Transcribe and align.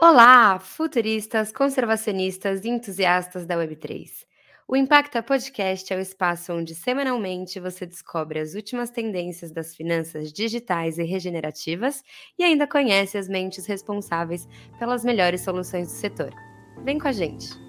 Olá, 0.00 0.60
futuristas, 0.60 1.50
conservacionistas 1.50 2.64
e 2.64 2.68
entusiastas 2.68 3.44
da 3.44 3.56
Web3. 3.56 4.08
O 4.68 4.76
Impacta 4.76 5.20
Podcast 5.24 5.92
é 5.92 5.96
o 5.96 6.00
espaço 6.00 6.52
onde 6.52 6.72
semanalmente 6.72 7.58
você 7.58 7.84
descobre 7.84 8.38
as 8.38 8.54
últimas 8.54 8.90
tendências 8.90 9.50
das 9.50 9.74
finanças 9.74 10.32
digitais 10.32 10.98
e 10.98 11.02
regenerativas 11.02 12.04
e 12.38 12.44
ainda 12.44 12.64
conhece 12.64 13.18
as 13.18 13.28
mentes 13.28 13.66
responsáveis 13.66 14.46
pelas 14.78 15.04
melhores 15.04 15.40
soluções 15.40 15.88
do 15.88 15.94
setor. 15.94 16.32
Vem 16.84 16.96
com 16.96 17.08
a 17.08 17.12
gente! 17.12 17.67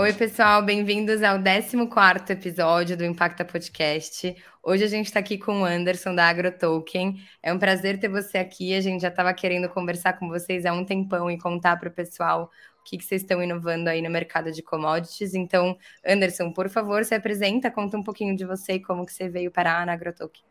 Oi, 0.00 0.12
pessoal, 0.12 0.62
bem-vindos 0.62 1.24
ao 1.24 1.42
14 1.42 2.32
episódio 2.32 2.96
do 2.96 3.04
Impacta 3.04 3.44
Podcast. 3.44 4.32
Hoje 4.62 4.84
a 4.84 4.86
gente 4.86 5.06
está 5.06 5.18
aqui 5.18 5.36
com 5.36 5.62
o 5.62 5.64
Anderson 5.64 6.14
da 6.14 6.28
AgroToken. 6.28 7.20
É 7.42 7.52
um 7.52 7.58
prazer 7.58 7.98
ter 7.98 8.06
você 8.06 8.38
aqui. 8.38 8.76
A 8.76 8.80
gente 8.80 9.00
já 9.00 9.08
estava 9.08 9.34
querendo 9.34 9.68
conversar 9.68 10.12
com 10.12 10.28
vocês 10.28 10.64
há 10.64 10.72
um 10.72 10.84
tempão 10.84 11.28
e 11.28 11.36
contar 11.36 11.76
para 11.80 11.88
o 11.88 11.92
pessoal 11.92 12.48
o 12.80 12.84
que, 12.84 12.96
que 12.96 13.04
vocês 13.04 13.22
estão 13.22 13.42
inovando 13.42 13.90
aí 13.90 14.00
no 14.00 14.08
mercado 14.08 14.52
de 14.52 14.62
commodities. 14.62 15.34
Então, 15.34 15.76
Anderson, 16.06 16.52
por 16.52 16.68
favor, 16.68 17.04
se 17.04 17.16
apresenta, 17.16 17.68
conta 17.68 17.98
um 17.98 18.04
pouquinho 18.04 18.36
de 18.36 18.44
você 18.44 18.74
e 18.74 18.80
como 18.80 19.04
que 19.04 19.12
você 19.12 19.28
veio 19.28 19.50
parar 19.50 19.84
na 19.84 19.94
AgroToken. 19.94 20.44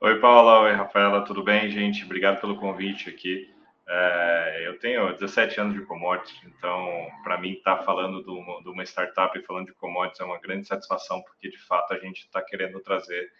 Oi, 0.00 0.20
Paula. 0.20 0.60
Oi, 0.60 0.74
Rafaela. 0.74 1.24
Tudo 1.24 1.42
bem, 1.42 1.68
gente? 1.72 2.04
Obrigado 2.04 2.40
pelo 2.40 2.54
convite 2.54 3.10
aqui. 3.10 3.51
É, 3.88 4.62
eu 4.66 4.78
tenho 4.78 5.12
17 5.12 5.60
anos 5.60 5.74
de 5.74 5.84
commodities, 5.84 6.40
então 6.44 7.10
para 7.24 7.36
mim 7.38 7.52
estar 7.52 7.78
tá 7.78 7.82
falando 7.82 8.22
de 8.22 8.68
uma 8.68 8.84
startup 8.84 9.36
e 9.36 9.42
falando 9.42 9.66
de 9.66 9.74
commodities 9.74 10.20
é 10.20 10.24
uma 10.24 10.38
grande 10.38 10.66
satisfação, 10.66 11.20
porque 11.22 11.50
de 11.50 11.58
fato 11.58 11.92
a 11.92 11.98
gente 11.98 12.20
está 12.20 12.40
querendo 12.40 12.80
trazer 12.80 13.32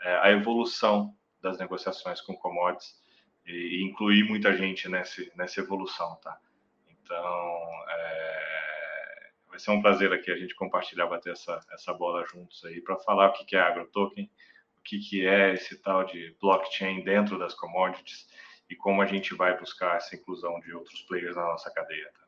é, 0.00 0.16
a 0.16 0.30
evolução 0.30 1.14
das 1.42 1.58
negociações 1.58 2.20
com 2.22 2.34
commodities 2.34 2.98
e, 3.46 3.52
e 3.52 3.84
incluir 3.84 4.24
muita 4.24 4.56
gente 4.56 4.88
nessa 4.88 5.60
evolução, 5.60 6.16
tá? 6.22 6.38
Então 6.88 7.84
é, 7.90 9.30
vai 9.50 9.58
ser 9.58 9.70
um 9.70 9.82
prazer 9.82 10.12
aqui 10.14 10.30
a 10.30 10.36
gente 10.36 10.54
compartilhar, 10.54 11.06
bater 11.06 11.34
essa, 11.34 11.60
essa 11.70 11.92
bola 11.92 12.24
juntos 12.24 12.64
aí 12.64 12.80
para 12.80 12.96
falar 12.96 13.28
o 13.28 13.32
que, 13.34 13.44
que 13.44 13.56
é 13.56 13.60
AgroToken, 13.60 14.30
o 14.78 14.82
que, 14.82 14.98
que 14.98 15.26
é 15.26 15.52
esse 15.52 15.76
tal 15.82 16.04
de 16.04 16.34
blockchain 16.40 17.04
dentro 17.04 17.38
das 17.38 17.54
commodities 17.54 18.26
e 18.68 18.76
como 18.76 19.02
a 19.02 19.06
gente 19.06 19.34
vai 19.34 19.58
buscar 19.58 19.96
essa 19.96 20.16
inclusão 20.16 20.58
de 20.60 20.72
outros 20.74 21.02
players 21.02 21.36
na 21.36 21.42
nossa 21.42 21.70
cadeia. 21.72 22.10
Tá? 22.12 22.24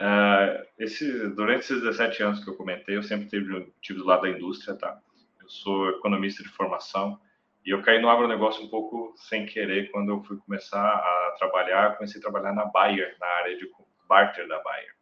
Uh, 0.00 0.66
esse, 0.78 1.28
durante 1.30 1.60
esses 1.60 1.80
17 1.82 2.22
anos 2.22 2.44
que 2.44 2.50
eu 2.50 2.56
comentei, 2.56 2.96
eu 2.96 3.02
sempre 3.02 3.28
tive, 3.28 3.72
tive 3.80 3.98
do 3.98 4.06
lado 4.06 4.22
da 4.22 4.30
indústria, 4.30 4.76
tá? 4.76 5.00
Eu 5.40 5.48
sou 5.48 5.90
economista 5.90 6.42
de 6.42 6.48
formação 6.50 7.20
e 7.66 7.70
eu 7.70 7.82
caí 7.82 8.00
no 8.00 8.08
agronegócio 8.08 8.64
um 8.64 8.68
pouco 8.68 9.12
sem 9.16 9.44
querer 9.44 9.90
quando 9.90 10.10
eu 10.10 10.22
fui 10.22 10.36
começar 10.38 10.80
a 10.80 11.34
trabalhar, 11.38 11.96
comecei 11.96 12.20
a 12.20 12.22
trabalhar 12.22 12.52
na 12.52 12.64
Bayer, 12.64 13.16
na 13.20 13.26
área 13.26 13.56
de 13.56 13.68
barter 14.08 14.46
da 14.46 14.62
Bayer. 14.62 14.94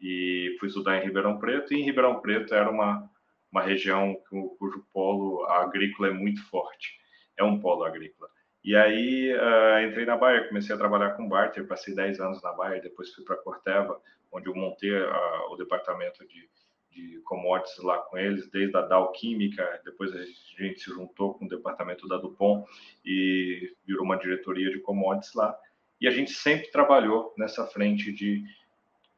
E 0.00 0.56
fui 0.60 0.68
estudar 0.68 0.96
em 0.98 1.04
Ribeirão 1.04 1.38
Preto, 1.38 1.74
e 1.74 1.80
em 1.80 1.84
Ribeirão 1.84 2.20
Preto 2.20 2.54
era 2.54 2.70
uma, 2.70 3.10
uma 3.50 3.62
região 3.62 4.14
cujo 4.58 4.86
polo 4.92 5.44
agrícola 5.46 6.08
é 6.08 6.12
muito 6.12 6.42
forte. 6.48 6.98
É 7.36 7.42
um 7.42 7.58
polo 7.58 7.84
agrícola. 7.84 8.30
E 8.68 8.76
aí 8.76 9.32
uh, 9.32 9.88
entrei 9.88 10.04
na 10.04 10.14
Bayer, 10.14 10.46
comecei 10.46 10.74
a 10.74 10.78
trabalhar 10.78 11.12
com 11.12 11.26
barter, 11.26 11.66
passei 11.66 11.94
10 11.94 12.20
anos 12.20 12.42
na 12.42 12.52
Bayer, 12.52 12.82
depois 12.82 13.14
fui 13.14 13.24
para 13.24 13.34
a 13.34 13.38
Corteva, 13.38 13.98
onde 14.30 14.46
eu 14.46 14.54
montei 14.54 14.92
uh, 14.92 15.50
o 15.50 15.56
departamento 15.56 16.22
de, 16.28 16.46
de 16.90 17.18
commodities 17.20 17.82
lá 17.82 17.96
com 17.96 18.18
eles, 18.18 18.50
desde 18.50 18.76
a 18.76 18.82
Dow 18.82 19.10
Química, 19.12 19.80
depois 19.86 20.14
a 20.14 20.22
gente 20.22 20.80
se 20.80 20.90
juntou 20.90 21.32
com 21.32 21.46
o 21.46 21.48
departamento 21.48 22.06
da 22.06 22.18
Dupont 22.18 22.68
e 23.02 23.74
virou 23.86 24.04
uma 24.04 24.18
diretoria 24.18 24.70
de 24.70 24.80
commodities 24.80 25.32
lá. 25.32 25.58
E 25.98 26.06
a 26.06 26.10
gente 26.10 26.32
sempre 26.32 26.70
trabalhou 26.70 27.32
nessa 27.38 27.66
frente 27.66 28.12
de 28.12 28.44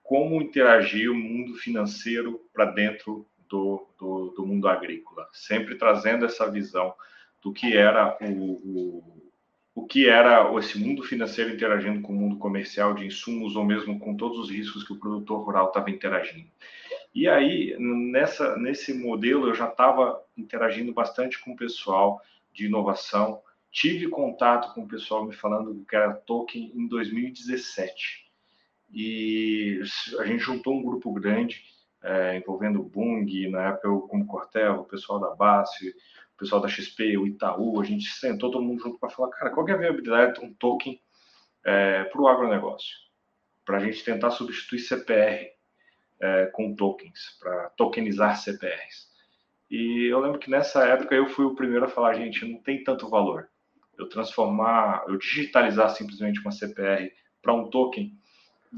como 0.00 0.41
interagir 0.41 1.10
o 1.10 1.15
mundo 1.16 1.56
financeiro 1.56 2.41
para 2.53 2.66
dentro 2.66 3.27
do, 3.49 3.84
do, 3.99 4.31
do, 4.31 4.47
mundo 4.47 4.69
agrícola, 4.69 5.28
sempre 5.33 5.75
trazendo 5.75 6.25
essa 6.25 6.49
visão 6.49 6.94
do 7.43 7.53
que 7.53 7.77
era 7.77 8.16
o, 8.21 8.53
o 8.53 9.20
o 9.81 9.87
que 9.87 10.09
era 10.09 10.53
esse 10.59 10.79
mundo 10.79 11.03
financeiro 11.03 11.55
interagindo 11.55 12.03
com 12.03 12.13
o 12.13 12.17
mundo 12.17 12.37
comercial 12.37 12.93
de 12.93 13.07
insumos 13.07 13.57
ou 13.57 13.65
mesmo 13.65 13.99
com 13.99 14.15
todos 14.15 14.39
os 14.39 14.51
riscos 14.51 14.85
que 14.85 14.93
o 14.93 14.99
produtor 14.99 15.43
rural 15.43 15.69
estava 15.69 15.91
interagindo. 15.91 16.49
E 17.15 17.27
aí, 17.27 17.75
nessa, 17.79 18.57
nesse 18.57 18.93
modelo, 18.93 19.49
eu 19.49 19.55
já 19.55 19.69
estava 19.69 20.23
interagindo 20.37 20.93
bastante 20.93 21.43
com 21.43 21.53
o 21.53 21.57
pessoal 21.57 22.21
de 22.53 22.67
inovação, 22.67 23.41
tive 23.71 24.09
contato 24.09 24.75
com 24.75 24.83
o 24.83 24.89
pessoal 24.89 25.25
me 25.25 25.33
falando 25.33 25.73
do 25.73 25.85
que 25.85 25.97
era 25.97 26.13
token 26.13 26.73
em 26.75 26.87
2017. 26.87 28.31
E 28.93 29.81
a 30.19 30.27
gente 30.27 30.41
juntou 30.41 30.75
um 30.75 30.83
grupo 30.83 31.13
grande, 31.13 31.65
é, 32.03 32.37
envolvendo 32.37 32.81
o 32.81 32.85
Bung, 32.85 33.49
na 33.49 33.69
época 33.69 33.89
eu 33.89 34.01
como 34.03 34.27
Cortel, 34.27 34.81
o 34.81 34.85
pessoal 34.85 35.19
da 35.19 35.35
Base, 35.35 35.95
pessoal 36.41 36.62
da 36.62 36.69
XP, 36.69 37.19
o 37.19 37.27
Itaú, 37.27 37.78
a 37.81 37.84
gente 37.84 38.06
sentou 38.09 38.51
todo 38.51 38.65
mundo 38.65 38.83
junto 38.83 38.99
para 38.99 39.11
falar, 39.11 39.28
cara, 39.31 39.51
qual 39.51 39.69
é 39.69 39.73
a 39.73 39.77
viabilidade 39.77 40.41
de 40.41 40.47
um 40.47 40.55
token 40.55 40.99
é, 41.65 42.05
para 42.05 42.21
o 42.21 42.27
agronegócio? 42.27 42.97
Para 43.65 43.77
a 43.77 43.81
gente 43.81 44.03
tentar 44.03 44.31
substituir 44.31 44.78
CPR 44.78 45.51
é, 46.19 46.47
com 46.47 46.75
tokens, 46.75 47.37
para 47.39 47.69
tokenizar 47.77 48.37
CPRs. 48.39 49.11
E 49.71 50.06
eu 50.11 50.19
lembro 50.19 50.39
que 50.39 50.51
nessa 50.51 50.84
época 50.87 51.15
eu 51.15 51.28
fui 51.28 51.45
o 51.45 51.55
primeiro 51.55 51.84
a 51.84 51.89
falar, 51.89 52.15
gente, 52.15 52.45
não 52.45 52.59
tem 52.59 52.83
tanto 52.83 53.09
valor. 53.09 53.49
Eu 53.99 54.09
transformar, 54.09 55.05
eu 55.09 55.19
digitalizar 55.19 55.91
simplesmente 55.91 56.41
uma 56.41 56.51
CPR 56.51 57.12
para 57.43 57.53
um 57.53 57.69
token, 57.69 58.19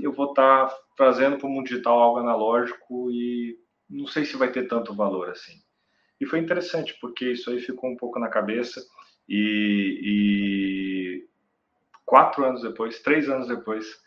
eu 0.00 0.12
vou 0.12 0.30
estar 0.30 0.66
tá 0.66 0.78
trazendo 0.96 1.38
para 1.38 1.46
o 1.46 1.50
mundo 1.50 1.68
digital 1.68 1.98
algo 1.98 2.18
analógico 2.18 3.08
e 3.10 3.56
não 3.88 4.06
sei 4.06 4.24
se 4.24 4.36
vai 4.36 4.50
ter 4.50 4.66
tanto 4.66 4.94
valor 4.94 5.30
assim. 5.30 5.62
E 6.22 6.26
foi 6.26 6.38
interessante, 6.38 6.96
porque 7.00 7.32
isso 7.32 7.50
aí 7.50 7.58
ficou 7.58 7.90
um 7.90 7.96
pouco 7.96 8.16
na 8.20 8.28
cabeça. 8.28 8.80
E, 9.28 9.98
e 10.04 11.28
quatro 12.06 12.44
anos 12.44 12.62
depois, 12.62 13.02
três 13.02 13.28
anos 13.28 13.48
depois, 13.48 14.00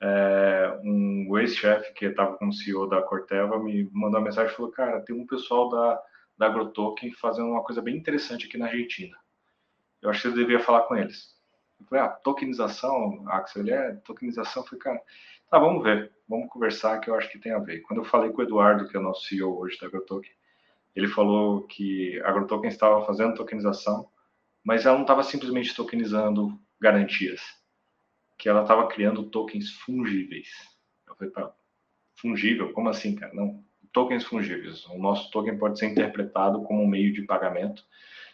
é, 0.00 0.78
um 0.84 1.36
ex-chefe 1.36 1.92
que 1.94 2.04
estava 2.04 2.36
como 2.36 2.52
CEO 2.52 2.88
da 2.88 3.02
Corteva 3.02 3.58
me 3.58 3.90
mandou 3.92 4.20
uma 4.20 4.26
mensagem 4.26 4.52
e 4.52 4.54
falou: 4.54 4.70
Cara, 4.70 5.00
tem 5.00 5.16
um 5.16 5.26
pessoal 5.26 5.68
da, 5.68 6.00
da 6.38 6.46
AgroToken 6.46 7.12
fazendo 7.14 7.48
uma 7.48 7.64
coisa 7.64 7.82
bem 7.82 7.96
interessante 7.96 8.46
aqui 8.46 8.56
na 8.56 8.66
Argentina. 8.66 9.16
Eu 10.00 10.10
acho 10.10 10.22
que 10.22 10.28
você 10.28 10.36
devia 10.36 10.60
falar 10.60 10.82
com 10.82 10.94
eles. 10.94 11.34
Eu 11.80 11.86
falei: 11.86 12.04
Ah, 12.04 12.10
tokenização, 12.10 13.24
Axel, 13.26 13.62
ele 13.62 13.72
é 13.72 13.92
tokenização. 14.04 14.62
Eu 14.62 14.68
falei: 14.68 14.82
Cara, 14.84 15.02
tá, 15.50 15.58
vamos 15.58 15.82
ver, 15.82 16.12
vamos 16.28 16.48
conversar 16.48 17.00
que 17.00 17.10
eu 17.10 17.16
acho 17.16 17.28
que 17.28 17.40
tem 17.40 17.50
a 17.50 17.58
ver. 17.58 17.80
Quando 17.80 18.02
eu 18.02 18.04
falei 18.04 18.30
com 18.30 18.40
o 18.40 18.44
Eduardo, 18.44 18.86
que 18.86 18.96
é 18.96 19.00
o 19.00 19.02
nosso 19.02 19.26
CEO 19.26 19.58
hoje 19.58 19.76
da 19.80 19.88
AgroToken, 19.88 20.30
ele 20.96 21.08
falou 21.08 21.62
que 21.64 22.18
a 22.22 22.30
AgroToken 22.30 22.70
estava 22.70 23.04
fazendo 23.04 23.34
tokenização, 23.34 24.08
mas 24.64 24.86
ela 24.86 24.94
não 24.94 25.02
estava 25.02 25.22
simplesmente 25.22 25.76
tokenizando 25.76 26.58
garantias, 26.80 27.42
que 28.38 28.48
ela 28.48 28.62
estava 28.62 28.88
criando 28.88 29.28
tokens 29.28 29.70
fungíveis. 29.72 30.48
Eu 31.06 31.14
falei, 31.14 31.30
para 31.30 31.52
fungível? 32.16 32.72
Como 32.72 32.88
assim, 32.88 33.14
cara? 33.14 33.34
Não, 33.34 33.62
tokens 33.92 34.24
fungíveis. 34.24 34.86
O 34.86 34.98
nosso 34.98 35.30
token 35.30 35.58
pode 35.58 35.78
ser 35.78 35.86
interpretado 35.86 36.62
como 36.62 36.82
um 36.82 36.88
meio 36.88 37.12
de 37.12 37.22
pagamento, 37.22 37.84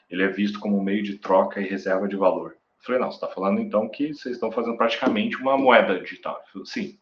ele 0.08 0.22
é 0.22 0.28
visto 0.28 0.60
como 0.60 0.78
um 0.78 0.82
meio 0.82 1.02
de 1.02 1.18
troca 1.18 1.60
e 1.60 1.66
reserva 1.66 2.06
de 2.06 2.14
valor. 2.14 2.52
Eu 2.52 2.84
falei, 2.84 3.00
não, 3.00 3.10
você 3.10 3.16
está 3.16 3.28
falando 3.28 3.60
então 3.60 3.88
que 3.88 4.14
vocês 4.14 4.36
estão 4.36 4.52
fazendo 4.52 4.76
praticamente 4.76 5.36
uma 5.36 5.58
moeda 5.58 5.98
digital. 5.98 6.36
Ele 6.36 6.52
falou, 6.52 6.66
sim. 6.66 6.98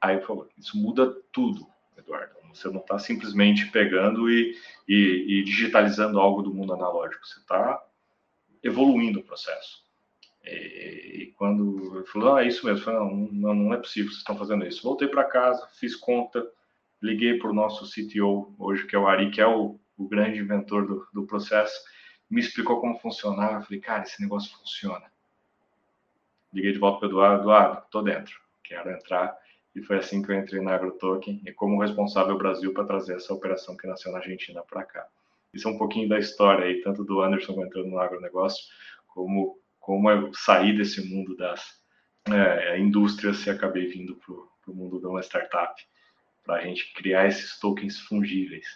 Aí 0.00 0.16
eu 0.16 0.22
falei, 0.26 0.50
isso 0.58 0.76
muda 0.76 1.14
tudo, 1.32 1.66
Eduardo. 2.00 2.34
Você 2.52 2.68
não 2.68 2.80
está 2.80 2.98
simplesmente 2.98 3.66
pegando 3.70 4.30
e, 4.30 4.56
e, 4.88 5.38
e, 5.38 5.44
digitalizando 5.44 6.18
algo 6.18 6.42
do 6.42 6.52
mundo 6.52 6.74
analógico. 6.74 7.26
Você 7.26 7.38
está 7.38 7.82
evoluindo 8.62 9.20
o 9.20 9.24
processo. 9.24 9.84
E, 10.44 11.22
e 11.22 11.26
quando 11.36 11.96
eu 11.96 12.06
falei, 12.06 12.28
ah, 12.28 12.44
é 12.44 12.48
isso 12.48 12.66
mesmo, 12.66 12.84
falei, 12.84 13.00
não, 13.32 13.54
não, 13.54 13.74
é 13.74 13.76
possível, 13.76 14.10
vocês 14.10 14.18
estão 14.18 14.36
fazendo 14.36 14.66
isso. 14.66 14.82
Voltei 14.82 15.08
para 15.08 15.24
casa, 15.24 15.66
fiz 15.78 15.94
conta, 15.94 16.46
liguei 17.00 17.38
para 17.38 17.50
o 17.50 17.54
nosso 17.54 17.84
CTO, 17.84 18.54
hoje 18.58 18.86
que 18.86 18.96
é 18.96 18.98
o 18.98 19.06
Ari, 19.06 19.30
que 19.30 19.40
é 19.40 19.46
o, 19.46 19.78
o 19.96 20.08
grande 20.08 20.38
inventor 20.38 20.86
do, 20.86 21.06
do 21.12 21.26
processo, 21.26 21.78
me 22.28 22.40
explicou 22.40 22.80
como 22.80 22.98
funcionava. 22.98 23.62
Falei, 23.62 23.80
cara, 23.80 24.02
esse 24.02 24.20
negócio 24.20 24.56
funciona. 24.58 25.10
Liguei 26.52 26.72
de 26.72 26.78
volta 26.78 26.98
para 26.98 27.06
o 27.06 27.10
Eduardo, 27.10 27.42
Eduardo, 27.42 27.82
estou 27.84 28.02
dentro, 28.02 28.40
quero 28.64 28.90
entrar 28.90 29.38
e 29.74 29.82
foi 29.82 29.98
assim 29.98 30.22
que 30.22 30.30
eu 30.30 30.38
entrei 30.38 30.60
na 30.60 30.74
AgroToken 30.74 31.42
e 31.46 31.52
como 31.52 31.80
responsável 31.80 32.36
Brasil 32.36 32.72
para 32.72 32.84
trazer 32.84 33.16
essa 33.16 33.32
operação 33.32 33.76
que 33.76 33.86
nasceu 33.86 34.10
na 34.12 34.18
Argentina 34.18 34.62
para 34.62 34.84
cá. 34.84 35.06
Isso 35.52 35.68
é 35.68 35.70
um 35.70 35.78
pouquinho 35.78 36.08
da 36.08 36.18
história 36.18 36.64
aí, 36.64 36.80
tanto 36.82 37.04
do 37.04 37.20
Anderson 37.20 37.60
entrando 37.62 37.88
no 37.88 37.98
agronegócio, 37.98 38.64
como 39.08 39.58
como 39.80 40.10
eu 40.10 40.32
saí 40.34 40.76
desse 40.76 41.02
mundo 41.02 41.34
das 41.36 41.80
é, 42.30 42.78
indústrias 42.78 43.44
e 43.46 43.50
acabei 43.50 43.86
vindo 43.86 44.14
para 44.14 44.34
o 44.72 44.76
mundo 44.76 45.00
de 45.00 45.06
uma 45.06 45.20
startup. 45.20 45.74
para 46.44 46.56
a 46.56 46.60
gente 46.60 46.92
criar 46.94 47.26
esses 47.26 47.58
tokens 47.58 47.98
fungíveis. 48.00 48.66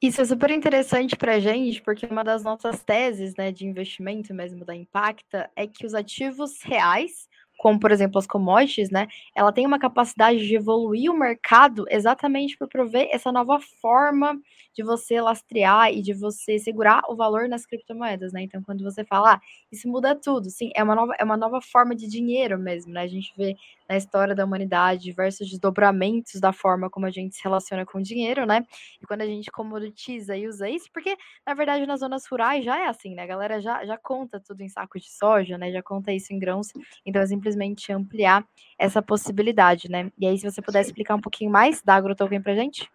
Isso 0.00 0.20
é 0.20 0.24
super 0.24 0.50
interessante 0.50 1.16
para 1.16 1.34
a 1.34 1.40
gente, 1.40 1.80
porque 1.80 2.06
uma 2.06 2.24
das 2.24 2.42
nossas 2.42 2.82
teses 2.82 3.36
né, 3.36 3.52
de 3.52 3.66
investimento 3.66 4.34
mesmo 4.34 4.64
da 4.64 4.74
Impacta 4.74 5.50
é 5.54 5.66
que 5.66 5.86
os 5.86 5.94
ativos 5.94 6.60
reais 6.62 7.28
como 7.62 7.78
por 7.78 7.92
exemplo 7.92 8.18
as 8.18 8.26
commodities, 8.26 8.90
né, 8.90 9.06
ela 9.36 9.52
tem 9.52 9.64
uma 9.64 9.78
capacidade 9.78 10.44
de 10.44 10.56
evoluir 10.56 11.08
o 11.10 11.16
mercado 11.16 11.84
exatamente 11.88 12.56
por 12.58 12.66
prover 12.68 13.08
essa 13.12 13.30
nova 13.30 13.60
forma 13.80 14.36
de 14.74 14.82
você 14.82 15.20
lastrear 15.20 15.92
e 15.92 16.02
de 16.02 16.12
você 16.12 16.58
segurar 16.58 17.02
o 17.08 17.14
valor 17.14 17.48
nas 17.48 17.64
criptomoedas, 17.66 18.32
né? 18.32 18.42
Então, 18.42 18.62
quando 18.62 18.82
você 18.82 19.04
fala, 19.04 19.34
ah, 19.34 19.40
isso 19.70 19.86
muda 19.88 20.14
tudo, 20.14 20.50
sim, 20.50 20.70
é 20.74 20.82
uma 20.82 20.94
nova, 20.94 21.14
é 21.18 21.24
uma 21.24 21.36
nova 21.36 21.60
forma 21.60 21.94
de 21.94 22.08
dinheiro 22.08 22.58
mesmo, 22.58 22.92
né? 22.92 23.02
A 23.02 23.06
gente 23.06 23.32
vê 23.36 23.54
na 23.88 23.96
história 23.96 24.34
da 24.34 24.44
humanidade 24.44 25.02
diversos 25.02 25.48
desdobramentos 25.50 26.40
da 26.40 26.52
forma 26.52 26.88
como 26.88 27.04
a 27.06 27.10
gente 27.10 27.36
se 27.36 27.44
relaciona 27.44 27.84
com 27.84 27.98
o 27.98 28.02
dinheiro, 28.02 28.46
né? 28.46 28.64
E 29.02 29.06
quando 29.06 29.20
a 29.22 29.26
gente 29.26 29.50
comoditiza 29.50 30.36
e 30.36 30.48
usa 30.48 30.68
isso, 30.68 30.88
porque 30.92 31.16
na 31.46 31.54
verdade 31.54 31.84
nas 31.86 32.00
zonas 32.00 32.26
rurais 32.26 32.64
já 32.64 32.78
é 32.80 32.86
assim, 32.88 33.14
né? 33.14 33.22
A 33.22 33.26
galera 33.26 33.60
já, 33.60 33.84
já 33.84 33.98
conta 33.98 34.40
tudo 34.40 34.62
em 34.62 34.68
sacos 34.68 35.02
de 35.02 35.10
soja, 35.10 35.58
né? 35.58 35.70
Já 35.70 35.82
conta 35.82 36.12
isso 36.12 36.32
em 36.32 36.38
grãos, 36.38 36.68
então 37.04 37.20
é 37.20 37.26
simplesmente 37.26 37.51
ampliar 37.92 38.44
essa 38.78 39.02
possibilidade, 39.02 39.90
né? 39.90 40.10
E 40.18 40.26
aí, 40.26 40.38
se 40.38 40.50
você 40.50 40.60
puder 40.60 40.80
explicar 40.80 41.14
um 41.14 41.20
pouquinho 41.20 41.50
mais 41.50 41.82
da 41.82 41.94
AgroToken 41.94 42.42
pra 42.42 42.54
gente? 42.54 42.90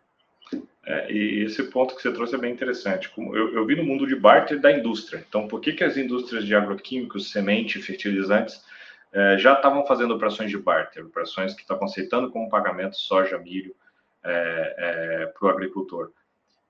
É, 0.85 1.11
e 1.11 1.43
esse 1.43 1.61
ponto 1.63 1.95
que 1.95 2.01
você 2.01 2.13
trouxe 2.13 2.35
é 2.35 2.37
bem 2.37 2.53
interessante. 2.53 3.11
Eu, 3.17 3.53
eu 3.53 3.65
vi 3.65 3.75
no 3.75 3.83
mundo 3.83 4.07
de 4.07 4.15
barter 4.15 4.59
da 4.59 4.71
indústria. 4.71 5.23
Então, 5.27 5.47
por 5.47 5.59
que, 5.59 5.73
que 5.73 5.83
as 5.83 5.97
indústrias 5.97 6.45
de 6.45 6.55
agroquímicos, 6.55 7.29
semente, 7.29 7.81
fertilizantes, 7.81 8.63
é, 9.11 9.37
já 9.37 9.53
estavam 9.53 9.85
fazendo 9.85 10.13
operações 10.13 10.49
de 10.49 10.57
barter, 10.57 11.05
operações 11.05 11.53
que 11.53 11.61
estavam 11.61 11.85
aceitando 11.85 12.31
como 12.31 12.49
pagamento 12.49 12.95
soja, 12.95 13.37
milho 13.37 13.75
é, 14.23 14.75
é 14.77 15.25
para 15.25 15.47
o 15.47 15.49
agricultor? 15.49 16.11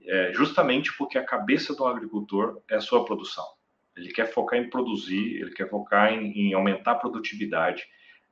É, 0.03 0.31
justamente 0.33 0.95
porque 0.97 1.17
a 1.17 1.23
cabeça 1.23 1.75
do 1.75 1.85
agricultor 1.85 2.61
é 2.69 2.75
a 2.75 2.81
sua 2.81 3.05
produção. 3.05 3.45
Ele 3.97 4.11
quer 4.11 4.31
focar 4.31 4.59
em 4.59 4.69
produzir, 4.69 5.41
ele 5.41 5.51
quer 5.51 5.69
focar 5.69 6.13
em, 6.13 6.49
em 6.49 6.53
aumentar 6.53 6.91
a 6.91 6.95
produtividade. 6.95 7.83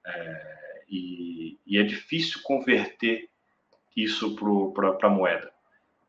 É, 0.06 0.56
e, 0.88 1.60
e 1.66 1.78
é 1.78 1.84
difícil 1.84 2.42
converter 2.44 3.30
isso 3.96 4.36
para 4.74 5.08
a 5.08 5.10
moeda. 5.10 5.52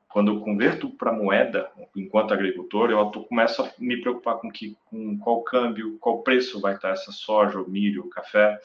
Quando 0.09 0.33
eu 0.33 0.41
converto 0.41 0.91
para 0.91 1.13
moeda, 1.13 1.71
enquanto 1.95 2.33
agricultor, 2.33 2.91
eu 2.91 3.11
começo 3.11 3.63
a 3.63 3.73
me 3.79 4.01
preocupar 4.01 4.37
com, 4.39 4.51
que, 4.51 4.77
com 4.87 5.19
qual 5.19 5.43
câmbio, 5.43 5.99
qual 5.99 6.23
preço 6.23 6.61
vai 6.61 6.75
estar 6.75 6.91
essa 6.91 7.13
soja, 7.13 7.61
o 7.61 7.69
milho, 7.69 8.05
o 8.05 8.11
café. 8.11 8.59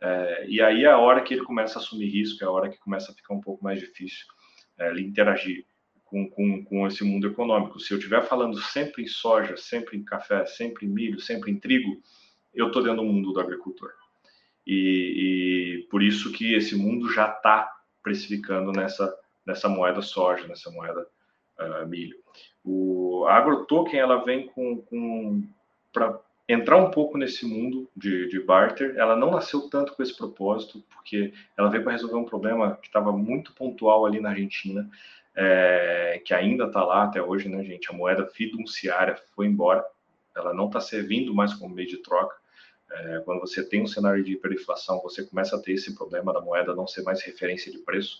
É, 0.00 0.46
e 0.48 0.60
aí 0.60 0.84
é 0.84 0.90
a 0.90 0.98
hora 0.98 1.22
que 1.22 1.34
ele 1.34 1.44
começa 1.44 1.78
a 1.78 1.82
assumir 1.82 2.08
risco, 2.08 2.42
é 2.42 2.46
a 2.46 2.50
hora 2.50 2.70
que 2.70 2.78
começa 2.78 3.12
a 3.12 3.14
ficar 3.14 3.34
um 3.34 3.40
pouco 3.40 3.62
mais 3.62 3.80
difícil 3.80 4.26
é, 4.78 4.88
ele 4.88 5.02
interagir 5.02 5.64
com, 6.14 6.30
com, 6.30 6.64
com 6.64 6.86
esse 6.86 7.02
mundo 7.02 7.26
econômico. 7.26 7.80
Se 7.80 7.92
eu 7.92 7.98
estiver 7.98 8.24
falando 8.24 8.56
sempre 8.60 9.02
em 9.02 9.06
soja, 9.08 9.56
sempre 9.56 9.96
em 9.96 10.04
café, 10.04 10.46
sempre 10.46 10.86
em 10.86 10.88
milho, 10.88 11.18
sempre 11.18 11.50
em 11.50 11.58
trigo, 11.58 12.00
eu 12.54 12.68
estou 12.68 12.82
dentro 12.82 12.98
do 12.98 13.04
mundo 13.04 13.32
do 13.32 13.40
agricultor. 13.40 13.90
E, 14.64 15.80
e 15.82 15.88
por 15.90 16.02
isso 16.04 16.30
que 16.30 16.54
esse 16.54 16.76
mundo 16.76 17.10
já 17.12 17.28
está 17.28 17.68
precificando 18.00 18.70
nessa, 18.70 19.12
nessa 19.44 19.68
moeda 19.68 20.00
soja, 20.02 20.46
nessa 20.46 20.70
moeda 20.70 21.04
uh, 21.58 21.86
milho. 21.88 22.16
O, 22.64 23.24
a 23.26 23.34
AgroToken 23.34 23.98
ela 23.98 24.24
vem 24.24 24.46
com, 24.46 24.76
com 24.82 25.42
para 25.92 26.20
entrar 26.48 26.76
um 26.76 26.90
pouco 26.90 27.18
nesse 27.18 27.44
mundo 27.44 27.90
de, 27.96 28.28
de, 28.28 28.40
barter. 28.40 28.94
Ela 28.96 29.16
não 29.16 29.32
nasceu 29.32 29.68
tanto 29.68 29.94
com 29.94 30.02
esse 30.02 30.16
propósito, 30.16 30.82
porque 30.94 31.32
ela 31.56 31.70
veio 31.70 31.82
para 31.82 31.92
resolver 31.92 32.16
um 32.16 32.24
problema 32.24 32.76
que 32.76 32.86
estava 32.86 33.10
muito 33.10 33.52
pontual 33.54 34.06
ali 34.06 34.20
na 34.20 34.30
Argentina, 34.30 34.88
é, 35.36 36.22
que 36.24 36.32
ainda 36.32 36.64
está 36.64 36.84
lá 36.84 37.04
até 37.04 37.22
hoje, 37.22 37.48
né, 37.48 37.62
gente? 37.64 37.90
A 37.90 37.92
moeda 37.92 38.26
fiduciária 38.26 39.16
foi 39.34 39.46
embora, 39.46 39.84
ela 40.36 40.54
não 40.54 40.66
está 40.66 40.80
servindo 40.80 41.34
mais 41.34 41.54
como 41.54 41.74
meio 41.74 41.88
de 41.88 41.98
troca. 41.98 42.36
É, 42.90 43.22
quando 43.24 43.40
você 43.40 43.66
tem 43.66 43.82
um 43.82 43.86
cenário 43.86 44.22
de 44.22 44.32
hiperinflação, 44.32 45.00
você 45.02 45.24
começa 45.24 45.56
a 45.56 45.60
ter 45.60 45.72
esse 45.72 45.94
problema 45.94 46.32
da 46.32 46.40
moeda 46.40 46.74
não 46.74 46.86
ser 46.86 47.02
mais 47.02 47.22
referência 47.22 47.72
de 47.72 47.78
preço, 47.78 48.18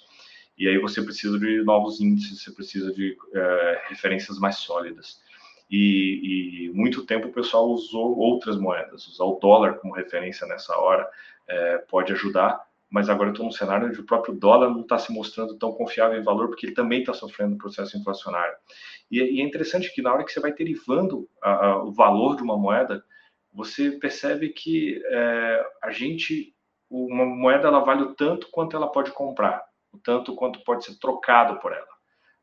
e 0.57 0.69
aí 0.69 0.79
você 0.79 1.03
precisa 1.03 1.39
de 1.39 1.63
novos 1.63 2.01
índices, 2.01 2.43
você 2.43 2.53
precisa 2.53 2.93
de 2.93 3.17
é, 3.35 3.83
referências 3.89 4.39
mais 4.39 4.57
sólidas. 4.57 5.21
E, 5.71 6.69
e, 6.69 6.73
muito 6.73 7.05
tempo 7.05 7.29
o 7.29 7.33
pessoal 7.33 7.69
usou 7.69 8.17
outras 8.17 8.57
moedas, 8.57 9.07
usar 9.09 9.25
o 9.25 9.39
dólar 9.41 9.75
como 9.79 9.95
referência 9.95 10.47
nessa 10.47 10.77
hora 10.79 11.09
é, 11.49 11.79
pode 11.79 12.13
ajudar, 12.13 12.65
mas 12.95 13.09
agora 13.09 13.31
estou 13.31 13.45
num 13.45 13.51
cenário 13.51 13.89
onde 13.89 13.99
o 13.99 14.07
próprio 14.07 14.33
dólar 14.33 14.71
não 14.71 14.83
está 14.83 14.97
se 14.97 15.13
mostrando 15.13 15.59
tão 15.59 15.73
confiável 15.73 16.17
em 16.17 16.23
valor, 16.23 16.47
porque 16.47 16.67
ele 16.67 16.77
também 16.77 17.01
está 17.01 17.13
sofrendo 17.13 17.59
processo 17.59 17.99
inflacionário. 17.99 18.57
E, 19.11 19.19
e, 19.19 19.41
é 19.41 19.45
interessante 19.45 19.93
que 19.93 20.01
na 20.01 20.15
hora 20.15 20.23
que 20.23 20.31
você 20.31 20.39
vai 20.39 20.53
derivando 20.53 21.29
a, 21.43 21.67
a, 21.67 21.83
o 21.83 21.91
valor 21.91 22.37
de 22.37 22.45
uma 22.45 22.57
moeda, 22.57 23.05
você 23.53 23.91
percebe 23.91 24.51
que 24.51 25.03
é, 25.07 25.67
a 25.83 25.91
gente, 25.91 26.55
uma 26.89 27.27
moeda, 27.27 27.67
ela 27.67 27.81
vale 27.81 28.05
o 28.05 28.15
tanto 28.15 28.49
quanto 28.53 28.77
ela 28.77 28.87
pode 28.87 29.11
comprar, 29.11 29.65
o 29.93 29.99
tanto 29.99 30.33
quanto 30.37 30.63
pode 30.63 30.85
ser 30.85 30.97
trocado 31.01 31.59
por 31.59 31.73
ela. 31.73 31.94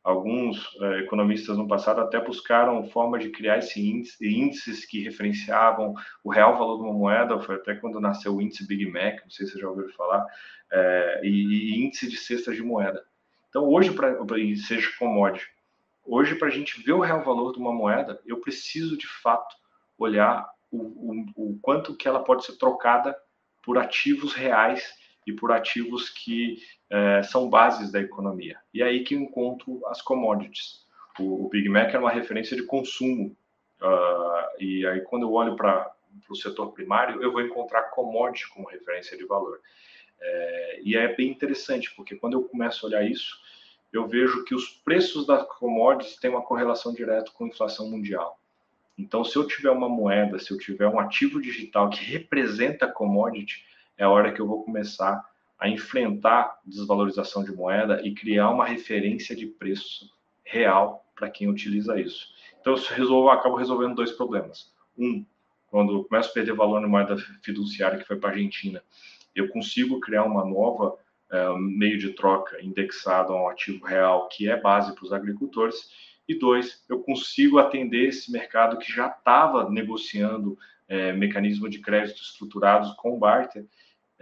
Alguns 0.03 0.75
é, 0.81 0.99
economistas 1.01 1.55
no 1.57 1.67
passado 1.67 2.01
até 2.01 2.19
buscaram 2.19 2.83
formas 2.89 3.23
de 3.23 3.29
criar 3.29 3.59
esse 3.59 3.79
índice, 3.79 4.27
índices 4.27 4.83
que 4.83 5.03
referenciavam 5.03 5.93
o 6.23 6.31
real 6.31 6.57
valor 6.57 6.77
de 6.77 6.83
uma 6.83 6.93
moeda, 6.93 7.39
foi 7.39 7.55
até 7.55 7.75
quando 7.75 7.99
nasceu 7.99 8.35
o 8.35 8.41
índice 8.41 8.65
Big 8.65 8.89
Mac, 8.89 9.21
não 9.23 9.29
sei 9.29 9.45
se 9.45 9.53
você 9.53 9.59
já 9.59 9.69
ouviu 9.69 9.89
falar, 9.89 10.25
é, 10.71 11.21
e, 11.23 11.29
e, 11.29 11.85
índice 11.85 12.09
de 12.09 12.17
cestas 12.17 12.55
de 12.55 12.63
moeda. 12.63 13.03
Então, 13.49 13.63
hoje, 13.65 13.91
para 13.91 14.17
seja 14.65 14.89
commodity, 14.97 15.45
hoje, 16.03 16.33
para 16.33 16.47
a 16.47 16.51
gente 16.51 16.81
ver 16.81 16.93
o 16.93 17.01
real 17.01 17.23
valor 17.23 17.53
de 17.53 17.59
uma 17.59 17.71
moeda, 17.71 18.19
eu 18.25 18.41
preciso, 18.41 18.97
de 18.97 19.07
fato, 19.07 19.55
olhar 19.97 20.49
o, 20.71 20.77
o, 20.77 21.25
o 21.35 21.59
quanto 21.61 21.95
que 21.95 22.07
ela 22.07 22.23
pode 22.23 22.43
ser 22.43 22.57
trocada 22.57 23.15
por 23.61 23.77
ativos 23.77 24.33
reais 24.33 24.99
e 25.25 25.33
por 25.33 25.51
ativos 25.51 26.09
que 26.09 26.57
é, 26.89 27.23
são 27.23 27.49
bases 27.49 27.91
da 27.91 27.99
economia. 27.99 28.57
E 28.73 28.81
é 28.81 28.85
aí 28.85 29.03
que 29.03 29.15
encontro 29.15 29.81
as 29.87 30.01
commodities. 30.01 30.85
O, 31.19 31.45
o 31.45 31.49
Big 31.49 31.69
Mac 31.69 31.93
é 31.93 31.99
uma 31.99 32.11
referência 32.11 32.55
de 32.55 32.63
consumo. 32.63 33.35
Uh, 33.81 34.61
e 34.61 34.85
aí, 34.85 35.01
quando 35.01 35.23
eu 35.23 35.33
olho 35.33 35.55
para 35.55 35.91
o 36.29 36.35
setor 36.35 36.71
primário, 36.71 37.21
eu 37.21 37.31
vou 37.31 37.41
encontrar 37.41 37.83
commodity 37.83 38.49
como 38.49 38.69
referência 38.69 39.17
de 39.17 39.25
valor. 39.25 39.59
É, 40.19 40.79
e 40.83 40.95
é 40.95 41.13
bem 41.15 41.29
interessante, 41.29 41.93
porque 41.95 42.15
quando 42.15 42.33
eu 42.33 42.43
começo 42.43 42.85
a 42.85 42.89
olhar 42.89 43.03
isso, 43.03 43.39
eu 43.91 44.07
vejo 44.07 44.43
que 44.45 44.55
os 44.55 44.69
preços 44.69 45.25
das 45.25 45.45
commodities 45.57 46.17
têm 46.17 46.29
uma 46.29 46.43
correlação 46.43 46.93
direta 46.93 47.31
com 47.31 47.45
a 47.45 47.47
inflação 47.47 47.89
mundial. 47.89 48.39
Então, 48.97 49.23
se 49.23 49.35
eu 49.35 49.47
tiver 49.47 49.71
uma 49.71 49.89
moeda, 49.89 50.37
se 50.37 50.51
eu 50.51 50.57
tiver 50.57 50.87
um 50.87 50.99
ativo 50.99 51.41
digital 51.41 51.89
que 51.89 52.03
representa 52.03 52.87
commodity, 52.87 53.65
é 54.01 54.03
a 54.03 54.09
hora 54.09 54.31
que 54.31 54.41
eu 54.41 54.47
vou 54.47 54.63
começar 54.63 55.23
a 55.59 55.69
enfrentar 55.69 56.59
desvalorização 56.65 57.43
de 57.43 57.51
moeda 57.51 58.01
e 58.03 58.15
criar 58.15 58.49
uma 58.49 58.65
referência 58.65 59.35
de 59.35 59.45
preço 59.45 60.09
real 60.43 61.05
para 61.15 61.29
quem 61.29 61.47
utiliza 61.47 62.01
isso. 62.01 62.29
Então, 62.59 62.73
eu 62.73 62.81
resolvo, 62.95 63.29
acabo 63.29 63.57
resolvendo 63.57 63.93
dois 63.93 64.11
problemas. 64.11 64.73
Um, 64.97 65.23
quando 65.67 65.93
eu 65.93 66.03
começo 66.05 66.31
a 66.31 66.33
perder 66.33 66.53
valor 66.53 66.81
na 66.81 66.87
moeda 66.87 67.15
fiduciária 67.43 67.99
que 67.99 68.07
foi 68.07 68.17
para 68.17 68.29
a 68.29 68.33
Argentina, 68.33 68.83
eu 69.35 69.49
consigo 69.49 69.99
criar 69.99 70.23
uma 70.23 70.43
nova 70.43 70.95
uh, 71.31 71.57
meio 71.59 71.99
de 71.99 72.09
troca 72.13 72.59
indexado 72.59 73.33
a 73.33 73.43
um 73.43 73.49
ativo 73.49 73.85
real 73.85 74.27
que 74.29 74.49
é 74.49 74.59
base 74.59 74.95
para 74.95 75.05
os 75.05 75.13
agricultores 75.13 75.91
e 76.27 76.39
dois, 76.39 76.83
eu 76.89 77.01
consigo 77.01 77.59
atender 77.59 78.07
esse 78.07 78.31
mercado 78.31 78.79
que 78.79 78.91
já 78.91 79.07
estava 79.07 79.69
negociando 79.69 80.57
é, 80.87 81.13
mecanismo 81.13 81.69
de 81.69 81.79
crédito 81.79 82.21
estruturados 82.21 82.93
com 82.93 83.17
barter, 83.17 83.65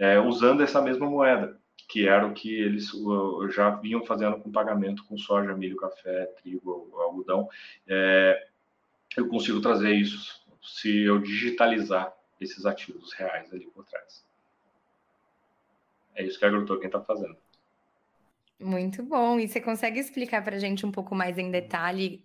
é, 0.00 0.18
usando 0.18 0.62
essa 0.62 0.80
mesma 0.80 1.08
moeda, 1.08 1.60
que 1.86 2.08
era 2.08 2.26
o 2.26 2.32
que 2.32 2.52
eles 2.54 2.90
já 3.50 3.68
vinham 3.70 4.04
fazendo 4.06 4.40
com 4.40 4.50
pagamento 4.50 5.04
com 5.04 5.18
soja, 5.18 5.54
milho, 5.54 5.76
café, 5.76 6.24
trigo, 6.40 6.90
algodão. 6.98 7.46
É, 7.86 8.48
eu 9.14 9.28
consigo 9.28 9.60
trazer 9.60 9.92
isso 9.92 10.40
se 10.62 11.02
eu 11.02 11.18
digitalizar 11.20 12.12
esses 12.40 12.64
ativos 12.64 13.12
reais 13.12 13.52
ali 13.52 13.66
por 13.66 13.84
trás. 13.84 14.24
É 16.14 16.24
isso 16.24 16.38
que 16.38 16.44
a 16.46 16.48
AgroToken 16.48 16.86
está 16.86 17.00
fazendo. 17.00 17.36
Muito 18.58 19.02
bom. 19.02 19.38
E 19.38 19.48
você 19.48 19.60
consegue 19.60 20.00
explicar 20.00 20.42
para 20.42 20.56
a 20.56 20.58
gente 20.58 20.86
um 20.86 20.92
pouco 20.92 21.14
mais 21.14 21.36
em 21.36 21.50
detalhe 21.50 22.24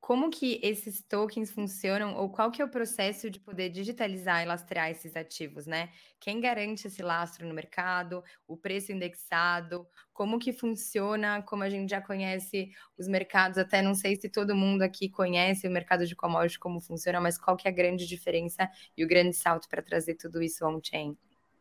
como 0.00 0.30
que 0.30 0.58
esses 0.62 1.02
tokens 1.02 1.52
funcionam 1.52 2.16
ou 2.16 2.30
qual 2.30 2.50
que 2.50 2.60
é 2.62 2.64
o 2.64 2.70
processo 2.70 3.30
de 3.30 3.38
poder 3.38 3.68
digitalizar 3.68 4.42
e 4.42 4.46
lastrear 4.46 4.90
esses 4.90 5.14
ativos, 5.14 5.66
né? 5.66 5.90
Quem 6.18 6.40
garante 6.40 6.86
esse 6.86 7.02
lastro 7.02 7.46
no 7.46 7.54
mercado, 7.54 8.24
o 8.46 8.56
preço 8.56 8.92
indexado, 8.92 9.86
como 10.12 10.38
que 10.38 10.52
funciona, 10.52 11.42
como 11.42 11.62
a 11.62 11.68
gente 11.70 11.90
já 11.90 12.00
conhece 12.00 12.70
os 12.98 13.06
mercados, 13.08 13.58
até 13.58 13.82
não 13.82 13.94
sei 13.94 14.16
se 14.16 14.28
todo 14.28 14.56
mundo 14.56 14.82
aqui 14.82 15.08
conhece 15.08 15.68
o 15.68 15.70
mercado 15.70 16.06
de 16.06 16.16
commodities, 16.16 16.58
como 16.58 16.80
funciona, 16.80 17.20
mas 17.20 17.38
qual 17.38 17.56
que 17.56 17.68
é 17.68 17.70
a 17.70 17.74
grande 17.74 18.06
diferença 18.06 18.68
e 18.96 19.04
o 19.04 19.08
grande 19.08 19.36
salto 19.36 19.68
para 19.68 19.82
trazer 19.82 20.14
tudo 20.16 20.42
isso 20.42 20.66
on-chain? 20.66 21.16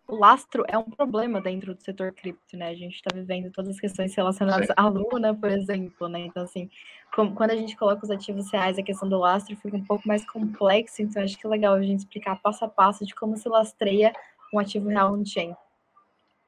O 0.09 0.15
lastro 0.15 0.65
é 0.67 0.75
um 0.75 0.89
problema 0.89 1.39
dentro 1.39 1.75
do 1.75 1.81
setor 1.83 2.11
cripto, 2.11 2.57
né? 2.57 2.69
A 2.69 2.73
gente 2.73 2.95
está 2.95 3.11
vivendo 3.13 3.51
todas 3.51 3.75
as 3.75 3.79
questões 3.79 4.13
relacionadas 4.15 4.65
Sim. 4.65 4.73
à 4.75 4.87
Luna, 4.87 5.35
por 5.35 5.51
exemplo, 5.51 6.07
né? 6.07 6.21
Então, 6.21 6.43
assim, 6.43 6.67
como, 7.13 7.35
quando 7.35 7.51
a 7.51 7.55
gente 7.55 7.77
coloca 7.77 8.03
os 8.03 8.09
ativos 8.09 8.51
reais, 8.51 8.79
a 8.79 8.83
questão 8.83 9.07
do 9.07 9.19
lastro 9.19 9.55
fica 9.55 9.77
um 9.77 9.85
pouco 9.85 10.07
mais 10.07 10.25
complexa, 10.25 11.03
então 11.03 11.23
acho 11.23 11.37
que 11.37 11.45
é 11.45 11.49
legal 11.49 11.75
a 11.75 11.81
gente 11.83 11.99
explicar 11.99 12.41
passo 12.41 12.65
a 12.65 12.67
passo 12.67 13.05
de 13.05 13.13
como 13.13 13.37
se 13.37 13.47
lastreia 13.47 14.11
um 14.51 14.57
ativo 14.57 14.89
real 14.89 15.13
on-chain. 15.13 15.55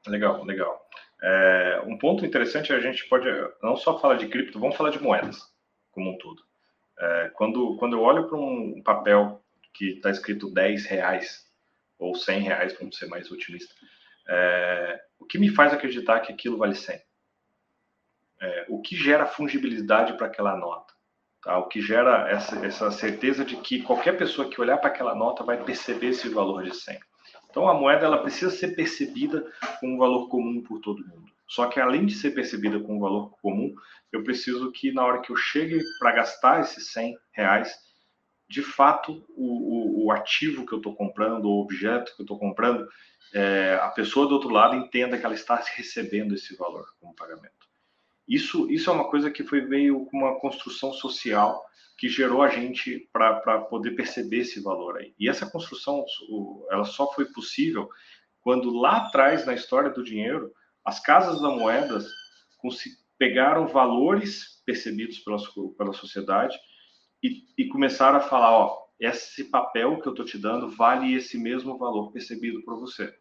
Legal, 0.08 0.44
legal. 0.44 0.84
É, 1.22 1.82
um 1.86 1.96
ponto 1.96 2.26
interessante 2.26 2.72
é 2.72 2.76
a 2.76 2.80
gente 2.80 3.08
pode 3.08 3.28
não 3.62 3.76
só 3.76 3.96
falar 4.00 4.16
de 4.16 4.26
cripto, 4.26 4.58
vamos 4.58 4.76
falar 4.76 4.90
de 4.90 5.00
moedas 5.00 5.40
como 5.92 6.10
um 6.10 6.18
todo. 6.18 6.42
É, 6.98 7.30
quando, 7.34 7.76
quando 7.76 7.96
eu 7.96 8.02
olho 8.02 8.26
para 8.26 8.36
um 8.36 8.82
papel 8.82 9.40
que 9.72 9.90
está 9.90 10.10
escrito 10.10 10.50
10 10.50 10.84
reais 10.86 11.51
ou 12.02 12.14
100 12.14 12.40
reais, 12.40 12.76
vamos 12.78 12.96
ser 12.96 13.06
mais 13.06 13.30
otimista, 13.30 13.74
é, 14.28 15.00
o 15.18 15.24
que 15.24 15.38
me 15.38 15.48
faz 15.48 15.72
acreditar 15.72 16.20
que 16.20 16.32
aquilo 16.32 16.58
vale 16.58 16.74
100? 16.74 17.00
É, 18.40 18.66
o 18.68 18.80
que 18.80 18.96
gera 18.96 19.26
fungibilidade 19.26 20.16
para 20.16 20.26
aquela 20.26 20.56
nota? 20.56 20.92
Tá? 21.42 21.58
O 21.58 21.68
que 21.68 21.80
gera 21.80 22.28
essa, 22.30 22.56
essa 22.64 22.90
certeza 22.90 23.44
de 23.44 23.56
que 23.56 23.82
qualquer 23.82 24.16
pessoa 24.16 24.48
que 24.48 24.60
olhar 24.60 24.78
para 24.78 24.88
aquela 24.88 25.14
nota 25.14 25.44
vai 25.44 25.62
perceber 25.62 26.08
esse 26.08 26.28
valor 26.28 26.64
de 26.64 26.74
100? 26.74 26.98
Então 27.50 27.68
a 27.68 27.74
moeda 27.74 28.06
ela 28.06 28.22
precisa 28.22 28.50
ser 28.50 28.74
percebida 28.74 29.44
com 29.78 29.94
um 29.94 29.98
valor 29.98 30.28
comum 30.28 30.62
por 30.62 30.80
todo 30.80 31.06
mundo. 31.06 31.30
Só 31.46 31.66
que 31.66 31.78
além 31.78 32.06
de 32.06 32.14
ser 32.14 32.30
percebida 32.30 32.80
com 32.80 32.96
um 32.96 33.00
valor 33.00 33.30
comum, 33.42 33.74
eu 34.10 34.24
preciso 34.24 34.72
que 34.72 34.90
na 34.90 35.04
hora 35.04 35.20
que 35.20 35.30
eu 35.30 35.36
chegue 35.36 35.78
para 35.98 36.12
gastar 36.12 36.60
esses 36.60 36.90
100 36.92 37.16
reais, 37.32 37.76
de 38.52 38.60
fato 38.60 39.24
o, 39.30 40.04
o, 40.04 40.04
o 40.04 40.12
ativo 40.12 40.66
que 40.66 40.74
eu 40.74 40.76
estou 40.76 40.94
comprando, 40.94 41.46
o 41.46 41.62
objeto 41.62 42.14
que 42.14 42.20
eu 42.20 42.24
estou 42.24 42.38
comprando, 42.38 42.86
é, 43.32 43.78
a 43.80 43.88
pessoa 43.88 44.26
do 44.26 44.34
outro 44.34 44.50
lado 44.50 44.76
entenda 44.76 45.16
que 45.16 45.24
ela 45.24 45.34
está 45.34 45.56
recebendo 45.74 46.34
esse 46.34 46.54
valor 46.54 46.84
como 47.00 47.14
pagamento. 47.14 47.66
Isso, 48.28 48.70
isso 48.70 48.90
é 48.90 48.92
uma 48.92 49.08
coisa 49.08 49.30
que 49.30 49.42
foi 49.42 49.62
meio 49.62 50.06
uma 50.12 50.38
construção 50.38 50.92
social 50.92 51.64
que 51.96 52.10
gerou 52.10 52.42
a 52.42 52.48
gente 52.48 53.08
para 53.10 53.58
poder 53.62 53.92
perceber 53.92 54.40
esse 54.40 54.60
valor 54.60 54.98
aí. 54.98 55.14
E 55.18 55.30
essa 55.30 55.50
construção, 55.50 56.04
ela 56.70 56.84
só 56.84 57.10
foi 57.12 57.24
possível 57.24 57.88
quando 58.42 58.70
lá 58.70 58.98
atrás, 58.98 59.46
na 59.46 59.54
história 59.54 59.88
do 59.88 60.04
dinheiro, 60.04 60.52
as 60.84 61.00
casas 61.00 61.40
da 61.40 61.48
moedas 61.48 62.06
pegaram 63.18 63.66
valores 63.66 64.62
percebidos 64.66 65.20
pela, 65.20 65.38
pela 65.78 65.92
sociedade 65.94 66.58
e, 67.22 67.44
e 67.56 67.68
começaram 67.68 68.18
a 68.18 68.22
falar, 68.22 68.50
ó, 68.50 68.82
esse 68.98 69.44
papel 69.44 70.00
que 70.00 70.08
eu 70.08 70.12
estou 70.12 70.24
te 70.24 70.38
dando 70.38 70.70
vale 70.70 71.14
esse 71.14 71.38
mesmo 71.38 71.78
valor 71.78 72.12
percebido 72.12 72.62
por 72.62 72.78
você. 72.78 73.12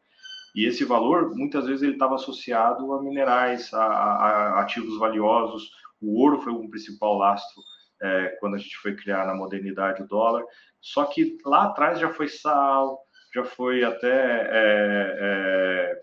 E 0.55 0.65
esse 0.65 0.83
valor, 0.83 1.35
muitas 1.35 1.65
vezes, 1.65 1.81
ele 1.81 1.93
estava 1.93 2.15
associado 2.15 2.93
a 2.93 3.01
minerais, 3.01 3.73
a, 3.73 3.83
a, 3.83 4.61
ativos 4.61 4.97
valiosos. 4.99 5.71
O 6.01 6.19
ouro 6.19 6.41
foi 6.41 6.51
um 6.51 6.69
principal 6.69 7.17
lastro 7.17 7.61
é, 8.01 8.37
quando 8.39 8.55
a 8.55 8.57
gente 8.57 8.75
foi 8.77 8.95
criar 8.95 9.25
na 9.25 9.33
modernidade 9.33 10.03
o 10.03 10.07
dólar. 10.07 10.43
Só 10.81 11.05
que 11.05 11.37
lá 11.45 11.65
atrás 11.65 11.99
já 11.99 12.09
foi 12.09 12.27
sal, 12.27 12.99
já 13.33 13.43
foi 13.43 13.83
até. 13.83 14.47
É, 14.51 15.17
é... 15.19 16.01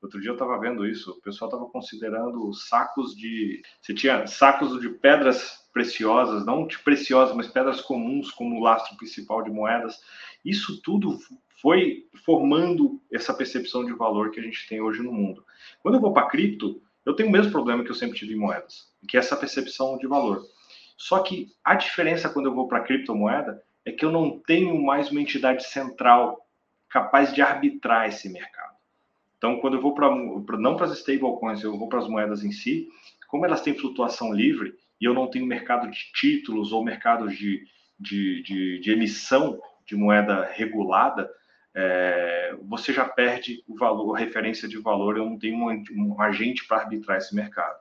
Outro 0.00 0.20
dia 0.20 0.30
eu 0.30 0.34
estava 0.34 0.58
vendo 0.60 0.86
isso, 0.86 1.10
o 1.10 1.20
pessoal 1.20 1.50
estava 1.50 1.68
considerando 1.68 2.52
sacos 2.54 3.14
de. 3.14 3.60
Você 3.82 3.92
tinha 3.92 4.26
sacos 4.26 4.80
de 4.80 4.88
pedras 4.88 5.57
preciosas, 5.72 6.44
não 6.44 6.66
de 6.66 6.78
preciosas, 6.78 7.34
mas 7.34 7.48
pedras 7.48 7.80
comuns 7.80 8.30
como 8.30 8.56
o 8.56 8.62
lastro 8.62 8.96
principal 8.96 9.42
de 9.42 9.50
moedas. 9.50 10.00
Isso 10.44 10.80
tudo 10.82 11.18
foi 11.60 12.06
formando 12.24 13.00
essa 13.12 13.34
percepção 13.34 13.84
de 13.84 13.92
valor 13.92 14.30
que 14.30 14.40
a 14.40 14.42
gente 14.42 14.68
tem 14.68 14.80
hoje 14.80 15.02
no 15.02 15.12
mundo. 15.12 15.44
Quando 15.80 15.94
eu 15.96 16.00
vou 16.00 16.12
para 16.12 16.28
cripto, 16.28 16.80
eu 17.04 17.14
tenho 17.14 17.28
o 17.28 17.32
mesmo 17.32 17.52
problema 17.52 17.82
que 17.84 17.90
eu 17.90 17.94
sempre 17.94 18.18
tive 18.18 18.34
em 18.34 18.38
moedas, 18.38 18.92
que 19.08 19.16
é 19.16 19.20
essa 19.20 19.36
percepção 19.36 19.96
de 19.98 20.06
valor. 20.06 20.44
Só 20.96 21.20
que 21.20 21.52
a 21.64 21.74
diferença 21.74 22.28
quando 22.28 22.46
eu 22.46 22.54
vou 22.54 22.68
para 22.68 22.80
criptomoeda 22.80 23.62
é 23.84 23.92
que 23.92 24.04
eu 24.04 24.10
não 24.10 24.38
tenho 24.40 24.80
mais 24.82 25.10
uma 25.10 25.20
entidade 25.20 25.64
central 25.64 26.44
capaz 26.88 27.32
de 27.32 27.40
arbitrar 27.40 28.08
esse 28.08 28.28
mercado. 28.28 28.76
Então, 29.36 29.60
quando 29.60 29.74
eu 29.74 29.80
vou 29.80 29.94
para 29.94 30.10
não 30.58 30.76
para 30.76 30.86
as 30.86 30.98
stablecoins, 30.98 31.62
eu 31.62 31.78
vou 31.78 31.88
para 31.88 32.00
as 32.00 32.08
moedas 32.08 32.42
em 32.42 32.50
si, 32.50 32.88
como 33.28 33.46
elas 33.46 33.60
têm 33.60 33.78
flutuação 33.78 34.32
livre 34.32 34.74
e 35.00 35.04
eu 35.04 35.14
não 35.14 35.28
tenho 35.28 35.46
mercado 35.46 35.90
de 35.90 36.12
títulos 36.12 36.72
ou 36.72 36.84
mercado 36.84 37.28
de, 37.28 37.64
de, 37.98 38.42
de, 38.42 38.80
de 38.80 38.92
emissão 38.92 39.60
de 39.86 39.96
moeda 39.96 40.44
regulada, 40.52 41.30
é, 41.74 42.56
você 42.62 42.92
já 42.92 43.04
perde 43.04 43.62
o 43.66 43.76
valor, 43.76 44.14
a 44.14 44.18
referência 44.18 44.68
de 44.68 44.78
valor, 44.78 45.16
eu 45.16 45.24
não 45.24 45.38
tenho 45.38 45.56
um, 45.56 45.84
um 45.92 46.20
agente 46.20 46.66
para 46.66 46.78
arbitrar 46.78 47.18
esse 47.18 47.34
mercado. 47.34 47.78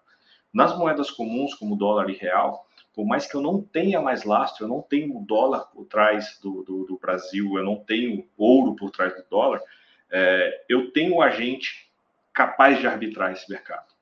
Nas 0.53 0.77
moedas 0.77 1.11
comuns, 1.11 1.53
como 1.53 1.75
dólar 1.75 2.09
e 2.09 2.13
real, 2.13 2.67
por 2.93 3.05
mais 3.05 3.27
que 3.27 3.35
eu 3.35 3.41
não 3.41 3.61
tenha 3.61 4.01
mais 4.01 4.23
lastro, 4.23 4.65
eu 4.65 4.69
não 4.69 4.81
tenho 4.81 5.19
dólar 5.21 5.65
por 5.71 5.85
trás 5.85 6.39
do, 6.41 6.63
do, 6.63 6.85
do 6.85 6.97
Brasil, 6.97 7.57
eu 7.57 7.63
não 7.63 7.75
tenho 7.75 8.27
ouro 8.37 8.75
por 8.75 8.89
trás 8.89 9.13
do 9.15 9.23
dólar, 9.29 9.61
é, 10.09 10.65
eu 10.69 10.91
tenho 10.91 11.15
um 11.15 11.21
agente 11.21 11.91
capaz 12.33 12.79
de 12.79 12.87
arbitrar 12.87 13.31
esse 13.31 13.49
mercado. 13.49 13.96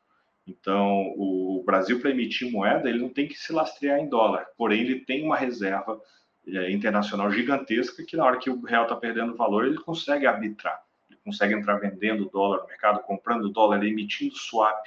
Então, 0.47 1.13
o 1.17 1.63
Brasil, 1.65 1.99
para 1.99 2.11
emitir 2.11 2.51
moeda, 2.51 2.87
ele 2.87 2.99
não 2.99 3.09
tem 3.09 3.27
que 3.27 3.37
se 3.37 3.51
lastrear 3.51 3.99
em 3.99 4.07
dólar, 4.07 4.45
porém, 4.57 4.81
ele 4.81 4.99
tem 4.99 5.23
uma 5.23 5.35
reserva 5.35 5.99
é, 6.47 6.71
internacional 6.71 7.31
gigantesca 7.31 8.03
que, 8.03 8.15
na 8.15 8.25
hora 8.25 8.37
que 8.37 8.49
o 8.49 8.61
real 8.61 8.83
está 8.83 8.95
perdendo 8.95 9.35
valor, 9.35 9.65
ele 9.65 9.77
consegue 9.77 10.27
arbitrar. 10.27 10.79
Ele 11.09 11.19
consegue 11.23 11.53
entrar 11.53 11.77
vendendo 11.77 12.29
dólar 12.29 12.61
no 12.61 12.67
mercado, 12.67 13.01
comprando 13.01 13.49
dólar, 13.49 13.83
emitindo 13.83 14.35
swap 14.35 14.85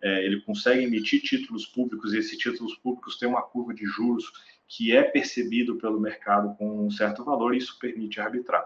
é, 0.00 0.24
ele 0.24 0.40
consegue 0.42 0.84
emitir 0.84 1.20
títulos 1.22 1.66
públicos 1.66 2.12
e 2.12 2.18
esses 2.18 2.36
títulos 2.38 2.74
públicos 2.76 3.18
têm 3.18 3.28
uma 3.28 3.42
curva 3.42 3.74
de 3.74 3.84
juros 3.84 4.30
que 4.66 4.94
é 4.94 5.02
percebido 5.02 5.76
pelo 5.76 6.00
mercado 6.00 6.54
com 6.56 6.86
um 6.86 6.90
certo 6.90 7.24
valor 7.24 7.54
e 7.54 7.58
isso 7.58 7.78
permite 7.78 8.20
arbitrar. 8.20 8.64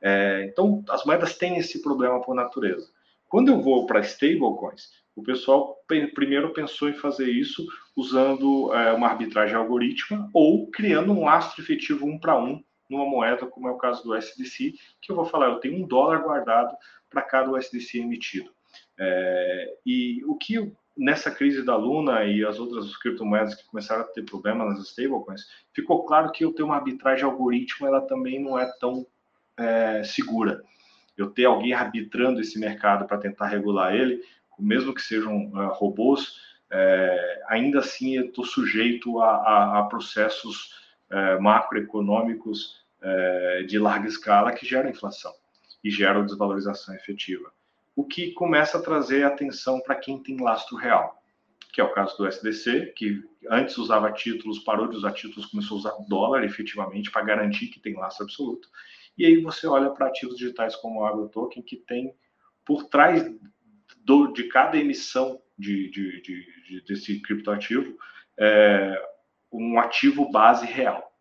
É, 0.00 0.46
então, 0.50 0.82
as 0.88 1.04
moedas 1.04 1.36
têm 1.36 1.56
esse 1.58 1.80
problema 1.80 2.20
por 2.20 2.34
natureza. 2.34 2.90
Quando 3.28 3.48
eu 3.48 3.60
vou 3.60 3.86
para 3.86 4.00
stablecoins, 4.00 4.90
o 5.14 5.22
pessoal 5.22 5.76
primeiro 6.14 6.52
pensou 6.52 6.88
em 6.88 6.94
fazer 6.94 7.30
isso 7.30 7.66
usando 7.96 8.72
é, 8.74 8.92
uma 8.92 9.08
arbitragem 9.08 9.54
algorítmica 9.54 10.28
ou 10.32 10.70
criando 10.70 11.12
um 11.12 11.24
lastro 11.24 11.62
efetivo 11.62 12.06
um 12.06 12.18
para 12.18 12.38
um 12.38 12.62
numa 12.88 13.06
moeda, 13.06 13.46
como 13.46 13.68
é 13.68 13.70
o 13.70 13.78
caso 13.78 14.02
do 14.04 14.14
SDC, 14.14 14.74
que 15.00 15.10
eu 15.10 15.16
vou 15.16 15.24
falar, 15.24 15.46
eu 15.46 15.60
tenho 15.60 15.82
um 15.82 15.86
dólar 15.86 16.22
guardado 16.22 16.76
para 17.08 17.22
cada 17.22 17.50
USDC 17.50 17.98
emitido. 17.98 18.50
É, 18.98 19.74
e 19.84 20.22
o 20.26 20.36
que 20.36 20.72
nessa 20.96 21.30
crise 21.30 21.64
da 21.64 21.76
Luna 21.76 22.24
e 22.24 22.44
as 22.44 22.58
outras 22.58 22.96
criptomoedas 22.98 23.54
que 23.54 23.64
começaram 23.66 24.02
a 24.02 24.06
ter 24.06 24.24
problemas 24.24 24.68
nas 24.68 24.88
stablecoins, 24.88 25.42
ficou 25.72 26.04
claro 26.04 26.30
que 26.30 26.44
eu 26.44 26.52
ter 26.52 26.62
uma 26.62 26.76
arbitragem 26.76 27.24
algoritmo 27.24 27.86
ela 27.86 28.02
também 28.02 28.38
não 28.42 28.58
é 28.58 28.70
tão 28.78 29.06
é, 29.56 30.02
segura. 30.04 30.62
Eu 31.16 31.30
ter 31.30 31.44
alguém 31.44 31.72
arbitrando 31.72 32.40
esse 32.40 32.58
mercado 32.58 33.06
para 33.06 33.18
tentar 33.18 33.46
regular 33.46 33.94
ele, 33.94 34.22
mesmo 34.58 34.94
que 34.94 35.02
sejam 35.02 35.46
uh, 35.48 35.72
robôs, 35.72 36.40
é, 36.70 37.42
ainda 37.48 37.80
assim 37.80 38.16
eu 38.16 38.26
estou 38.26 38.44
sujeito 38.44 39.20
a, 39.20 39.28
a, 39.28 39.78
a 39.80 39.82
processos 39.84 40.74
é, 41.10 41.38
macroeconômicos 41.38 42.82
é, 43.02 43.64
de 43.64 43.78
larga 43.78 44.08
escala 44.08 44.52
que 44.52 44.64
geram 44.64 44.88
inflação 44.88 45.32
e 45.84 45.90
geram 45.90 46.24
desvalorização 46.24 46.94
efetiva 46.94 47.52
o 47.94 48.04
que 48.04 48.32
começa 48.32 48.78
a 48.78 48.82
trazer 48.82 49.24
atenção 49.24 49.80
para 49.80 49.96
quem 49.96 50.22
tem 50.22 50.40
lastro 50.40 50.76
real, 50.76 51.22
que 51.72 51.80
é 51.80 51.84
o 51.84 51.92
caso 51.92 52.16
do 52.16 52.26
SDC, 52.26 52.92
que 52.96 53.22
antes 53.50 53.76
usava 53.78 54.12
títulos, 54.12 54.58
parou 54.60 54.88
de 54.88 54.96
usar 54.96 55.12
títulos, 55.12 55.46
começou 55.46 55.76
a 55.76 55.80
usar 55.80 55.94
dólar 56.08 56.44
efetivamente 56.44 57.10
para 57.10 57.22
garantir 57.22 57.68
que 57.68 57.80
tem 57.80 57.94
lastro 57.94 58.24
absoluto. 58.24 58.68
E 59.16 59.26
aí 59.26 59.40
você 59.42 59.66
olha 59.66 59.90
para 59.90 60.06
ativos 60.06 60.36
digitais 60.36 60.74
como 60.76 61.00
o 61.00 61.04
AgroToken, 61.04 61.62
que 61.62 61.76
tem 61.76 62.14
por 62.64 62.84
trás 62.84 63.24
do, 64.04 64.32
de 64.32 64.44
cada 64.44 64.76
emissão 64.76 65.40
de, 65.58 65.90
de, 65.90 66.22
de, 66.22 66.62
de 66.62 66.84
desse 66.86 67.20
criptoativo 67.20 67.96
é, 68.38 69.00
um 69.52 69.78
ativo 69.78 70.30
base 70.30 70.66
real. 70.66 71.12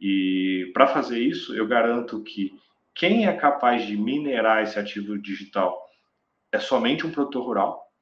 E 0.00 0.70
para 0.72 0.86
fazer 0.86 1.18
isso, 1.18 1.54
eu 1.54 1.66
garanto 1.66 2.22
que 2.22 2.58
quem 2.94 3.26
é 3.26 3.32
capaz 3.32 3.86
de 3.86 3.96
minerar 3.96 4.62
esse 4.62 4.78
ativo 4.78 5.18
digital 5.18 5.84
é 6.52 6.58
somente 6.58 7.06
um 7.06 7.10
produtor 7.10 7.44
rural 7.44 7.92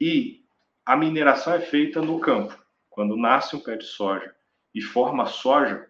e 0.00 0.44
a 0.86 0.96
mineração 0.96 1.54
é 1.54 1.60
feita 1.60 2.00
no 2.00 2.20
campo. 2.20 2.56
Quando 2.88 3.16
nasce 3.16 3.56
um 3.56 3.60
pé 3.60 3.76
de 3.76 3.84
soja 3.84 4.34
e 4.74 4.80
forma 4.80 5.26
soja, 5.26 5.88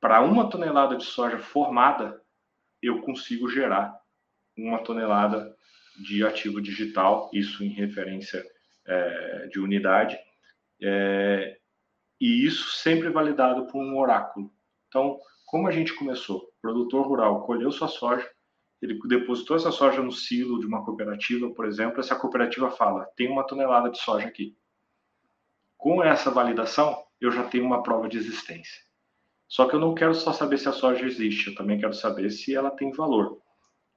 para 0.00 0.20
uma 0.20 0.48
tonelada 0.48 0.96
de 0.96 1.04
soja 1.04 1.38
formada, 1.38 2.22
eu 2.82 3.00
consigo 3.00 3.48
gerar 3.48 3.98
uma 4.56 4.78
tonelada 4.78 5.56
de 5.98 6.24
ativo 6.24 6.60
digital, 6.60 7.30
isso 7.32 7.64
em 7.64 7.68
referência 7.68 8.44
é, 8.86 9.48
de 9.48 9.58
unidade, 9.58 10.18
é, 10.82 11.56
e 12.20 12.44
isso 12.46 12.70
sempre 12.78 13.08
validado 13.08 13.66
por 13.66 13.82
um 13.82 13.98
oráculo. 13.98 14.50
Então, 14.88 15.18
como 15.46 15.68
a 15.68 15.72
gente 15.72 15.94
começou? 15.94 16.38
O 16.38 16.60
produtor 16.60 17.06
rural 17.06 17.44
colheu 17.44 17.70
sua 17.70 17.88
soja, 17.88 18.28
ele 18.80 18.98
depositou 19.06 19.56
essa 19.56 19.70
soja 19.70 20.02
no 20.02 20.12
silo 20.12 20.60
de 20.60 20.66
uma 20.66 20.84
cooperativa, 20.84 21.50
por 21.50 21.66
exemplo, 21.66 22.00
essa 22.00 22.14
cooperativa 22.14 22.70
fala: 22.70 23.06
tem 23.16 23.28
uma 23.28 23.46
tonelada 23.46 23.90
de 23.90 23.98
soja 23.98 24.26
aqui. 24.26 24.56
Com 25.76 26.02
essa 26.02 26.30
validação, 26.30 27.04
eu 27.20 27.30
já 27.30 27.44
tenho 27.44 27.64
uma 27.64 27.82
prova 27.82 28.08
de 28.08 28.18
existência. 28.18 28.84
Só 29.48 29.66
que 29.66 29.74
eu 29.74 29.80
não 29.80 29.94
quero 29.94 30.14
só 30.14 30.32
saber 30.32 30.58
se 30.58 30.68
a 30.68 30.72
soja 30.72 31.06
existe, 31.06 31.48
eu 31.48 31.54
também 31.54 31.78
quero 31.78 31.94
saber 31.94 32.30
se 32.30 32.54
ela 32.54 32.70
tem 32.70 32.92
valor. 32.92 33.40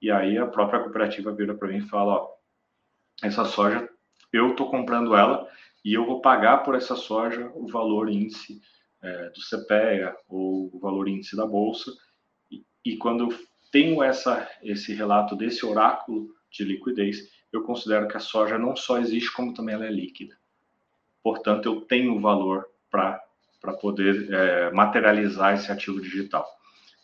E 0.01 0.09
aí 0.11 0.37
a 0.37 0.47
própria 0.47 0.79
cooperativa 0.79 1.31
vira 1.33 1.53
para 1.53 1.67
mim 1.67 1.77
e 1.77 1.89
fala: 1.89 2.13
ó, 2.13 2.29
essa 3.21 3.45
soja, 3.45 3.89
eu 4.31 4.51
estou 4.51 4.69
comprando 4.69 5.15
ela 5.15 5.47
e 5.83 5.93
eu 5.93 6.05
vou 6.05 6.21
pagar 6.21 6.59
por 6.59 6.75
essa 6.75 6.95
soja 6.95 7.51
o 7.53 7.67
valor 7.67 8.09
índice 8.09 8.61
é, 9.01 9.29
do 9.29 9.39
CPEA 9.41 10.15
ou 10.27 10.69
o 10.73 10.79
valor 10.79 11.07
índice 11.07 11.35
da 11.35 11.45
bolsa. 11.45 11.91
E, 12.51 12.63
e 12.85 12.97
quando 12.97 13.31
eu 13.31 13.39
tenho 13.71 14.01
essa, 14.03 14.49
esse 14.63 14.93
relato 14.93 15.35
desse 15.35 15.65
oráculo 15.65 16.29
de 16.51 16.63
liquidez, 16.63 17.29
eu 17.51 17.63
considero 17.63 18.07
que 18.07 18.17
a 18.17 18.21
soja 18.21 18.57
não 18.57 18.75
só 18.75 18.99
existe, 18.99 19.33
como 19.33 19.53
também 19.53 19.75
ela 19.75 19.85
é 19.85 19.91
líquida. 19.91 20.37
Portanto, 21.23 21.65
eu 21.65 21.81
tenho 21.81 22.19
valor 22.19 22.67
para 22.89 23.21
poder 23.81 24.31
é, 24.31 24.71
materializar 24.71 25.53
esse 25.53 25.71
ativo 25.71 26.01
digital. 26.01 26.47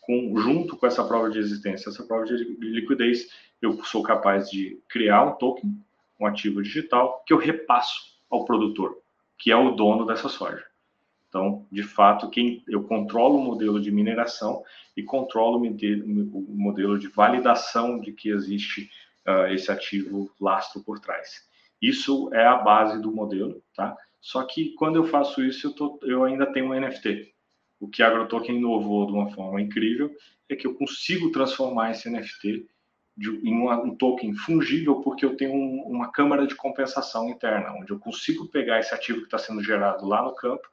Com, 0.06 0.38
junto 0.38 0.78
com 0.78 0.86
essa 0.86 1.04
prova 1.04 1.30
de 1.30 1.40
existência, 1.40 1.90
essa 1.90 2.04
prova 2.04 2.26
de 2.26 2.36
liquidez, 2.62 3.28
eu 3.62 3.84
sou 3.84 4.04
capaz 4.04 4.50
de 4.50 4.80
criar 4.88 5.24
um 5.24 5.34
token, 5.34 5.76
um 6.20 6.26
ativo 6.26 6.62
digital, 6.62 7.24
que 7.26 7.34
eu 7.34 7.38
repasso 7.38 8.16
ao 8.30 8.46
produtor, 8.46 8.98
que 9.38 9.52
é 9.52 9.56
o 9.56 9.72
dono 9.72 10.06
dessa 10.06 10.30
soja. 10.30 10.64
Então, 11.28 11.66
de 11.70 11.84
fato, 11.84 12.30
quem 12.30 12.64
eu 12.68 12.84
controlo 12.84 13.38
o 13.38 13.44
modelo 13.44 13.82
de 13.82 13.92
mineração 13.92 14.64
e 14.96 15.04
controlo 15.04 15.58
o 15.58 16.56
modelo 16.56 16.98
de 16.98 17.08
validação 17.10 18.00
de 18.00 18.14
que 18.14 18.30
existe 18.30 18.90
uh, 19.28 19.52
esse 19.52 19.70
ativo 19.70 20.32
lastro 20.40 20.82
por 20.82 20.98
trás. 21.00 21.46
Isso 21.82 22.34
é 22.34 22.46
a 22.46 22.56
base 22.56 23.02
do 23.02 23.12
modelo, 23.12 23.62
tá? 23.76 23.98
Só 24.22 24.44
que 24.44 24.74
quando 24.76 24.96
eu 24.96 25.04
faço 25.04 25.44
isso, 25.44 25.68
eu, 25.68 25.74
tô, 25.74 26.00
eu 26.04 26.24
ainda 26.24 26.46
tenho 26.46 26.68
um 26.68 26.80
NFT. 26.80 27.35
O 27.80 27.88
que 27.88 28.02
a 28.02 28.08
AgroToken 28.08 28.58
inovou 28.58 29.06
de 29.06 29.14
uma 29.14 29.30
forma 29.32 29.62
incrível 29.62 30.12
é 30.50 30.56
que 30.56 30.66
eu 30.66 30.76
consigo 30.76 31.32
transformar 31.32 31.92
esse 31.92 32.10
NFT 32.10 32.68
de, 33.18 33.30
em 33.30 33.54
uma, 33.54 33.82
um 33.82 33.96
token 33.96 34.34
fungível 34.34 35.02
porque 35.02 35.26
eu 35.26 35.36
tenho 35.36 35.54
um, 35.54 35.84
uma 35.84 36.12
câmara 36.12 36.46
de 36.46 36.56
compensação 36.56 37.30
interna, 37.30 37.74
onde 37.74 37.92
eu 37.92 38.00
consigo 38.00 38.48
pegar 38.48 38.80
esse 38.80 38.94
ativo 38.94 39.20
que 39.20 39.26
está 39.26 39.38
sendo 39.38 39.64
gerado 39.64 40.06
lá 40.06 40.22
no 40.22 40.36
campo, 40.36 40.68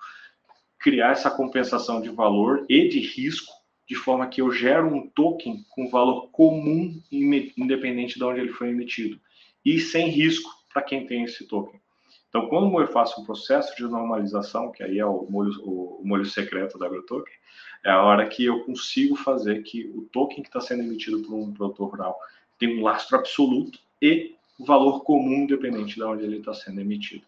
criar 0.78 1.12
essa 1.12 1.30
compensação 1.30 2.00
de 2.00 2.09
valor 2.09 2.66
e 2.68 2.88
de 2.88 2.99
risco, 2.99 3.52
de 3.88 3.94
forma 3.94 4.26
que 4.26 4.40
eu 4.40 4.50
gero 4.50 4.88
um 4.88 5.09
token 5.09 5.64
com 5.71 5.88
valor 5.88 6.30
comum, 6.30 7.00
independente 7.11 8.18
de 8.18 8.25
onde 8.25 8.40
ele 8.40 8.52
foi 8.52 8.71
emitido, 8.71 9.21
e 9.64 9.78
sem 9.78 10.09
risco 10.09 10.50
para 10.73 10.82
quem 10.82 11.06
tem 11.06 11.25
esse 11.25 11.47
token. 11.47 11.81
Então, 12.32 12.48
quando 12.48 12.80
eu 12.80 12.88
faço 12.88 13.20
um 13.20 13.24
processo 13.26 13.76
de 13.76 13.82
normalização, 13.82 14.72
que 14.72 14.82
aí 14.82 14.98
é 14.98 15.04
o 15.04 15.26
molho, 15.28 15.52
o, 15.64 16.00
o 16.00 16.02
molho 16.02 16.24
secreto 16.24 16.78
da 16.78 16.86
AgroToken, 16.86 17.34
é 17.84 17.90
a 17.90 18.02
hora 18.02 18.26
que 18.26 18.46
eu 18.46 18.64
consigo 18.64 19.14
fazer 19.14 19.62
que 19.62 19.84
o 19.94 20.08
token 20.10 20.42
que 20.42 20.48
está 20.48 20.58
sendo 20.58 20.82
emitido 20.82 21.20
por 21.20 21.34
um 21.34 21.52
produtor 21.52 21.90
rural 21.90 22.18
tenha 22.58 22.74
um 22.74 22.82
lastro 22.82 23.18
absoluto 23.18 23.78
e 24.00 24.34
valor 24.58 25.04
comum, 25.04 25.42
independente 25.42 25.96
de 25.96 26.02
onde 26.02 26.24
ele 26.24 26.38
está 26.38 26.54
sendo 26.54 26.80
emitido. 26.80 27.22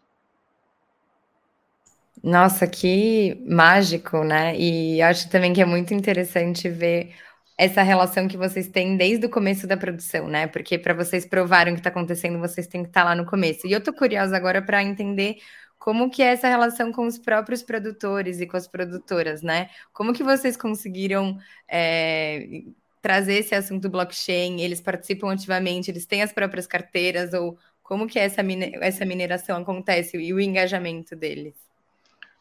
Nossa, 2.22 2.66
que 2.66 3.44
mágico, 3.46 4.24
né? 4.24 4.58
E 4.58 5.02
acho 5.02 5.28
também 5.28 5.52
que 5.52 5.60
é 5.60 5.66
muito 5.66 5.92
interessante 5.92 6.66
ver 6.70 7.14
essa 7.56 7.82
relação 7.82 8.26
que 8.26 8.36
vocês 8.36 8.68
têm 8.68 8.96
desde 8.96 9.26
o 9.26 9.30
começo 9.30 9.66
da 9.66 9.76
produção, 9.76 10.28
né? 10.28 10.46
Porque 10.46 10.78
para 10.78 10.94
vocês 10.94 11.24
provarem 11.24 11.72
o 11.72 11.76
que 11.76 11.80
está 11.80 11.90
acontecendo, 11.90 12.38
vocês 12.38 12.66
têm 12.66 12.82
que 12.82 12.88
estar 12.88 13.02
tá 13.02 13.10
lá 13.10 13.14
no 13.14 13.26
começo. 13.26 13.66
E 13.66 13.72
eu 13.72 13.78
estou 13.78 13.94
curiosa 13.94 14.36
agora 14.36 14.60
para 14.60 14.82
entender 14.82 15.36
como 15.78 16.10
que 16.10 16.22
é 16.22 16.26
essa 16.32 16.48
relação 16.48 16.90
com 16.92 17.06
os 17.06 17.18
próprios 17.18 17.62
produtores 17.62 18.40
e 18.40 18.46
com 18.46 18.56
as 18.56 18.66
produtoras, 18.66 19.42
né? 19.42 19.68
Como 19.92 20.12
que 20.12 20.22
vocês 20.24 20.56
conseguiram 20.56 21.38
é, 21.68 22.62
trazer 23.02 23.34
esse 23.34 23.54
assunto 23.54 23.88
blockchain? 23.88 24.60
Eles 24.60 24.80
participam 24.80 25.32
ativamente, 25.32 25.90
eles 25.90 26.06
têm 26.06 26.22
as 26.22 26.32
próprias 26.32 26.66
carteiras 26.66 27.34
ou 27.34 27.58
como 27.82 28.06
que 28.08 28.18
essa, 28.18 28.40
essa 28.80 29.04
mineração 29.04 29.58
acontece 29.58 30.16
e 30.16 30.32
o 30.32 30.40
engajamento 30.40 31.14
deles? 31.14 31.54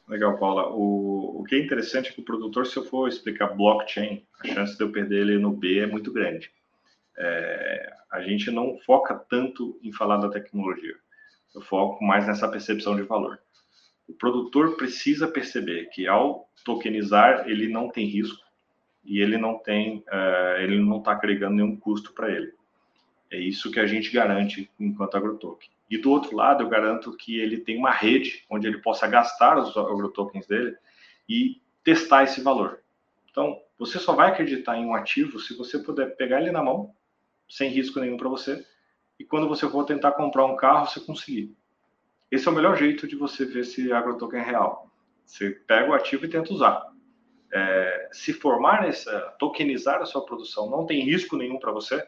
Legal, 0.08 0.38
Paula. 0.38 0.70
O, 0.70 1.42
o 1.42 1.44
que 1.44 1.56
é 1.56 1.60
interessante 1.60 2.10
é 2.10 2.14
que 2.14 2.20
o 2.20 2.26
produtor, 2.26 2.66
se 2.68 2.78
eu 2.78 2.84
for 2.84 3.08
explicar 3.08 3.56
blockchain, 3.56 4.26
a 4.44 4.48
chance 4.48 4.78
de 4.78 4.84
eu 4.84 4.92
perder 4.92 5.22
ele 5.22 5.38
no 5.38 5.52
B 5.52 5.80
é 5.80 5.88
muito 5.88 6.12
grande. 6.12 6.52
É, 7.18 7.94
a 8.12 8.22
gente 8.22 8.52
não 8.52 8.78
foca 8.80 9.16
tanto 9.16 9.80
em 9.82 9.92
falar 9.92 10.18
da 10.18 10.30
tecnologia. 10.30 10.96
Eu 11.56 11.62
foco 11.62 12.04
mais 12.04 12.28
nessa 12.28 12.50
percepção 12.50 12.96
de 12.96 13.04
valor. 13.04 13.40
O 14.08 14.14
produtor 14.14 14.76
precisa 14.76 15.28
perceber 15.28 15.90
que 15.90 16.08
ao 16.08 16.50
tokenizar 16.66 17.48
ele 17.48 17.68
não 17.68 17.90
tem 17.90 18.06
risco 18.06 18.44
e 19.04 19.20
ele 19.20 19.38
não 19.38 19.60
tem, 19.60 20.00
uh, 20.00 20.60
ele 20.60 20.80
não 20.80 20.98
está 20.98 21.12
agregando 21.12 21.56
nenhum 21.56 21.76
custo 21.76 22.14
para 22.14 22.32
ele. 22.32 22.54
É 23.32 23.38
isso 23.38 23.72
que 23.72 23.80
a 23.80 23.88
gente 23.88 24.12
garante 24.12 24.70
enquanto 24.80 25.16
agrotoken. 25.16 25.70
E 25.94 25.98
do 26.00 26.10
outro 26.10 26.36
lado, 26.36 26.64
eu 26.64 26.70
garanto 26.70 27.16
que 27.16 27.40
ele 27.40 27.60
tem 27.60 27.78
uma 27.78 27.92
rede 27.92 28.44
onde 28.50 28.66
ele 28.66 28.80
possa 28.80 29.06
gastar 29.06 29.60
os 29.60 29.78
agrotokens 29.78 30.48
dele 30.48 30.76
e 31.30 31.62
testar 31.84 32.24
esse 32.24 32.42
valor. 32.42 32.80
Então, 33.30 33.62
você 33.78 34.00
só 34.00 34.16
vai 34.16 34.32
acreditar 34.32 34.76
em 34.76 34.88
um 34.88 34.96
ativo 34.96 35.40
se 35.40 35.56
você 35.56 35.78
puder 35.78 36.16
pegar 36.16 36.42
ele 36.42 36.50
na 36.50 36.64
mão, 36.64 36.96
sem 37.48 37.70
risco 37.70 38.00
nenhum 38.00 38.18
para 38.18 38.28
você, 38.28 38.66
e 39.20 39.24
quando 39.24 39.48
você 39.48 39.70
for 39.70 39.86
tentar 39.86 40.14
comprar 40.14 40.48
um 40.48 40.56
carro, 40.56 40.88
você 40.88 41.00
conseguir. 41.00 41.56
Esse 42.32 42.48
é 42.48 42.52
o 42.52 42.56
melhor 42.56 42.76
jeito 42.76 43.08
de 43.08 43.16
você 43.16 43.46
ver 43.46 43.64
se 43.64 43.94
agrotoken 43.94 44.40
é 44.40 44.44
real. 44.44 44.92
Você 45.24 45.52
pega 45.52 45.92
o 45.92 45.94
ativo 45.94 46.26
e 46.26 46.30
tenta 46.30 46.52
usar. 46.52 46.92
É, 47.54 48.10
se 48.12 48.34
formar 48.34 48.82
nessa, 48.82 49.36
tokenizar 49.38 50.02
a 50.02 50.06
sua 50.06 50.26
produção, 50.26 50.72
não 50.72 50.88
tem 50.88 51.04
risco 51.04 51.38
nenhum 51.38 51.60
para 51.60 51.72
você, 51.72 52.04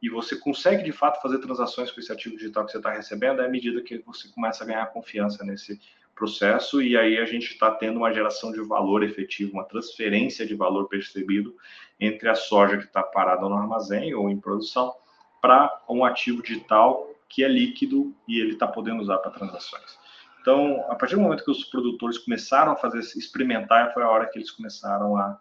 e 0.00 0.08
você 0.08 0.36
consegue 0.36 0.82
de 0.82 0.92
fato 0.92 1.20
fazer 1.20 1.38
transações 1.38 1.90
com 1.90 2.00
esse 2.00 2.12
ativo 2.12 2.36
digital 2.36 2.64
que 2.64 2.72
você 2.72 2.78
está 2.78 2.90
recebendo, 2.90 3.42
é 3.42 3.46
à 3.46 3.48
medida 3.48 3.82
que 3.82 3.98
você 3.98 4.28
começa 4.28 4.62
a 4.62 4.66
ganhar 4.66 4.86
confiança 4.86 5.44
nesse 5.44 5.80
processo, 6.14 6.82
e 6.82 6.96
aí 6.96 7.18
a 7.18 7.24
gente 7.24 7.52
está 7.52 7.70
tendo 7.70 7.98
uma 7.98 8.12
geração 8.12 8.50
de 8.50 8.60
valor 8.60 9.04
efetivo, 9.04 9.52
uma 9.52 9.64
transferência 9.64 10.44
de 10.44 10.54
valor 10.54 10.88
percebido 10.88 11.54
entre 11.98 12.28
a 12.28 12.34
soja 12.34 12.76
que 12.76 12.84
está 12.84 13.02
parada 13.02 13.48
no 13.48 13.54
armazém 13.54 14.14
ou 14.14 14.28
em 14.28 14.38
produção 14.38 14.92
para 15.40 15.80
um 15.88 16.04
ativo 16.04 16.42
digital 16.42 17.08
que 17.28 17.44
é 17.44 17.48
líquido 17.48 18.14
e 18.26 18.40
ele 18.40 18.52
está 18.52 18.66
podendo 18.66 19.00
usar 19.00 19.18
para 19.18 19.30
transações. 19.30 19.98
Então, 20.40 20.84
a 20.88 20.94
partir 20.94 21.14
do 21.14 21.20
momento 21.20 21.44
que 21.44 21.50
os 21.50 21.64
produtores 21.64 22.18
começaram 22.18 22.72
a 22.72 22.76
fazer 22.76 23.00
experimentar, 23.00 23.92
foi 23.92 24.02
a 24.02 24.08
hora 24.08 24.26
que 24.26 24.38
eles 24.38 24.50
começaram 24.50 25.16
a 25.16 25.38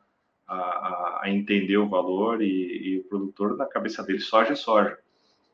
a, 0.48 1.20
a 1.24 1.30
entender 1.30 1.78
o 1.78 1.90
valor 1.90 2.42
e, 2.42 2.46
e, 2.48 3.00
o 3.00 3.04
produtor, 3.04 3.58
na 3.58 3.66
cabeça 3.66 4.04
dele, 4.04 4.20
soja 4.20 4.54
é 4.54 4.56
soja. 4.56 4.98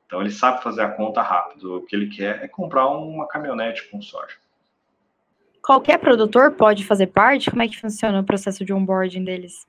Então 0.05 0.21
ele 0.21 0.31
sabe 0.31 0.61
fazer 0.61 0.81
a 0.81 0.91
conta 0.91 1.21
rápido. 1.21 1.77
O 1.77 1.81
que 1.81 1.95
ele 1.95 2.07
quer 2.07 2.43
é 2.43 2.47
comprar 2.47 2.87
uma 2.87 3.27
caminhonete 3.27 3.89
com 3.89 4.01
soja. 4.01 4.35
Qualquer 5.61 5.97
produtor 5.97 6.51
pode 6.51 6.85
fazer 6.85 7.07
parte? 7.07 7.49
Como 7.49 7.63
é 7.63 7.67
que 7.67 7.79
funciona 7.79 8.19
o 8.19 8.23
processo 8.23 8.63
de 8.63 8.73
onboarding 8.73 9.23
deles? 9.23 9.65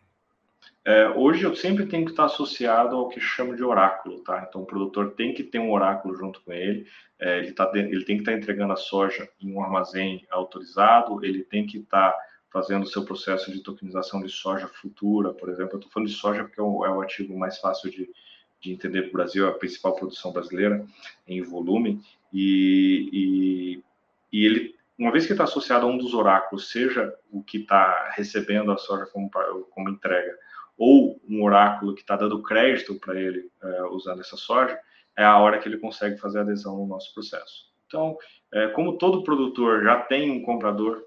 É, 0.85 1.09
hoje 1.09 1.45
eu 1.45 1.57
sempre 1.57 1.87
tenho 1.87 2.05
que 2.05 2.11
estar 2.11 2.27
associado 2.27 2.95
ao 2.95 3.09
que 3.09 3.19
chamo 3.19 3.57
de 3.57 3.65
oráculo, 3.65 4.21
tá? 4.21 4.45
Então 4.47 4.63
o 4.63 4.67
produtor 4.67 5.13
tem 5.13 5.33
que 5.33 5.43
ter 5.43 5.59
um 5.59 5.73
oráculo 5.73 6.15
junto 6.15 6.43
com 6.43 6.53
ele, 6.53 6.87
é, 7.19 7.39
ele, 7.39 7.53
tá, 7.53 7.71
ele 7.75 8.05
tem 8.05 8.17
que 8.17 8.23
estar 8.23 8.35
entregando 8.35 8.75
a 8.75 8.77
soja 8.77 9.27
em 9.41 9.51
um 9.51 9.63
armazém 9.63 10.27
autorizado, 10.31 11.25
ele 11.25 11.43
tem 11.43 11.65
que 11.65 11.79
estar 11.79 12.15
fazendo 12.55 12.87
seu 12.87 13.05
processo 13.05 13.51
de 13.51 13.59
tokenização 13.59 14.23
de 14.23 14.29
soja 14.29 14.69
futura, 14.69 15.35
por 15.35 15.49
exemplo. 15.49 15.73
Eu 15.73 15.79
estou 15.79 15.90
falando 15.90 16.09
de 16.09 16.14
soja 16.14 16.45
porque 16.45 16.61
é 16.61 16.62
o, 16.62 16.87
é 16.87 16.90
o 16.90 17.01
ativo 17.01 17.37
mais 17.37 17.59
fácil 17.59 17.90
de, 17.90 18.09
de 18.61 18.73
entender 18.73 19.03
para 19.03 19.09
o 19.09 19.12
Brasil, 19.14 19.45
é 19.45 19.51
a 19.51 19.55
principal 19.55 19.97
produção 19.97 20.33
brasileira 20.33 20.87
em 21.27 21.43
volume, 21.43 22.01
e, 22.33 23.11
e, 23.12 23.85
e 24.33 24.47
ele, 24.47 24.77
uma 24.97 25.11
vez 25.11 25.27
que 25.27 25.33
está 25.33 25.43
associado 25.43 25.85
a 25.85 25.88
um 25.88 25.99
dos 25.99 26.14
oráculos, 26.14 26.71
seja 26.71 27.12
o 27.29 27.43
que 27.43 27.59
está 27.59 28.12
recebendo 28.14 28.71
a 28.71 28.79
soja 28.79 29.05
como, 29.07 29.29
como 29.71 29.90
entrega, 29.90 30.38
ou 30.79 31.21
um 31.29 31.43
oráculo 31.43 31.93
que 31.93 32.03
está 32.03 32.14
dando 32.14 32.40
crédito 32.40 32.95
para 33.01 33.21
ele 33.21 33.51
é, 33.64 33.83
usando 33.87 34.21
essa 34.21 34.37
soja, 34.37 34.79
é 35.19 35.25
a 35.25 35.38
hora 35.38 35.59
que 35.59 35.69
ele 35.69 35.79
consegue 35.79 36.19
fazer 36.19 36.38
adesão 36.38 36.77
no 36.77 36.87
nosso 36.87 37.12
processo. 37.12 37.64
Então, 37.88 38.17
é, 38.53 38.69
como 38.69 38.97
todo 38.97 39.25
produtor 39.25 39.83
já 39.83 40.01
tem 40.03 40.31
um 40.31 40.43
comprador 40.43 41.05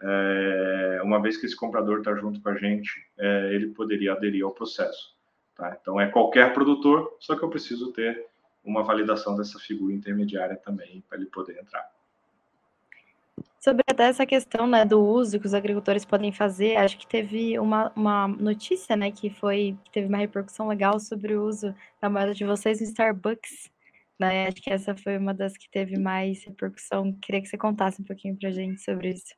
é, 0.00 1.00
uma 1.02 1.20
vez 1.20 1.36
que 1.36 1.46
esse 1.46 1.56
comprador 1.56 1.98
está 1.98 2.14
junto 2.14 2.40
com 2.40 2.48
a 2.48 2.56
gente, 2.56 2.90
é, 3.18 3.54
ele 3.54 3.68
poderia 3.68 4.12
aderir 4.12 4.44
ao 4.44 4.52
processo. 4.52 5.16
Tá? 5.54 5.76
Então, 5.80 6.00
é 6.00 6.06
qualquer 6.06 6.54
produtor, 6.54 7.16
só 7.18 7.36
que 7.36 7.42
eu 7.42 7.50
preciso 7.50 7.92
ter 7.92 8.26
uma 8.64 8.82
validação 8.82 9.36
dessa 9.36 9.58
figura 9.58 9.92
intermediária 9.92 10.56
também 10.56 11.02
para 11.08 11.18
ele 11.18 11.26
poder 11.26 11.58
entrar. 11.58 11.90
Sobre 13.60 13.82
até 13.90 14.04
essa 14.04 14.24
questão 14.24 14.66
né, 14.68 14.84
do 14.84 15.00
uso 15.00 15.40
que 15.40 15.46
os 15.46 15.54
agricultores 15.54 16.04
podem 16.04 16.32
fazer, 16.32 16.76
acho 16.76 16.96
que 16.96 17.06
teve 17.06 17.58
uma, 17.58 17.92
uma 17.96 18.28
notícia 18.28 18.96
né, 18.96 19.10
que 19.10 19.30
foi 19.30 19.76
que 19.84 19.90
teve 19.90 20.06
uma 20.06 20.18
repercussão 20.18 20.68
legal 20.68 21.00
sobre 21.00 21.34
o 21.34 21.44
uso 21.44 21.74
da 22.00 22.08
moeda 22.08 22.34
de 22.34 22.44
vocês 22.44 22.80
no 22.80 22.86
Starbucks. 22.86 23.68
Né? 24.18 24.46
Acho 24.46 24.62
que 24.62 24.70
essa 24.70 24.94
foi 24.96 25.18
uma 25.18 25.34
das 25.34 25.56
que 25.56 25.68
teve 25.70 25.98
mais 25.98 26.44
repercussão. 26.44 27.12
Queria 27.20 27.40
que 27.40 27.48
você 27.48 27.58
contasse 27.58 28.00
um 28.00 28.04
pouquinho 28.04 28.36
para 28.36 28.48
a 28.48 28.52
gente 28.52 28.80
sobre 28.80 29.10
isso. 29.10 29.34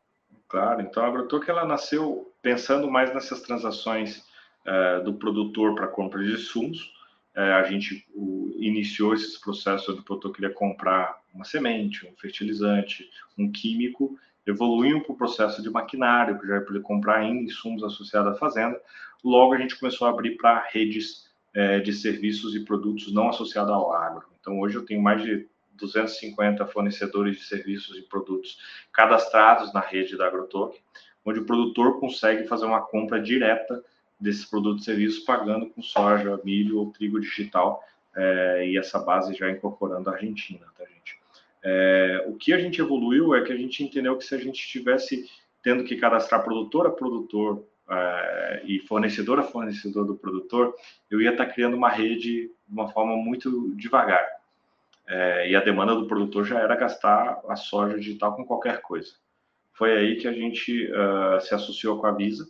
Claro, 0.50 0.82
então 0.82 1.04
a 1.04 1.06
AgroToque 1.06 1.48
ela 1.48 1.64
nasceu 1.64 2.34
pensando 2.42 2.90
mais 2.90 3.14
nessas 3.14 3.40
transações 3.40 4.24
uh, 4.66 5.04
do 5.04 5.14
produtor 5.14 5.76
para 5.76 5.86
compra 5.86 6.22
de 6.22 6.32
insumos. 6.32 6.92
Uh, 7.36 7.54
a 7.54 7.62
gente 7.62 8.04
uh, 8.12 8.52
iniciou 8.58 9.14
esses 9.14 9.38
processos 9.38 9.94
do 9.94 10.02
produtor 10.02 10.32
queria 10.32 10.52
comprar 10.52 11.20
uma 11.32 11.44
semente, 11.44 12.04
um 12.04 12.16
fertilizante, 12.16 13.08
um 13.38 13.50
químico, 13.52 14.18
evoluindo 14.44 15.02
para 15.02 15.12
o 15.12 15.16
processo 15.16 15.62
de 15.62 15.70
maquinário, 15.70 16.40
que 16.40 16.46
já 16.48 16.56
ia 16.56 16.64
poder 16.64 16.82
comprar 16.82 17.24
insumos 17.24 17.84
associados 17.84 18.32
à 18.32 18.34
fazenda. 18.34 18.80
Logo 19.22 19.54
a 19.54 19.58
gente 19.58 19.78
começou 19.78 20.08
a 20.08 20.10
abrir 20.10 20.36
para 20.36 20.66
redes 20.72 21.30
eh, 21.54 21.80
de 21.80 21.92
serviços 21.92 22.54
e 22.56 22.64
produtos 22.64 23.12
não 23.12 23.28
associados 23.28 23.70
ao 23.70 23.92
agro. 23.92 24.24
Então 24.40 24.58
hoje 24.58 24.76
eu 24.76 24.84
tenho 24.84 25.02
mais 25.02 25.22
de 25.22 25.46
250 25.80 26.66
fornecedores 26.66 27.38
de 27.38 27.44
serviços 27.44 27.96
e 27.96 28.02
produtos 28.02 28.58
cadastrados 28.92 29.72
na 29.72 29.80
rede 29.80 30.16
da 30.16 30.26
AgroTalk, 30.26 30.78
onde 31.24 31.40
o 31.40 31.44
produtor 31.44 31.98
consegue 31.98 32.46
fazer 32.46 32.66
uma 32.66 32.80
compra 32.80 33.20
direta 33.20 33.82
desses 34.18 34.44
produtos 34.44 34.82
e 34.82 34.84
serviços, 34.86 35.24
pagando 35.24 35.66
com 35.70 35.82
soja, 35.82 36.40
milho 36.44 36.78
ou 36.78 36.92
trigo 36.92 37.18
digital, 37.20 37.82
é, 38.14 38.68
e 38.68 38.78
essa 38.78 38.98
base 38.98 39.34
já 39.34 39.50
incorporando 39.50 40.10
a 40.10 40.14
Argentina, 40.14 40.66
tá, 40.76 40.84
gente? 40.84 41.18
É, 41.62 42.24
o 42.26 42.34
que 42.34 42.52
a 42.52 42.58
gente 42.58 42.80
evoluiu 42.80 43.34
é 43.34 43.42
que 43.42 43.52
a 43.52 43.56
gente 43.56 43.82
entendeu 43.82 44.16
que 44.16 44.24
se 44.24 44.34
a 44.34 44.38
gente 44.38 44.60
estivesse 44.60 45.28
tendo 45.62 45.84
que 45.84 45.96
cadastrar 45.96 46.42
produtor 46.42 46.86
a 46.86 46.90
produtor 46.90 47.64
é, 47.88 48.62
e 48.64 48.80
fornecedor 48.80 49.38
a 49.38 49.42
fornecedor 49.42 50.06
do 50.06 50.16
produtor, 50.16 50.74
eu 51.10 51.20
ia 51.20 51.32
estar 51.32 51.46
criando 51.46 51.76
uma 51.76 51.90
rede 51.90 52.50
de 52.66 52.74
uma 52.74 52.88
forma 52.88 53.16
muito 53.16 53.74
devagar 53.76 54.39
é, 55.10 55.50
e 55.50 55.56
a 55.56 55.60
demanda 55.60 55.92
do 55.92 56.06
produtor 56.06 56.44
já 56.44 56.60
era 56.60 56.76
gastar 56.76 57.40
a 57.48 57.56
soja 57.56 57.98
digital 57.98 58.36
com 58.36 58.44
qualquer 58.44 58.80
coisa. 58.80 59.10
Foi 59.72 59.92
aí 59.92 60.16
que 60.16 60.28
a 60.28 60.32
gente 60.32 60.88
uh, 60.92 61.40
se 61.40 61.52
associou 61.52 61.98
com 61.98 62.06
a 62.06 62.12
Visa. 62.12 62.48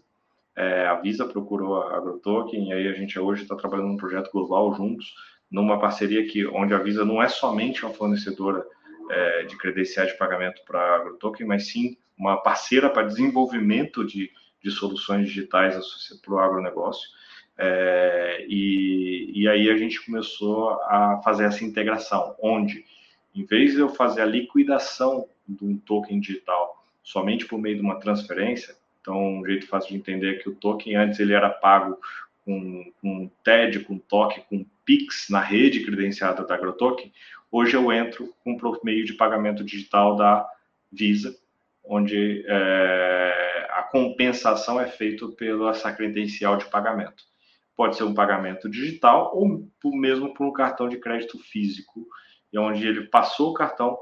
É, 0.55 0.87
a 0.87 0.97
Visa 0.97 1.25
procurou 1.25 1.81
a 1.81 1.97
AgroToken 1.97 2.69
e 2.69 2.73
aí 2.75 2.87
a 2.87 2.93
gente 2.93 3.19
hoje 3.19 3.45
está 3.45 3.57
trabalhando 3.57 3.89
num 3.89 3.97
projeto 3.97 4.31
global 4.31 4.75
juntos, 4.75 5.15
numa 5.51 5.81
parceria 5.81 6.27
que 6.27 6.47
onde 6.49 6.75
a 6.75 6.79
Visa 6.79 7.03
não 7.03 7.23
é 7.23 7.29
somente 7.29 7.83
uma 7.83 7.95
fornecedora 7.95 8.63
é, 9.09 9.45
de 9.45 9.57
credenciais 9.57 10.13
de 10.13 10.19
pagamento 10.19 10.61
para 10.67 10.81
a 10.81 10.97
AgroToken, 10.97 11.47
mas 11.47 11.69
sim 11.69 11.97
uma 12.19 12.43
parceira 12.43 12.91
para 12.91 13.07
desenvolvimento 13.07 14.05
de, 14.05 14.31
de 14.63 14.71
soluções 14.71 15.29
digitais 15.29 15.77
para 16.21 16.35
o 16.35 16.39
agronegócio. 16.39 17.09
É, 17.63 18.47
e, 18.49 19.33
e 19.35 19.47
aí 19.47 19.69
a 19.69 19.77
gente 19.77 20.03
começou 20.03 20.71
a 20.85 21.21
fazer 21.23 21.45
essa 21.45 21.63
integração, 21.63 22.35
onde, 22.43 22.87
em 23.35 23.45
vez 23.45 23.75
de 23.75 23.81
eu 23.81 23.91
fazer 23.91 24.23
a 24.23 24.27
liquidação 24.27 25.29
de 25.47 25.63
um 25.63 25.77
token 25.77 26.19
digital 26.21 26.83
somente 27.03 27.45
por 27.45 27.59
meio 27.59 27.77
de 27.77 27.83
uma 27.83 28.01
transferência, 28.01 28.75
então 29.03 29.41
um 29.41 29.45
jeito 29.45 29.67
fácil 29.67 29.91
de 29.91 29.97
entender 29.97 30.37
é 30.37 30.39
que 30.39 30.49
o 30.49 30.55
token 30.55 30.97
antes 30.97 31.21
ele 31.21 31.35
era 31.35 31.51
pago 31.51 31.99
com, 32.47 32.91
com 32.99 33.31
TED, 33.45 33.81
com 33.81 33.99
TOC, 33.99 34.41
com 34.49 34.65
PIX 34.87 35.27
na 35.29 35.41
rede 35.41 35.85
credenciada 35.85 36.47
da 36.47 36.55
AgroToken, 36.55 37.13
hoje 37.53 37.77
eu 37.77 37.93
entro 37.93 38.35
com 38.43 38.57
por 38.57 38.81
meio 38.83 39.05
de 39.05 39.13
pagamento 39.13 39.63
digital 39.63 40.17
da 40.17 40.49
Visa, 40.91 41.37
onde 41.85 42.43
é, 42.47 43.69
a 43.71 43.83
compensação 43.83 44.81
é 44.81 44.87
feita 44.87 45.29
pela 45.29 45.73
essa 45.73 45.93
credencial 45.93 46.57
de 46.57 46.65
pagamento 46.65 47.30
pode 47.77 47.97
ser 47.97 48.05
um 48.05 48.15
pagamento 48.15 48.69
digital 48.69 49.33
ou 49.35 49.69
mesmo 49.85 50.35
por 50.35 50.47
um 50.47 50.53
cartão 50.53 50.89
de 50.89 50.99
crédito 50.99 51.39
físico, 51.39 52.07
e 52.53 52.59
onde 52.59 52.87
ele 52.87 53.07
passou 53.07 53.51
o 53.51 53.55
cartão, 53.55 53.99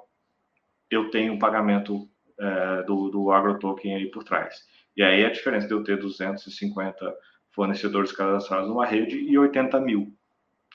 eu 0.91 1.11
tenho 1.11 1.35
um 1.35 1.39
pagamento 1.39 2.09
é, 2.39 2.83
do, 2.83 3.09
do 3.09 3.31
AgroToken 3.31 3.97
aí 3.97 4.11
por 4.11 4.25
trás. 4.25 4.65
E 4.97 5.03
aí 5.03 5.25
a 5.25 5.31
diferença 5.31 5.67
de 5.67 5.75
eu 5.75 5.85
ter 5.85 5.99
250 5.99 7.15
fornecedores 7.51 8.13
cadastrados 8.13 8.69
numa 8.69 8.87
rede 8.87 9.17
e 9.17 9.39
80 9.39 9.81
mil. 9.81 10.15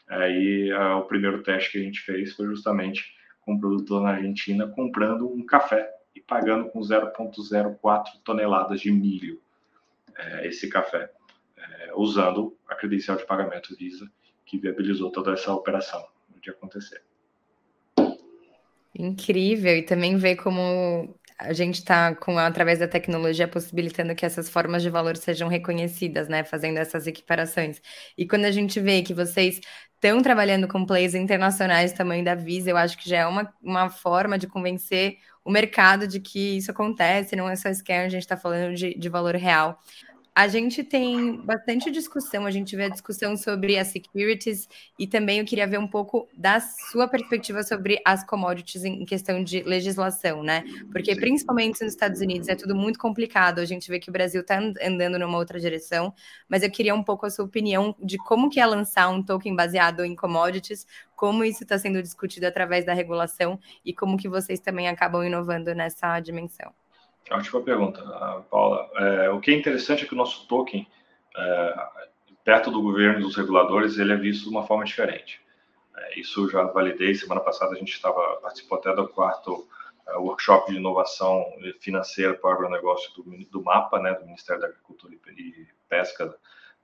Aí 0.08 0.70
é, 0.70 0.94
o 0.94 1.04
primeiro 1.04 1.42
teste 1.42 1.72
que 1.72 1.78
a 1.80 1.82
gente 1.82 2.00
fez 2.02 2.34
foi 2.34 2.46
justamente 2.46 3.14
com 3.42 3.54
um 3.54 3.60
produtor 3.60 4.02
na 4.02 4.12
Argentina 4.12 4.68
comprando 4.68 5.28
um 5.28 5.46
café 5.46 5.90
e 6.16 6.22
pagando 6.22 6.70
com 6.70 6.80
0,04 6.80 8.06
toneladas 8.24 8.80
de 8.80 8.92
milho 8.92 9.42
é, 10.16 10.48
esse 10.48 10.70
café 10.70 11.10
é, 11.64 11.92
usando 11.96 12.58
a 12.68 12.76
credencial 12.76 13.18
de 13.18 13.26
pagamento 13.26 13.76
Visa, 13.76 14.10
que 14.46 14.58
viabilizou 14.58 15.12
toda 15.12 15.34
essa 15.34 15.54
operação 15.54 16.06
de 16.42 16.50
acontecer. 16.50 17.02
Incrível, 18.96 19.76
e 19.76 19.82
também 19.82 20.18
ver 20.18 20.36
como 20.36 21.18
a 21.40 21.52
gente 21.52 21.80
está, 21.80 22.14
com 22.16 22.38
através 22.38 22.80
da 22.80 22.88
tecnologia, 22.88 23.48
possibilitando 23.48 24.14
que 24.14 24.26
essas 24.26 24.50
formas 24.50 24.84
de 24.84 24.90
valor 24.90 25.18
sejam 25.18 25.48
reconhecidas, 25.48 26.28
né? 26.28 26.44
Fazendo 26.44 26.78
essas 26.78 27.08
equiparações. 27.08 27.82
E 28.18 28.28
quando 28.28 28.46
a 28.46 28.52
gente 28.52 28.80
vê 28.80 29.02
que 29.02 29.14
vocês 29.14 29.60
estão 29.96 30.22
trabalhando 30.22 30.68
com 30.68 30.86
players 30.86 31.16
internacionais 31.16 31.92
tamanho 31.92 32.24
da 32.24 32.36
Visa, 32.36 32.70
eu 32.70 32.78
acho 32.78 32.98
que 32.98 33.10
já 33.10 33.20
é 33.20 33.26
uma, 33.26 33.52
uma 33.62 33.90
forma 33.90 34.38
de 34.38 34.48
convencer 34.48 35.18
o 35.44 35.52
mercado 35.52 36.08
de 36.08 36.20
que 36.20 36.58
isso 36.58 36.72
acontece, 36.72 37.36
não 37.36 37.50
é 37.50 37.56
só 37.56 37.70
scam, 37.74 38.06
a 38.06 38.10
gente 38.10 38.22
está 38.22 38.38
falando 38.38 38.76
de, 38.76 38.94
de 38.94 39.10
valor 39.10 39.36
real. 39.36 39.80
A 40.36 40.48
gente 40.48 40.84
tem 40.84 41.38
bastante 41.46 41.92
discussão, 41.92 42.48
a 42.48 42.50
gente 42.50 42.76
vê 42.76 42.86
a 42.86 42.90
discussão 42.90 43.38
sobre 43.38 43.78
as 43.78 43.90
securities 43.90 44.68
e 44.98 45.06
também 45.06 45.38
eu 45.38 45.46
queria 45.46 45.68
ver 45.68 45.78
um 45.78 45.88
pouco 45.88 46.28
da 46.36 46.60
sua 46.60 47.08
perspectiva 47.08 47.62
sobre 47.62 48.02
as 48.04 48.26
commodities 48.26 48.84
em 48.84 49.06
questão 49.06 49.44
de 49.44 49.62
legislação, 49.62 50.42
né? 50.42 50.64
Porque 50.92 51.16
principalmente 51.16 51.84
nos 51.84 51.94
Estados 51.94 52.20
Unidos 52.20 52.48
é 52.48 52.56
tudo 52.56 52.76
muito 52.76 52.98
complicado, 52.98 53.60
a 53.60 53.66
gente 53.66 53.88
vê 53.92 54.00
que 54.00 54.10
o 54.10 54.12
Brasil 54.12 54.42
está 54.42 54.60
andando 54.84 55.20
numa 55.20 55.38
outra 55.38 55.60
direção, 55.60 56.12
mas 56.50 56.64
eu 56.64 56.72
queria 56.72 56.96
um 56.96 57.04
pouco 57.04 57.28
a 57.28 57.30
sua 57.30 57.46
opinião 57.46 57.96
de 58.02 58.18
como 58.18 58.50
que 58.50 58.60
é 58.60 58.66
lançar 58.66 59.10
um 59.10 59.22
token 59.22 59.56
baseado 59.56 60.04
em 60.04 60.16
commodities, 60.16 60.88
como 61.16 61.44
isso 61.44 61.62
está 61.62 61.78
sendo 61.78 62.02
discutido 62.02 62.48
através 62.48 62.84
da 62.84 62.94
regulação 62.94 63.60
e 63.86 63.94
como 63.94 64.18
que 64.18 64.28
vocês 64.28 64.60
também 64.60 64.88
acabam 64.88 65.24
inovando 65.24 65.76
nessa 65.76 66.20
dimensão. 66.20 66.74
Ótima 67.32 67.62
pergunta, 67.62 68.02
Paula. 68.50 68.90
É, 68.96 69.30
o 69.30 69.40
que 69.40 69.52
é 69.52 69.56
interessante 69.56 70.04
é 70.04 70.08
que 70.08 70.14
o 70.14 70.18
nosso 70.18 70.48
token, 70.48 70.88
é, 71.36 71.88
perto 72.44 72.70
do 72.70 72.82
governo 72.82 73.20
e 73.20 73.24
dos 73.24 73.36
reguladores, 73.36 73.98
ele 73.98 74.14
é 74.14 74.18
visto 74.18 74.44
de 74.44 74.50
uma 74.50 74.66
forma 74.66 74.84
diferente. 74.84 75.42
É, 75.96 76.20
isso 76.20 76.50
já 76.50 76.64
validei. 76.64 77.16
Semana 77.16 77.42
passada 77.42 77.74
a 77.74 77.78
gente 77.78 77.94
estava 77.94 78.38
participou 78.42 78.78
até 78.78 78.94
do 78.94 79.08
quarto 79.08 79.68
é, 80.08 80.18
workshop 80.18 80.72
de 80.72 80.78
inovação 80.78 81.46
financeira 81.80 82.34
para 82.34 82.50
o 82.50 82.54
agronegócio 82.54 83.14
do, 83.14 83.24
do 83.50 83.64
MAPA, 83.64 84.00
né, 84.00 84.14
do 84.14 84.26
Ministério 84.26 84.62
da 84.62 84.68
Agricultura 84.68 85.14
e 85.14 85.68
Pesca 85.88 86.36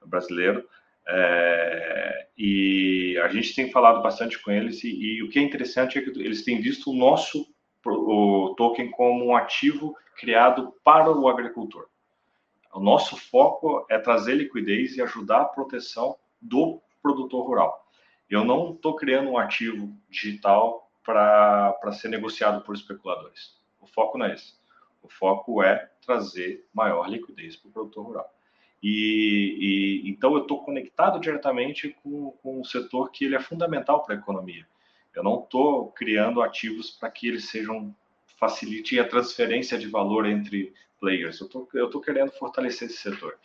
brasileiro. 0.05 0.67
É, 1.07 2.27
e 2.37 3.19
a 3.23 3.27
gente 3.29 3.55
tem 3.55 3.71
falado 3.71 4.01
bastante 4.01 4.39
com 4.39 4.51
eles 4.51 4.83
e, 4.83 4.89
e, 4.89 5.23
o 5.23 5.29
que 5.29 5.39
é 5.39 5.41
interessante 5.41 5.97
é 5.97 6.01
que 6.01 6.09
eles 6.09 6.43
têm 6.43 6.61
visto 6.61 6.91
o 6.91 6.95
nosso 6.95 7.48
o 8.11 8.55
token 8.55 8.89
como 8.89 9.23
um 9.23 9.35
ativo 9.35 9.95
criado 10.17 10.73
para 10.83 11.11
o 11.11 11.27
agricultor. 11.27 11.87
O 12.73 12.79
nosso 12.79 13.15
foco 13.15 13.85
é 13.87 13.99
trazer 13.99 14.33
liquidez 14.33 14.95
e 14.95 15.01
ajudar 15.01 15.41
a 15.41 15.45
proteção 15.45 16.17
do 16.41 16.81
produtor 17.03 17.45
rural. 17.45 17.85
Eu 18.27 18.43
não 18.43 18.73
estou 18.73 18.95
criando 18.95 19.29
um 19.29 19.37
ativo 19.37 19.95
digital 20.09 20.89
para 21.03 21.91
ser 21.91 22.09
negociado 22.09 22.63
por 22.63 22.73
especuladores. 22.73 23.55
O 23.79 23.85
foco 23.85 24.17
não 24.17 24.25
é 24.25 24.33
esse. 24.33 24.53
O 25.03 25.09
foco 25.09 25.61
é 25.61 25.89
trazer 26.03 26.67
maior 26.73 27.07
liquidez 27.07 27.55
para 27.55 27.69
o 27.69 27.71
produtor 27.71 28.05
rural. 28.05 28.33
E, 28.81 30.03
e 30.05 30.09
então 30.09 30.33
eu 30.33 30.41
estou 30.41 30.63
conectado 30.63 31.19
diretamente 31.19 31.95
com, 32.01 32.31
com 32.41 32.59
o 32.59 32.65
setor 32.65 33.11
que 33.11 33.25
ele 33.25 33.35
é 33.35 33.39
fundamental 33.39 34.03
para 34.03 34.15
a 34.15 34.17
economia. 34.17 34.65
Eu 35.19 35.23
não 35.23 35.43
estou 35.43 35.91
criando 35.91 36.41
ativos 36.41 36.91
para 36.91 37.11
que 37.11 37.27
eles 37.27 37.49
sejam 37.49 37.93
facilitem 38.37 38.99
a 38.99 39.07
transferência 39.07 39.77
de 39.77 39.85
valor 39.85 40.25
entre 40.25 40.73
players. 40.97 41.41
Eu 41.41 41.47
estou 41.85 41.99
querendo 41.99 42.31
fortalecer 42.31 42.87
esse 42.87 42.99
setor. 42.99 43.37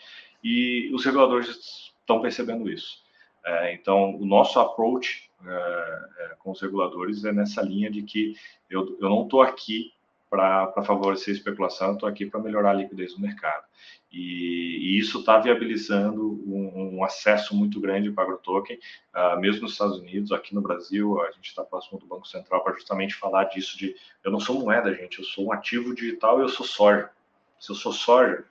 E 0.42 0.88
os 0.94 1.04
reguladores 1.04 1.92
estão 1.98 2.22
percebendo 2.22 2.70
isso. 2.70 3.02
É, 3.44 3.74
então, 3.74 4.14
o 4.14 4.24
nosso 4.24 4.60
approach 4.60 5.28
é, 5.44 6.08
é, 6.18 6.36
com 6.38 6.52
os 6.52 6.60
reguladores 6.60 7.24
é 7.24 7.32
nessa 7.32 7.60
linha 7.60 7.90
de 7.90 8.04
que 8.04 8.36
eu, 8.70 8.96
eu 9.00 9.08
não 9.08 9.24
estou 9.24 9.42
aqui 9.42 9.92
para 10.34 10.82
favorecer 10.82 11.32
a 11.32 11.36
especulação, 11.36 11.94
estou 11.94 12.08
aqui 12.08 12.26
para 12.26 12.40
melhorar 12.40 12.70
a 12.70 12.74
liquidez 12.74 13.14
do 13.14 13.20
mercado. 13.20 13.64
E, 14.10 14.78
e 14.80 14.98
isso 14.98 15.20
está 15.20 15.38
viabilizando 15.38 16.22
um, 16.46 16.96
um, 16.96 17.04
acesso 17.04 17.54
muito 17.54 17.80
grande 17.80 18.10
para 18.10 18.22
o 18.22 18.26
agrotoken, 18.26 18.78
uh, 19.14 19.38
mesmo 19.40 19.62
nos 19.62 19.72
Estados 19.72 19.98
Unidos, 19.98 20.32
aqui 20.32 20.54
no 20.54 20.60
Brasil, 20.60 21.20
a 21.22 21.30
gente 21.30 21.46
está 21.46 21.62
próximo 21.62 21.98
do 21.98 22.06
Banco 22.06 22.26
Central 22.26 22.62
para 22.62 22.74
justamente 22.74 23.14
falar 23.14 23.44
disso 23.44 23.78
de 23.78 23.94
eu 24.22 24.30
não 24.30 24.40
sou 24.40 24.60
moeda, 24.60 24.94
gente, 24.94 25.18
eu 25.18 25.24
sou 25.24 25.46
um 25.46 25.52
ativo 25.52 25.94
digital 25.94 26.38
e 26.38 26.42
eu 26.42 26.48
sou 26.48 26.66
soja. 26.66 27.10
Se 27.58 27.70
eu 27.70 27.76
sou 27.76 27.92
soja, 27.92 28.44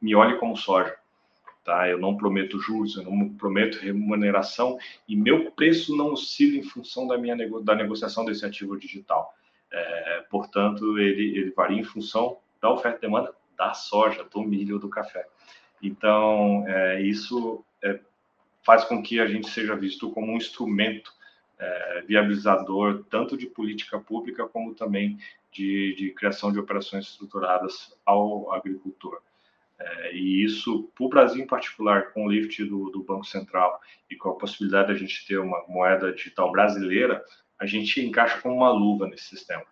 me 0.00 0.14
olhe 0.14 0.36
como 0.38 0.56
soja. 0.56 0.96
Tá? 1.64 1.88
Eu 1.88 1.98
não 1.98 2.16
prometo 2.16 2.58
juros, 2.58 2.96
eu 2.96 3.04
não 3.04 3.28
prometo 3.34 3.78
remuneração 3.78 4.78
e 5.06 5.14
meu 5.14 5.50
preço 5.52 5.94
não 5.96 6.12
oscila 6.12 6.56
em 6.56 6.62
função 6.62 7.06
da 7.06 7.18
minha 7.18 7.36
nego 7.36 7.60
da 7.60 7.74
negociação 7.74 8.24
desse 8.24 8.46
ativo 8.46 8.78
digital. 8.78 9.34
É, 9.72 10.24
portanto, 10.30 10.98
ele, 10.98 11.38
ele 11.38 11.50
varia 11.50 11.78
em 11.78 11.84
função 11.84 12.38
da 12.60 12.70
oferta 12.70 12.98
e 12.98 13.00
demanda 13.02 13.34
da 13.56 13.72
soja, 13.74 14.24
do 14.24 14.42
milho, 14.42 14.78
do 14.78 14.88
café. 14.88 15.26
Então, 15.82 16.64
é, 16.66 17.00
isso 17.02 17.64
é, 17.82 18.00
faz 18.62 18.84
com 18.84 19.02
que 19.02 19.20
a 19.20 19.26
gente 19.26 19.48
seja 19.48 19.74
visto 19.76 20.10
como 20.10 20.32
um 20.32 20.36
instrumento 20.36 21.12
é, 21.58 22.02
viabilizador 22.06 23.04
tanto 23.10 23.36
de 23.36 23.46
política 23.46 23.98
pública 23.98 24.48
como 24.48 24.74
também 24.74 25.18
de, 25.52 25.94
de 25.94 26.10
criação 26.12 26.52
de 26.52 26.58
operações 26.58 27.06
estruturadas 27.06 27.94
ao 28.04 28.52
agricultor. 28.52 29.20
É, 29.78 30.14
e 30.14 30.44
isso, 30.44 30.90
para 30.94 31.06
o 31.06 31.08
Brasil 31.08 31.42
em 31.42 31.46
particular, 31.46 32.12
com 32.12 32.26
o 32.26 32.30
lift 32.30 32.62
do, 32.64 32.90
do, 32.90 33.02
Banco 33.02 33.24
Central 33.24 33.80
e 34.10 34.16
com 34.16 34.30
a 34.30 34.34
possibilidade 34.34 34.88
de 34.88 34.94
a 34.94 34.96
gente 34.96 35.26
ter 35.26 35.38
uma 35.38 35.64
moeda 35.66 36.12
digital 36.12 36.52
brasileira, 36.52 37.24
a 37.60 37.66
gente 37.66 38.00
encaixa 38.00 38.40
como 38.40 38.56
uma 38.56 38.70
luva 38.70 39.06
nesse 39.06 39.24
sistema. 39.24 39.64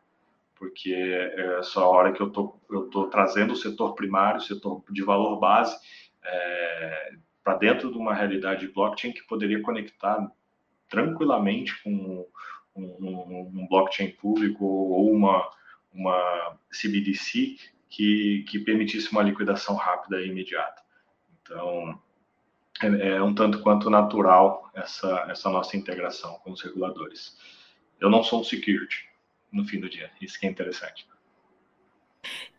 Porque 0.55 0.93
é 0.93 1.63
só 1.63 1.85
a 1.85 1.89
hora 1.89 2.13
que 2.13 2.21
eu 2.21 2.31
tô, 2.31 2.59
estou 2.63 2.91
tô 2.91 3.07
trazendo 3.07 3.53
o 3.53 3.57
setor 3.57 3.95
primário, 3.95 4.41
o 4.41 4.45
setor 4.45 4.83
de 4.91 5.03
valor 5.03 5.39
base, 5.39 5.77
é, 6.23 7.13
para 7.43 7.55
dentro 7.55 7.91
de 7.91 7.97
uma 7.97 8.13
realidade 8.13 8.67
de 8.67 8.73
blockchain 8.73 9.13
que 9.13 9.27
poderia 9.27 9.63
conectar 9.63 10.31
tranquilamente 10.89 11.83
com 11.83 12.27
um, 12.77 12.85
um, 12.85 13.51
um 13.55 13.67
blockchain 13.69 14.11
público 14.11 14.65
ou 14.65 15.11
uma, 15.11 15.49
uma 15.93 16.59
CBDC 16.71 17.57
que, 17.89 18.45
que 18.49 18.59
permitisse 18.59 19.11
uma 19.11 19.23
liquidação 19.23 19.77
rápida 19.77 20.21
e 20.21 20.29
imediata. 20.29 20.83
Então, 21.41 21.99
é, 22.83 23.09
é 23.17 23.23
um 23.23 23.35
tanto 23.35 23.61
quanto 23.63 23.89
natural 23.89 24.71
essa, 24.75 25.27
essa 25.31 25.49
nossa 25.51 25.77
integração 25.77 26.35
com 26.45 26.53
os 26.53 26.63
reguladores. 26.63 27.37
Eu 28.01 28.11
não 28.11 28.23
sou 28.23 28.45
security, 28.45 29.09
no 29.53 29.65
fim 29.65 29.81
do 29.81 29.89
dia, 29.89 30.11
isso 30.21 30.39
que 30.39 30.47
é 30.47 30.51
interessante. 30.51 31.07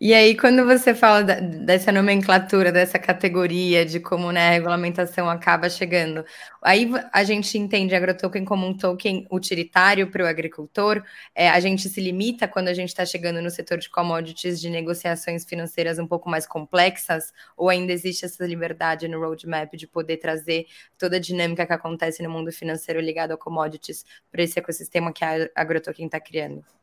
E 0.01 0.13
aí, 0.13 0.33
quando 0.33 0.65
você 0.65 0.95
fala 0.95 1.23
da, 1.23 1.39
dessa 1.41 1.91
nomenclatura, 1.91 2.71
dessa 2.71 2.97
categoria, 2.97 3.85
de 3.85 3.99
como 3.99 4.31
né, 4.31 4.47
a 4.47 4.51
regulamentação 4.51 5.29
acaba 5.29 5.69
chegando, 5.69 6.23
aí 6.61 6.89
a 7.11 7.23
gente 7.25 7.57
entende 7.57 7.93
agrotoken 7.93 8.45
como 8.45 8.65
um 8.65 8.77
token 8.77 9.27
utilitário 9.29 10.09
para 10.09 10.23
o 10.23 10.27
agricultor, 10.27 11.03
é, 11.35 11.49
a 11.49 11.59
gente 11.59 11.89
se 11.89 11.99
limita 11.99 12.47
quando 12.47 12.69
a 12.69 12.73
gente 12.73 12.89
está 12.89 13.05
chegando 13.05 13.41
no 13.41 13.49
setor 13.49 13.77
de 13.77 13.89
commodities, 13.89 14.61
de 14.61 14.69
negociações 14.69 15.43
financeiras 15.43 15.99
um 15.99 16.07
pouco 16.07 16.29
mais 16.29 16.47
complexas, 16.47 17.33
ou 17.57 17.67
ainda 17.67 17.91
existe 17.91 18.23
essa 18.23 18.47
liberdade 18.47 19.05
no 19.09 19.19
roadmap 19.19 19.75
de 19.75 19.85
poder 19.85 20.15
trazer 20.17 20.65
toda 20.97 21.17
a 21.17 21.19
dinâmica 21.19 21.65
que 21.65 21.73
acontece 21.73 22.23
no 22.23 22.29
mundo 22.29 22.53
financeiro 22.53 23.01
ligado 23.01 23.33
a 23.33 23.37
commodities 23.37 24.05
para 24.31 24.43
esse 24.43 24.57
ecossistema 24.57 25.11
que 25.11 25.25
a 25.25 25.49
agrotoken 25.55 26.05
está 26.05 26.21
criando? 26.21 26.78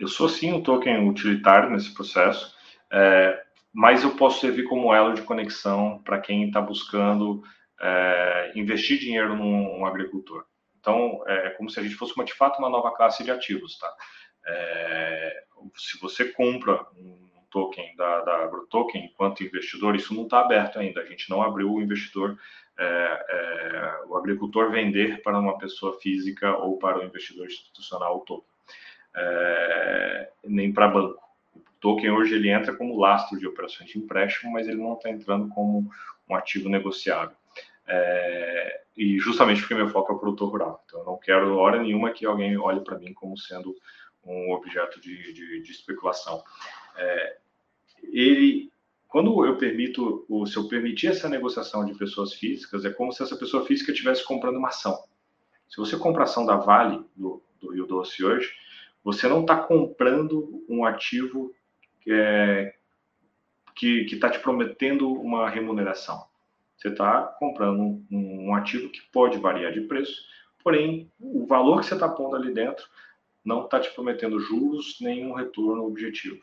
Eu 0.00 0.08
sou 0.08 0.30
sim 0.30 0.50
um 0.50 0.62
token 0.62 1.06
utilitário 1.10 1.68
nesse 1.68 1.92
processo, 1.92 2.56
é, 2.90 3.44
mas 3.70 4.02
eu 4.02 4.16
posso 4.16 4.40
servir 4.40 4.64
como 4.64 4.94
elo 4.94 5.12
de 5.12 5.20
conexão 5.20 6.00
para 6.02 6.18
quem 6.18 6.46
está 6.46 6.58
buscando 6.58 7.42
é, 7.78 8.52
investir 8.56 8.98
dinheiro 8.98 9.36
num, 9.36 9.76
num, 9.76 9.84
agricultor. 9.84 10.46
Então, 10.80 11.22
é 11.26 11.50
como 11.50 11.68
se 11.68 11.78
a 11.78 11.82
gente 11.82 11.96
fosse 11.96 12.14
uma, 12.16 12.24
de 12.24 12.32
fato 12.32 12.58
uma 12.60 12.70
nova 12.70 12.96
classe 12.96 13.22
de 13.22 13.30
ativos, 13.30 13.76
tá? 13.78 13.92
É, 14.46 15.44
se 15.76 16.00
você 16.00 16.24
compra 16.32 16.86
um 16.96 17.28
token 17.50 17.94
da, 17.94 18.22
da 18.22 18.44
AgroToken 18.44 19.04
enquanto 19.04 19.44
investidor, 19.44 19.94
isso 19.94 20.14
não 20.14 20.22
está 20.22 20.40
aberto 20.40 20.78
ainda. 20.78 21.02
A 21.02 21.04
gente 21.06 21.28
não 21.28 21.42
abriu 21.42 21.70
o 21.70 21.82
investidor, 21.82 22.38
é, 22.78 22.84
é, 22.84 24.04
o 24.06 24.16
agricultor 24.16 24.70
vender 24.70 25.22
para 25.22 25.38
uma 25.38 25.58
pessoa 25.58 26.00
física 26.00 26.56
ou 26.56 26.78
para 26.78 26.98
o 26.98 27.04
investidor 27.04 27.46
institucional 27.48 28.16
o 28.16 28.20
token 28.20 28.50
é, 29.14 30.30
nem 30.44 30.72
para 30.72 30.88
banco. 30.88 31.20
O 31.54 31.62
token 31.80 32.10
hoje 32.10 32.34
ele 32.34 32.50
entra 32.50 32.74
como 32.74 32.98
lastro 32.98 33.38
de 33.38 33.46
operações 33.46 33.90
de 33.90 33.98
empréstimo, 33.98 34.52
mas 34.52 34.68
ele 34.68 34.80
não 34.80 34.94
está 34.94 35.10
entrando 35.10 35.48
como 35.48 35.90
um 36.28 36.34
ativo 36.34 36.68
negociável. 36.68 37.36
É, 37.86 38.82
e 38.96 39.18
justamente 39.18 39.60
porque 39.60 39.74
meu 39.74 39.88
foco 39.88 40.12
é 40.12 40.14
o 40.14 40.18
produtor 40.18 40.50
rural. 40.50 40.84
Então, 40.86 41.00
eu 41.00 41.06
não 41.06 41.18
quero, 41.18 41.56
hora 41.56 41.82
nenhuma, 41.82 42.12
que 42.12 42.26
alguém 42.26 42.56
olhe 42.56 42.80
para 42.80 42.98
mim 42.98 43.12
como 43.12 43.36
sendo 43.36 43.74
um 44.24 44.52
objeto 44.52 45.00
de, 45.00 45.32
de, 45.32 45.62
de 45.62 45.72
especulação. 45.72 46.42
É, 46.96 47.36
ele, 48.04 48.70
quando 49.08 49.44
eu 49.44 49.56
permito, 49.56 50.26
se 50.46 50.56
eu 50.56 50.68
permitir 50.68 51.08
essa 51.08 51.28
negociação 51.28 51.84
de 51.84 51.94
pessoas 51.94 52.34
físicas, 52.34 52.84
é 52.84 52.90
como 52.90 53.12
se 53.12 53.22
essa 53.22 53.36
pessoa 53.36 53.64
física 53.66 53.90
estivesse 53.90 54.24
comprando 54.24 54.56
uma 54.56 54.68
ação. 54.68 55.02
Se 55.68 55.76
você 55.76 55.96
compra 55.96 56.24
ação 56.24 56.44
da 56.44 56.56
Vale, 56.56 57.04
do, 57.16 57.42
do 57.60 57.72
Rio 57.72 57.86
Doce 57.86 58.24
hoje, 58.24 58.52
você 59.02 59.28
não 59.28 59.42
está 59.42 59.56
comprando 59.56 60.64
um 60.68 60.84
ativo 60.84 61.54
é, 62.06 62.74
que 63.74 64.06
está 64.10 64.30
te 64.30 64.38
prometendo 64.38 65.10
uma 65.12 65.48
remuneração. 65.48 66.24
Você 66.76 66.88
está 66.88 67.22
comprando 67.38 67.80
um, 67.80 68.06
um, 68.10 68.54
ativo 68.54 68.90
que 68.90 69.02
pode 69.12 69.38
variar 69.38 69.72
de 69.72 69.82
preço, 69.82 70.22
porém, 70.62 71.10
o 71.18 71.46
valor 71.46 71.80
que 71.80 71.86
você 71.86 71.94
está 71.94 72.08
pondo 72.08 72.36
ali 72.36 72.52
dentro 72.52 72.86
não 73.44 73.64
está 73.64 73.80
te 73.80 73.90
prometendo 73.94 74.38
juros 74.38 74.98
nem 75.00 75.26
um 75.26 75.32
retorno 75.32 75.84
objetivo. 75.84 76.42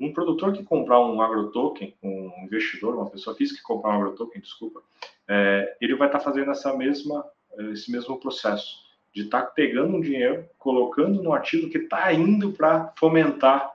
Um 0.00 0.12
produtor 0.12 0.52
que 0.52 0.62
comprar 0.62 1.00
um 1.00 1.20
agrotoken, 1.20 1.96
um 2.02 2.44
investidor, 2.44 2.94
uma 2.94 3.10
pessoa 3.10 3.34
física 3.36 3.58
que 3.58 3.66
comprar 3.66 3.90
um 3.90 3.96
agrotoken, 3.96 4.40
desculpa, 4.40 4.82
é, 5.26 5.76
ele 5.80 5.96
vai 5.96 6.08
estar 6.08 6.18
tá 6.18 6.24
fazendo 6.24 6.50
essa 6.50 6.76
mesma, 6.76 7.24
esse 7.72 7.90
mesmo 7.90 8.18
processo 8.18 8.87
de 9.14 9.22
estar 9.22 9.42
tá 9.42 9.46
pegando 9.46 9.96
um 9.96 10.00
dinheiro, 10.00 10.48
colocando 10.58 11.22
no 11.22 11.32
ativo 11.32 11.70
que 11.70 11.78
está 11.78 12.12
indo 12.12 12.52
para 12.52 12.92
fomentar 12.98 13.72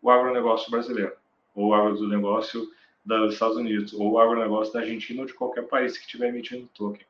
o 0.00 0.10
agronegócio 0.10 0.70
brasileiro, 0.70 1.12
ou 1.54 1.68
o 1.68 1.74
agronegócio 1.74 2.68
dos 3.04 3.34
Estados 3.34 3.56
Unidos, 3.56 3.92
ou 3.94 4.12
o 4.12 4.18
agronegócio 4.18 4.72
da 4.72 4.80
Argentina 4.80 5.20
ou 5.20 5.26
de 5.26 5.34
qualquer 5.34 5.62
país 5.62 5.96
que 5.96 6.04
estiver 6.04 6.28
emitindo 6.28 6.68
token. 6.74 7.04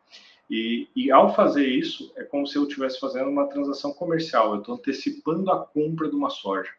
E, 0.51 0.89
e, 0.95 1.11
ao 1.11 1.35
fazer 1.35 1.67
isso, 1.67 2.13
é 2.15 2.25
como 2.25 2.47
se 2.47 2.57
eu 2.57 2.65
estivesse 2.65 3.01
fazendo 3.01 3.31
uma 3.31 3.49
transação 3.49 3.93
comercial, 3.95 4.53
eu 4.53 4.61
estou 4.61 4.75
antecipando 4.75 5.51
a 5.51 5.65
compra 5.65 6.11
de 6.11 6.15
uma 6.15 6.29
soja. 6.29 6.71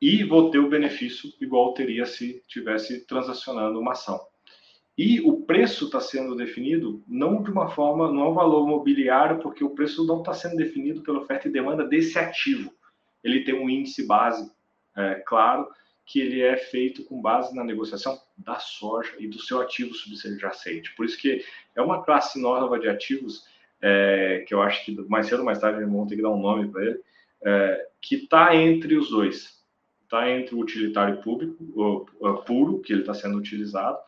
E 0.00 0.22
vou 0.24 0.50
ter 0.50 0.58
o 0.58 0.68
benefício 0.68 1.32
igual 1.40 1.72
teria 1.72 2.04
se 2.04 2.42
tivesse 2.46 3.00
transacionando 3.06 3.80
uma 3.80 3.92
ação. 3.92 4.20
E 4.96 5.20
o 5.20 5.42
preço 5.42 5.86
está 5.86 6.00
sendo 6.00 6.36
definido 6.36 7.02
não 7.06 7.42
de 7.42 7.50
uma 7.50 7.68
forma, 7.68 8.12
não 8.12 8.26
é 8.26 8.28
um 8.28 8.34
valor 8.34 8.66
mobiliário, 8.66 9.40
porque 9.40 9.64
o 9.64 9.70
preço 9.70 10.06
não 10.06 10.20
está 10.20 10.32
sendo 10.32 10.56
definido 10.56 11.02
pela 11.02 11.18
oferta 11.18 11.48
e 11.48 11.52
demanda 11.52 11.84
desse 11.84 12.16
ativo. 12.18 12.72
Ele 13.22 13.42
tem 13.42 13.54
um 13.54 13.68
índice 13.68 14.06
base, 14.06 14.50
é, 14.96 15.22
claro, 15.26 15.68
que 16.06 16.20
ele 16.20 16.42
é 16.42 16.56
feito 16.56 17.04
com 17.04 17.20
base 17.20 17.54
na 17.56 17.64
negociação 17.64 18.20
da 18.36 18.58
soja 18.58 19.14
e 19.18 19.26
do 19.26 19.40
seu 19.40 19.60
ativo 19.60 19.94
subjacente. 19.94 20.94
Por 20.94 21.06
isso 21.06 21.18
que 21.18 21.44
é 21.74 21.82
uma 21.82 22.04
classe 22.04 22.40
nova 22.40 22.78
de 22.78 22.88
ativos, 22.88 23.44
é, 23.80 24.44
que 24.46 24.54
eu 24.54 24.62
acho 24.62 24.84
que 24.84 24.92
mais 25.08 25.26
cedo 25.26 25.40
ou 25.40 25.44
mais 25.44 25.58
tarde 25.58 25.84
vamos 25.84 26.08
ter 26.08 26.16
que 26.16 26.22
dar 26.22 26.30
um 26.30 26.40
nome 26.40 26.70
para 26.70 26.84
ele, 26.84 27.00
é, 27.42 27.88
que 28.00 28.16
está 28.16 28.54
entre 28.54 28.96
os 28.96 29.10
dois. 29.10 29.64
Está 30.02 30.30
entre 30.30 30.54
o 30.54 30.60
utilitário 30.60 31.20
público, 31.22 31.56
o, 31.74 32.06
o 32.20 32.36
puro, 32.42 32.80
que 32.80 32.92
ele 32.92 33.00
está 33.00 33.14
sendo 33.14 33.38
utilizado, 33.38 33.98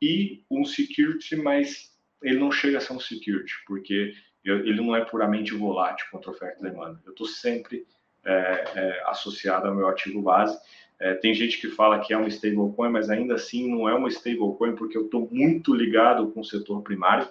e 0.00 0.42
um 0.50 0.64
security, 0.64 1.36
mas 1.36 1.92
ele 2.22 2.38
não 2.38 2.50
chega 2.50 2.78
a 2.78 2.80
ser 2.80 2.92
um 2.92 3.00
security, 3.00 3.52
porque 3.66 4.14
ele 4.44 4.80
não 4.80 4.94
é 4.94 5.04
puramente 5.04 5.54
volátil 5.54 6.06
contra 6.10 6.30
oferta 6.30 6.58
e 6.60 6.70
demanda. 6.70 7.00
Eu 7.04 7.12
estou 7.12 7.26
sempre 7.26 7.86
é, 8.24 8.32
é, 8.74 9.02
associado 9.06 9.68
ao 9.68 9.74
meu 9.74 9.88
ativo 9.88 10.22
base. 10.22 10.58
É, 11.00 11.14
tem 11.14 11.32
gente 11.32 11.60
que 11.60 11.68
fala 11.68 12.00
que 12.00 12.12
é 12.12 12.16
uma 12.16 12.28
stablecoin, 12.28 12.90
mas 12.90 13.08
ainda 13.08 13.34
assim 13.34 13.70
não 13.70 13.88
é 13.88 13.94
uma 13.94 14.08
stablecoin 14.08 14.74
porque 14.74 14.96
eu 14.96 15.04
estou 15.04 15.28
muito 15.30 15.74
ligado 15.74 16.30
com 16.30 16.40
o 16.40 16.44
setor 16.44 16.82
primário. 16.82 17.28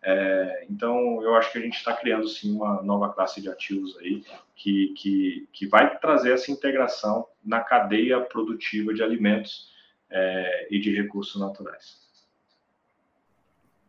É, 0.00 0.66
então, 0.70 1.22
eu 1.22 1.34
acho 1.34 1.50
que 1.50 1.58
a 1.58 1.60
gente 1.60 1.76
está 1.76 1.92
criando 1.92 2.28
sim 2.28 2.54
uma 2.54 2.82
nova 2.82 3.12
classe 3.12 3.40
de 3.40 3.48
ativos 3.48 3.96
aí 3.98 4.22
que, 4.54 4.94
que, 4.96 5.48
que 5.52 5.66
vai 5.66 5.98
trazer 5.98 6.32
essa 6.32 6.52
integração 6.52 7.26
na 7.44 7.60
cadeia 7.60 8.20
produtiva 8.20 8.94
de 8.94 9.02
alimentos 9.02 9.72
é, 10.08 10.68
e 10.70 10.78
de 10.78 10.94
recursos 10.94 11.40
naturais. 11.40 12.07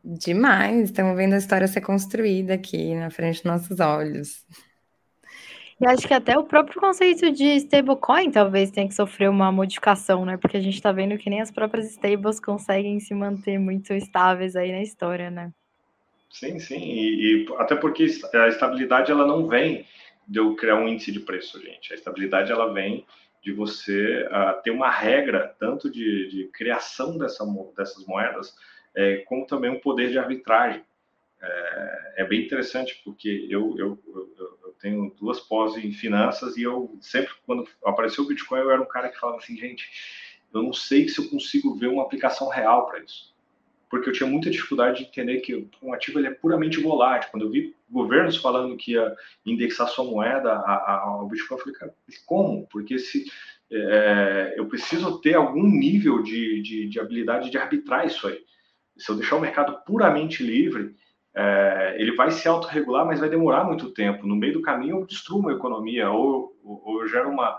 Demais, 0.04 0.86
estamos 0.86 1.16
vendo 1.16 1.34
a 1.34 1.38
história 1.38 1.68
ser 1.68 1.82
construída 1.82 2.54
aqui 2.54 2.96
na 2.96 3.10
frente 3.10 3.36
dos 3.36 3.44
nossos 3.44 3.80
olhos. 3.80 4.46
E 5.82 5.88
acho 5.88 6.08
que 6.08 6.14
até 6.14 6.38
o 6.38 6.44
próprio 6.44 6.80
conceito 6.80 7.32
de 7.32 7.56
stablecoin 7.56 8.32
talvez 8.32 8.70
tenha 8.70 8.88
que 8.88 8.94
sofrer 8.94 9.30
uma 9.30 9.52
modificação, 9.52 10.26
né? 10.26 10.36
Porque 10.36 10.58
a 10.58 10.62
gente 10.62 10.76
está 10.76 10.92
vendo 10.92 11.18
que 11.18 11.30
nem 11.30 11.40
as 11.40 11.52
próprias 11.52 11.90
stables 11.92 12.40
conseguem 12.40 13.00
se 13.00 13.14
manter 13.14 13.58
muito 13.58 13.94
estáveis 13.94 14.58
aí 14.58 14.72
na 14.72 14.82
história, 14.82 15.32
né? 15.32 15.54
Sim, 16.30 16.60
sim, 16.60 16.80
e, 16.80 17.46
e 17.46 17.48
até 17.58 17.76
porque 17.76 18.08
a 18.34 18.48
estabilidade 18.48 19.12
ela 19.12 19.26
não 19.26 19.48
vem 19.48 19.86
de 20.28 20.40
eu 20.40 20.56
criar 20.56 20.76
um 20.76 20.88
índice 20.88 21.12
de 21.12 21.22
preço, 21.22 21.60
gente. 21.62 21.92
A 21.92 21.96
estabilidade 21.96 22.52
ela 22.52 22.72
vem 22.72 23.06
de 23.42 23.54
você 23.54 24.28
uh, 24.28 24.62
ter 24.62 24.72
uma 24.72 24.92
regra 24.92 25.56
tanto 25.58 25.90
de, 25.90 26.28
de 26.30 26.50
criação 26.54 27.18
dessa, 27.18 27.44
dessas 27.76 28.06
moedas, 28.06 28.54
é, 28.96 29.18
como 29.28 29.46
também 29.46 29.72
um 29.72 29.80
poder 29.80 30.10
de 30.12 30.18
arbitragem. 30.18 30.84
É, 31.42 32.14
é 32.18 32.24
bem 32.26 32.44
interessante 32.44 33.02
porque 33.04 33.48
eu, 33.50 33.76
eu, 33.78 34.00
eu, 34.08 34.34
eu, 34.64 34.76
tenho 34.82 35.14
duas 35.20 35.40
pós 35.40 35.78
em 35.78 35.92
finanças 35.92 36.58
e 36.58 36.64
eu 36.64 36.98
sempre, 37.02 37.34
quando 37.46 37.68
apareceu 37.84 38.24
o 38.24 38.28
Bitcoin, 38.28 38.60
eu 38.60 38.72
era 38.72 38.82
um 38.82 38.88
cara 38.88 39.10
que 39.10 39.20
falava 39.20 39.40
assim, 39.40 39.58
gente, 39.58 39.90
eu 40.54 40.64
não 40.64 40.74
sei 40.74 41.08
se 41.08 41.20
eu 41.20 41.30
consigo 41.30 41.76
ver 41.76 41.88
uma 41.88 42.04
aplicação 42.04 42.50
real 42.50 42.88
para 42.88 43.00
isso 43.00 43.34
porque 43.90 44.08
eu 44.08 44.14
tinha 44.14 44.30
muita 44.30 44.52
dificuldade 44.52 45.00
de 45.00 45.10
entender 45.10 45.40
que 45.40 45.68
um 45.82 45.94
ativo 45.94 46.20
ele 46.20 46.28
é 46.28 46.32
puramente 46.32 46.80
volátil. 46.80 47.32
Quando 47.32 47.48
eu 47.48 47.52
vi 47.52 47.76
governos 47.90 48.38
falando 48.38 48.78
que 48.78 48.92
ia 48.92 49.16
indexar 49.44 49.88
sua 49.88 50.06
moeda 50.06 50.54
ao 50.54 51.28
Bitcoin, 51.28 51.58
eu 51.58 51.64
falei, 51.64 51.80
cara, 51.80 51.96
como? 52.26 52.68
Porque 52.68 53.00
se 53.00 53.26
é, 53.72 54.54
eu 54.56 54.68
preciso 54.68 55.20
ter 55.20 55.34
algum 55.34 55.68
nível 55.68 56.22
de, 56.22 56.62
de, 56.62 56.88
de, 56.88 57.00
habilidade 57.00 57.50
de 57.50 57.58
arbitrar 57.58 58.06
isso 58.06 58.28
aí. 58.28 58.40
Se 59.00 59.10
eu 59.10 59.16
deixar 59.16 59.38
o 59.38 59.42
mercado 59.42 59.80
puramente 59.86 60.44
livre, 60.44 60.96
é, 61.34 61.96
ele 61.98 62.16
vai 62.16 62.32
se 62.32 62.48
autorregular, 62.48 63.06
mas 63.06 63.20
vai 63.20 63.30
demorar 63.30 63.64
muito 63.64 63.92
tempo. 63.92 64.28
No 64.28 64.36
meio 64.36 64.54
do 64.54 64.62
caminho, 64.62 65.00
eu 65.00 65.06
destruo 65.06 65.40
uma 65.40 65.54
economia 65.54 66.10
ou, 66.10 66.56
ou, 66.64 66.82
ou 66.86 67.02
eu 67.02 67.08
gero 67.08 67.30
uma, 67.30 67.58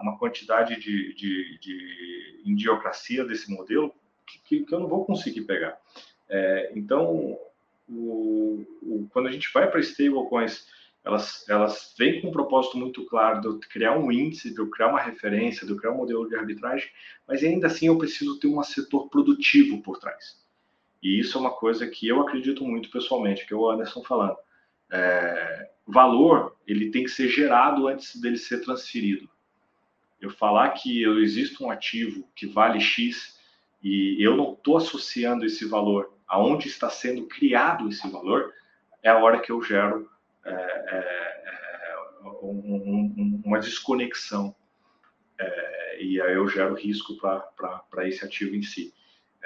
uma 0.00 0.18
quantidade 0.18 0.78
de, 0.78 1.14
de, 1.14 1.58
de 1.58 2.42
idiocracia 2.44 3.24
desse 3.24 3.50
modelo 3.50 3.92
que, 4.44 4.64
que 4.64 4.74
eu 4.74 4.80
não 4.80 4.88
vou 4.88 5.04
conseguir 5.04 5.42
pegar. 5.42 5.76
É, 6.28 6.72
então, 6.74 7.38
o, 7.88 8.64
o, 8.82 9.08
quando 9.12 9.28
a 9.28 9.32
gente 9.32 9.50
vai 9.52 9.70
para 9.70 9.80
stablecoins, 9.80 10.66
elas, 11.04 11.48
elas 11.48 11.94
vêm 11.96 12.20
com 12.20 12.28
um 12.28 12.32
propósito 12.32 12.76
muito 12.76 13.04
claro 13.06 13.40
de 13.40 13.46
eu 13.46 13.60
criar 13.60 13.96
um 13.96 14.10
índice, 14.10 14.52
de 14.52 14.58
eu 14.58 14.68
criar 14.68 14.88
uma 14.88 15.00
referência, 15.00 15.64
de 15.64 15.72
eu 15.72 15.76
criar 15.76 15.92
um 15.92 15.98
modelo 15.98 16.28
de 16.28 16.34
arbitragem, 16.34 16.88
mas 17.28 17.44
ainda 17.44 17.68
assim 17.68 17.86
eu 17.86 17.96
preciso 17.96 18.40
ter 18.40 18.48
um 18.48 18.60
setor 18.62 19.08
produtivo 19.08 19.80
por 19.82 19.98
trás. 19.98 20.44
E 21.06 21.20
isso 21.20 21.38
é 21.38 21.40
uma 21.40 21.52
coisa 21.52 21.86
que 21.86 22.08
eu 22.08 22.20
acredito 22.20 22.64
muito 22.64 22.90
pessoalmente, 22.90 23.46
que 23.46 23.54
é 23.54 23.56
o 23.56 23.70
Anderson 23.70 24.02
falando. 24.02 24.36
É, 24.90 25.70
valor, 25.86 26.56
ele 26.66 26.90
tem 26.90 27.04
que 27.04 27.10
ser 27.10 27.28
gerado 27.28 27.86
antes 27.86 28.20
dele 28.20 28.36
ser 28.36 28.64
transferido. 28.64 29.30
Eu 30.20 30.30
falar 30.30 30.70
que 30.70 31.00
eu 31.00 31.20
existe 31.20 31.62
um 31.62 31.70
ativo 31.70 32.28
que 32.34 32.44
vale 32.44 32.80
X 32.80 33.38
e 33.80 34.20
eu 34.20 34.36
não 34.36 34.54
estou 34.54 34.78
associando 34.78 35.46
esse 35.46 35.64
valor 35.64 36.12
aonde 36.26 36.66
está 36.66 36.90
sendo 36.90 37.28
criado 37.28 37.88
esse 37.88 38.10
valor, 38.10 38.52
é 39.00 39.08
a 39.08 39.18
hora 39.18 39.38
que 39.38 39.52
eu 39.52 39.62
gero 39.62 40.10
é, 40.44 40.50
é, 40.50 41.42
é 41.84 41.96
um, 42.42 43.14
um, 43.16 43.42
uma 43.44 43.60
desconexão. 43.60 44.52
É, 45.38 46.02
e 46.02 46.20
aí 46.20 46.34
eu 46.34 46.48
gero 46.48 46.74
risco 46.74 47.16
para 47.16 48.08
esse 48.08 48.24
ativo 48.24 48.56
em 48.56 48.62
si. 48.62 48.92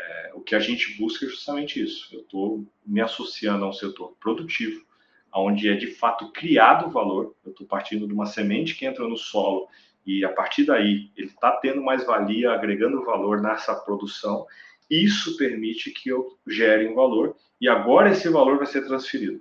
É, 0.08 0.30
o 0.34 0.40
que 0.40 0.54
a 0.54 0.60
gente 0.60 0.96
busca 0.98 1.26
é 1.26 1.28
justamente 1.28 1.82
isso. 1.82 2.08
Eu 2.12 2.20
estou 2.20 2.64
me 2.86 3.00
associando 3.00 3.64
a 3.64 3.68
um 3.68 3.72
setor 3.72 4.16
produtivo, 4.20 4.84
onde 5.32 5.68
é 5.68 5.74
de 5.74 5.88
fato 5.88 6.30
criado 6.32 6.90
valor. 6.90 7.34
Eu 7.44 7.52
estou 7.52 7.66
partindo 7.66 8.06
de 8.06 8.12
uma 8.12 8.26
semente 8.26 8.74
que 8.74 8.86
entra 8.86 9.06
no 9.06 9.16
solo 9.16 9.68
e 10.06 10.24
a 10.24 10.28
partir 10.30 10.64
daí 10.64 11.10
ele 11.16 11.28
está 11.28 11.52
tendo 11.52 11.82
mais 11.82 12.04
valia, 12.04 12.52
agregando 12.52 13.04
valor 13.04 13.40
nessa 13.40 13.74
produção. 13.74 14.46
Isso 14.90 15.36
permite 15.36 15.90
que 15.90 16.08
eu 16.08 16.36
gere 16.46 16.88
um 16.88 16.94
valor 16.94 17.36
e 17.60 17.68
agora 17.68 18.10
esse 18.10 18.28
valor 18.28 18.56
vai 18.56 18.66
ser 18.66 18.86
transferido. 18.86 19.40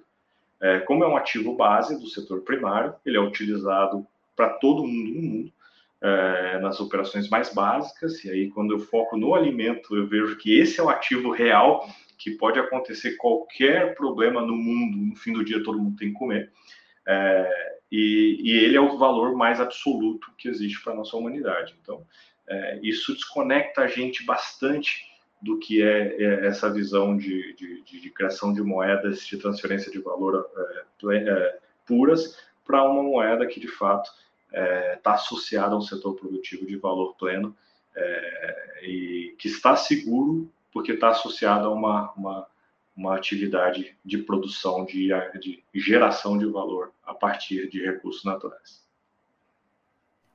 É, 0.61 0.79
como 0.79 1.03
é 1.03 1.07
um 1.07 1.15
ativo 1.15 1.55
base 1.55 1.97
do 1.97 2.07
setor 2.07 2.41
primário, 2.41 2.93
ele 3.05 3.17
é 3.17 3.21
utilizado 3.21 4.05
para 4.35 4.49
todo 4.49 4.85
mundo 4.85 5.09
no 5.09 5.21
mundo, 5.21 5.53
é, 6.01 6.59
nas 6.59 6.79
operações 6.79 7.29
mais 7.29 7.53
básicas, 7.53 8.23
e 8.23 8.29
aí 8.29 8.49
quando 8.49 8.73
eu 8.73 8.79
foco 8.79 9.17
no 9.17 9.35
alimento, 9.35 9.95
eu 9.95 10.07
vejo 10.07 10.37
que 10.37 10.57
esse 10.57 10.79
é 10.79 10.83
o 10.83 10.89
ativo 10.89 11.31
real, 11.31 11.87
que 12.17 12.31
pode 12.31 12.59
acontecer 12.59 13.15
qualquer 13.17 13.95
problema 13.95 14.41
no 14.41 14.55
mundo, 14.55 14.97
no 14.97 15.15
fim 15.15 15.33
do 15.33 15.43
dia 15.43 15.63
todo 15.63 15.79
mundo 15.79 15.97
tem 15.97 16.09
que 16.09 16.19
comer. 16.19 16.51
É, 17.07 17.79
e, 17.91 18.39
e, 18.43 18.57
ele 18.57 18.77
é 18.77 18.81
o 18.81 18.97
valor 18.97 19.35
mais 19.35 19.59
absoluto 19.59 20.31
que 20.37 20.47
existe 20.47 20.81
para 20.83 20.93
a 20.93 20.95
nossa 20.95 21.17
humanidade. 21.17 21.75
Então, 21.81 22.05
é, 22.47 22.79
isso 22.83 23.13
desconecta 23.13 23.81
a 23.81 23.87
gente 23.87 24.23
bastante 24.25 25.07
do 25.41 25.57
que 25.57 25.81
é, 25.81 26.21
é 26.21 26.47
essa 26.47 26.71
visão 26.71 27.17
de, 27.17 27.55
de, 27.55 27.81
de, 27.83 28.09
criação 28.09 28.53
de 28.53 28.61
moedas 28.61 29.25
de 29.25 29.37
transferência 29.37 29.91
de 29.91 29.99
valor 29.99 30.45
puras 31.85 32.37
para 32.65 32.83
uma 32.83 33.01
moeda 33.01 33.47
que, 33.47 33.59
de 33.59 33.67
fato, 33.67 34.11
está 34.51 35.13
associada 35.13 35.73
a 35.75 35.77
um 35.77 35.81
setor 35.81 36.15
produtivo 36.15 36.65
de 36.65 36.75
valor 36.77 37.15
pleno 37.15 37.55
e 38.81 39.35
que 39.37 39.47
está 39.47 39.75
seguro 39.75 40.51
porque 40.71 40.93
está 40.93 41.09
associado 41.09 41.67
a 41.67 41.71
uma, 41.71 42.11
uma 42.13 42.47
uma 42.99 43.15
atividade 43.15 43.95
de 44.03 44.17
produção, 44.17 44.83
de, 44.85 45.09
de 45.39 45.63
geração 45.73 46.37
de 46.37 46.45
valor 46.45 46.91
a 47.05 47.13
partir 47.13 47.69
de 47.69 47.81
recursos 47.81 48.25
naturais. 48.25 48.83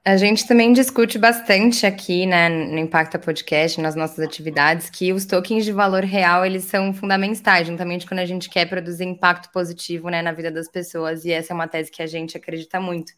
A 0.03 0.17
gente 0.17 0.47
também 0.47 0.73
discute 0.73 1.19
bastante 1.19 1.87
aqui, 1.87 2.27
né, 2.27 2.49
no 2.49 2.79
Impacta 2.79 3.19
Podcast, 3.19 3.81
nas 3.81 3.95
nossas 3.95 4.19
atividades, 4.19 4.89
que 4.91 5.13
os 5.13 5.25
tokens 5.25 5.65
de 5.65 5.73
valor 5.73 6.05
real, 6.05 6.45
eles 6.45 6.65
são 6.65 6.93
fundamentais, 6.93 7.67
juntamente 7.67 8.07
quando 8.07 8.21
a 8.21 8.27
gente 8.27 8.51
quer 8.51 8.67
produzir 8.67 9.05
impacto 9.05 9.51
positivo, 9.51 10.09
né, 10.09 10.21
na 10.21 10.33
vida 10.33 10.51
das 10.51 10.69
pessoas, 10.69 11.25
e 11.25 11.33
essa 11.33 11.53
é 11.53 11.55
uma 11.55 11.69
tese 11.69 11.91
que 11.91 12.03
a 12.03 12.07
gente 12.07 12.37
acredita 12.37 12.81
muito. 12.81 13.13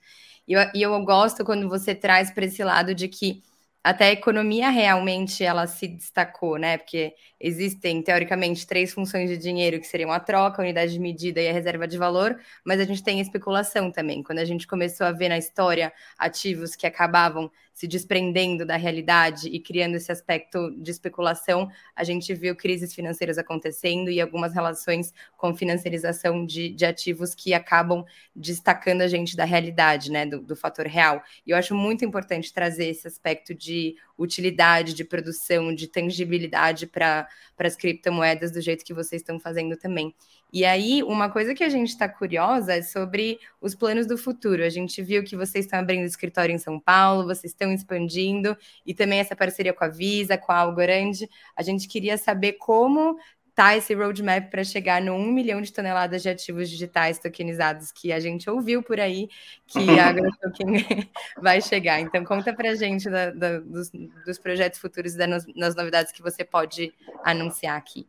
E 0.47 0.53
eu, 0.55 0.61
e 0.75 0.83
eu 0.83 1.05
gosto 1.05 1.45
quando 1.45 1.69
você 1.69 1.95
traz 1.95 2.31
para 2.31 2.45
esse 2.47 2.63
lado 2.65 2.95
de 2.95 3.09
que 3.09 3.43
até 3.83 4.07
a 4.09 4.13
economia 4.13 4.71
realmente 4.71 5.45
ela 5.45 5.67
se 5.67 5.87
destacou, 5.89 6.59
né? 6.59 6.79
Porque 6.79 7.15
existem, 7.41 8.03
teoricamente, 8.03 8.67
três 8.67 8.93
funções 8.93 9.29
de 9.29 9.37
dinheiro, 9.37 9.79
que 9.81 9.87
seriam 9.87 10.11
a 10.11 10.19
troca, 10.21 10.61
a 10.61 10.65
unidade 10.65 10.93
de 10.93 10.99
medida 10.99 11.41
e 11.41 11.49
a 11.49 11.53
reserva 11.53 11.87
de 11.87 11.99
valor, 11.99 12.39
mas 12.65 12.81
a 12.81 12.85
gente 12.85 13.03
tem 13.03 13.19
a 13.19 13.23
especulação 13.23 13.91
também. 13.91 14.23
Quando 14.23 14.39
a 14.39 14.45
gente 14.45 14.67
começou 14.67 15.07
a 15.07 15.13
ver 15.13 15.29
na 15.29 15.39
história 15.39 15.93
ativos 16.19 16.75
que 16.75 16.87
acabavam 16.87 17.51
se 17.77 17.87
desprendendo 17.87 18.65
da 18.65 18.77
realidade 18.77 19.49
e 19.49 19.61
criando 19.61 19.97
esse 19.97 20.11
aspecto 20.11 20.71
de 20.81 20.91
especulação, 20.91 21.69
a 21.95 22.03
gente 22.05 22.33
viu 22.33 22.57
crises 22.57 22.95
financeiras 22.95 23.37
acontecendo 23.37 24.11
e 24.11 24.19
algumas 24.19 24.55
relações 24.55 25.13
com 25.37 25.55
financiarização 25.55 26.47
de, 26.47 26.71
de 26.71 26.87
ativos 26.87 27.35
que 27.35 27.53
acabam 27.53 28.03
destacando 28.35 29.03
a 29.03 29.09
gente 29.09 29.37
da 29.37 29.45
realidade, 29.45 30.11
né, 30.11 30.25
do, 30.25 30.41
do 30.41 30.57
fator 30.57 30.87
real. 30.87 31.23
E 31.47 31.51
eu 31.51 31.57
acho 31.59 31.75
muito 31.75 32.03
importante 32.03 32.51
trazer 32.51 32.87
esse 32.87 33.07
aspecto 33.07 33.55
de 33.55 33.95
utilidade, 34.17 34.95
de 34.95 35.05
produção, 35.05 35.75
de 35.75 35.87
tangibilidade 35.87 36.87
para 36.87 37.26
as 37.59 37.77
criptomoedas 37.77 38.51
do 38.53 38.61
jeito 38.61 38.85
que 38.85 38.95
vocês 38.95 39.23
estão 39.23 39.39
fazendo 39.41 39.77
também. 39.77 40.15
E 40.53 40.65
aí, 40.65 41.03
uma 41.03 41.29
coisa 41.29 41.55
que 41.55 41.65
a 41.65 41.69
gente 41.69 41.89
está 41.89 42.09
curiosa 42.09 42.75
é 42.75 42.83
sobre 42.83 43.39
os 43.61 43.75
planos 43.75 44.07
do 44.07 44.17
futuro. 44.17 44.63
A 44.63 44.69
gente 44.69 45.03
viu 45.03 45.25
que 45.25 45.37
vocês 45.37 45.65
estão 45.65 45.79
abrindo 45.79 46.05
escritório 46.05 46.55
em 46.55 46.59
São 46.59 46.79
Paulo, 46.79 47.25
vocês 47.25 47.53
estão 47.53 47.73
expandindo, 47.73 48.57
e 48.85 48.95
também 48.95 49.19
essa 49.19 49.35
parceria 49.35 49.73
com 49.73 49.85
a 49.85 49.89
Visa, 49.89 50.39
com 50.39 50.53
a 50.53 50.59
Algorand. 50.59 51.27
A 51.57 51.63
gente 51.63 51.89
queria 51.89 52.17
saber 52.17 52.55
como 52.55 53.19
tá 53.57 53.75
esse 53.75 53.95
roadmap 53.95 54.51
para 54.51 54.63
chegar 54.63 55.01
no 55.01 55.15
1 55.15 55.33
milhão 55.33 55.63
de 55.63 55.73
toneladas 55.73 56.23
de 56.23 56.29
ativos 56.29 56.69
digitais 56.69 57.19
tokenizados 57.19 57.91
que 57.91 58.13
a 58.13 58.21
gente 58.21 58.49
ouviu 58.51 58.83
por 58.83 59.01
aí 59.01 59.31
que 59.67 59.99
a 59.99 60.09
AgroToken 60.13 61.09
vai 61.41 61.63
chegar. 61.63 61.99
Então, 61.99 62.23
conta 62.23 62.55
para 62.55 62.73
a 62.73 62.75
gente 62.75 63.09
da, 63.09 63.31
da, 63.31 63.59
dos, 63.61 63.91
dos, 64.27 64.39
projetos 64.39 64.79
futuros 64.79 65.15
e 65.15 65.19
das, 65.19 65.47
das 65.47 65.75
novidades 65.75 66.13
que 66.13 66.21
você 66.21 66.45
pode 66.45 66.93
anunciar 67.25 67.79
aqui. 67.79 68.07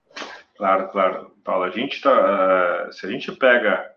Claro, 0.57 0.89
claro. 0.89 1.31
Paula, 1.45 1.67
a 1.67 1.71
gente 1.71 2.01
tá, 2.01 2.89
uh, 2.89 2.91
se 2.91 3.05
a 3.05 3.09
gente 3.09 3.31
pega 3.31 3.89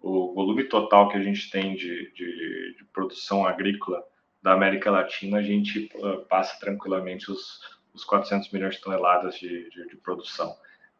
o 0.00 0.34
volume 0.34 0.64
total 0.64 1.08
que 1.08 1.16
a 1.16 1.22
gente 1.22 1.48
tem 1.48 1.76
de, 1.76 2.12
de, 2.12 2.76
de 2.76 2.84
produção 2.92 3.46
agrícola 3.46 4.02
da 4.42 4.52
América 4.52 4.90
Latina, 4.90 5.38
a 5.38 5.42
gente 5.42 5.88
uh, 5.94 6.24
passa 6.26 6.58
tranquilamente 6.58 7.30
os, 7.30 7.60
os 7.94 8.04
400 8.04 8.50
milhões 8.50 8.74
de 8.74 8.80
toneladas 8.80 9.36
de, 9.36 9.70
de, 9.70 9.86
de 9.86 9.96
produção. 9.96 10.56